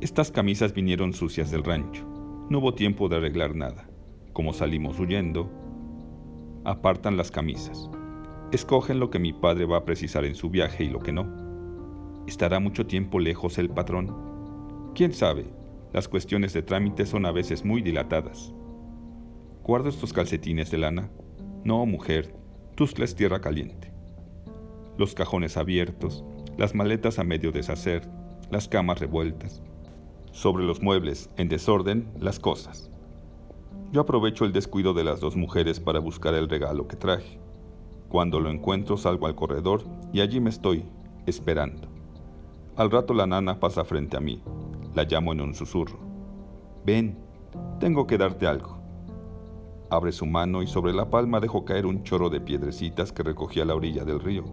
Estas 0.00 0.30
camisas 0.30 0.72
vinieron 0.72 1.12
sucias 1.12 1.50
del 1.50 1.64
rancho. 1.64 2.19
No 2.50 2.58
hubo 2.58 2.74
tiempo 2.74 3.08
de 3.08 3.16
arreglar 3.16 3.54
nada. 3.54 3.88
Como 4.32 4.52
salimos 4.52 4.98
huyendo, 4.98 5.48
apartan 6.64 7.16
las 7.16 7.30
camisas. 7.30 7.88
Escogen 8.50 8.98
lo 8.98 9.08
que 9.08 9.20
mi 9.20 9.32
padre 9.32 9.66
va 9.66 9.76
a 9.76 9.84
precisar 9.84 10.24
en 10.24 10.34
su 10.34 10.50
viaje 10.50 10.82
y 10.82 10.88
lo 10.88 10.98
que 10.98 11.12
no. 11.12 11.28
¿Estará 12.26 12.58
mucho 12.58 12.88
tiempo 12.88 13.20
lejos 13.20 13.56
el 13.58 13.70
patrón? 13.70 14.92
¿Quién 14.96 15.12
sabe? 15.12 15.46
Las 15.92 16.08
cuestiones 16.08 16.52
de 16.52 16.62
trámite 16.62 17.06
son 17.06 17.24
a 17.24 17.30
veces 17.30 17.64
muy 17.64 17.82
dilatadas. 17.82 18.52
¿Guardo 19.62 19.88
estos 19.88 20.12
calcetines 20.12 20.72
de 20.72 20.78
lana? 20.78 21.08
No, 21.62 21.86
mujer, 21.86 22.34
Tuzla 22.74 23.06
tierra 23.06 23.40
caliente. 23.40 23.92
Los 24.98 25.14
cajones 25.14 25.56
abiertos, 25.56 26.24
las 26.58 26.74
maletas 26.74 27.20
a 27.20 27.22
medio 27.22 27.52
deshacer, 27.52 28.08
las 28.50 28.66
camas 28.66 28.98
revueltas. 28.98 29.62
Sobre 30.32 30.64
los 30.64 30.80
muebles, 30.82 31.28
en 31.36 31.48
desorden, 31.48 32.12
las 32.18 32.38
cosas. 32.38 32.90
Yo 33.92 34.00
aprovecho 34.02 34.44
el 34.44 34.52
descuido 34.52 34.94
de 34.94 35.02
las 35.02 35.20
dos 35.20 35.36
mujeres 35.36 35.80
para 35.80 35.98
buscar 35.98 36.34
el 36.34 36.48
regalo 36.48 36.86
que 36.86 36.96
traje. 36.96 37.40
Cuando 38.08 38.38
lo 38.38 38.50
encuentro 38.50 38.96
salgo 38.96 39.26
al 39.26 39.34
corredor 39.34 39.82
y 40.12 40.20
allí 40.20 40.40
me 40.40 40.50
estoy, 40.50 40.84
esperando. 41.26 41.88
Al 42.76 42.90
rato 42.90 43.14
la 43.14 43.26
nana 43.26 43.58
pasa 43.58 43.84
frente 43.84 44.16
a 44.16 44.20
mí. 44.20 44.42
La 44.94 45.04
llamo 45.04 45.32
en 45.32 45.40
un 45.40 45.54
susurro. 45.54 45.98
Ven, 46.84 47.18
tengo 47.78 48.06
que 48.06 48.18
darte 48.18 48.46
algo. 48.46 48.80
Abre 49.90 50.12
su 50.12 50.24
mano 50.24 50.62
y 50.62 50.68
sobre 50.68 50.92
la 50.92 51.10
palma 51.10 51.40
dejó 51.40 51.64
caer 51.64 51.84
un 51.84 52.04
chorro 52.04 52.30
de 52.30 52.40
piedrecitas 52.40 53.12
que 53.12 53.24
recogía 53.24 53.64
a 53.64 53.66
la 53.66 53.74
orilla 53.74 54.04
del 54.04 54.20
río. 54.20 54.44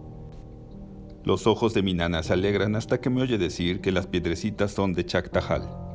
Los 1.24 1.46
ojos 1.46 1.74
de 1.74 1.82
mi 1.82 1.94
nana 1.94 2.22
se 2.22 2.32
alegran 2.32 2.76
hasta 2.76 3.00
que 3.00 3.10
me 3.10 3.22
oye 3.22 3.38
decir 3.38 3.80
que 3.80 3.92
las 3.92 4.06
piedrecitas 4.06 4.72
son 4.72 4.92
de 4.92 5.04
Chactajal. 5.04 5.87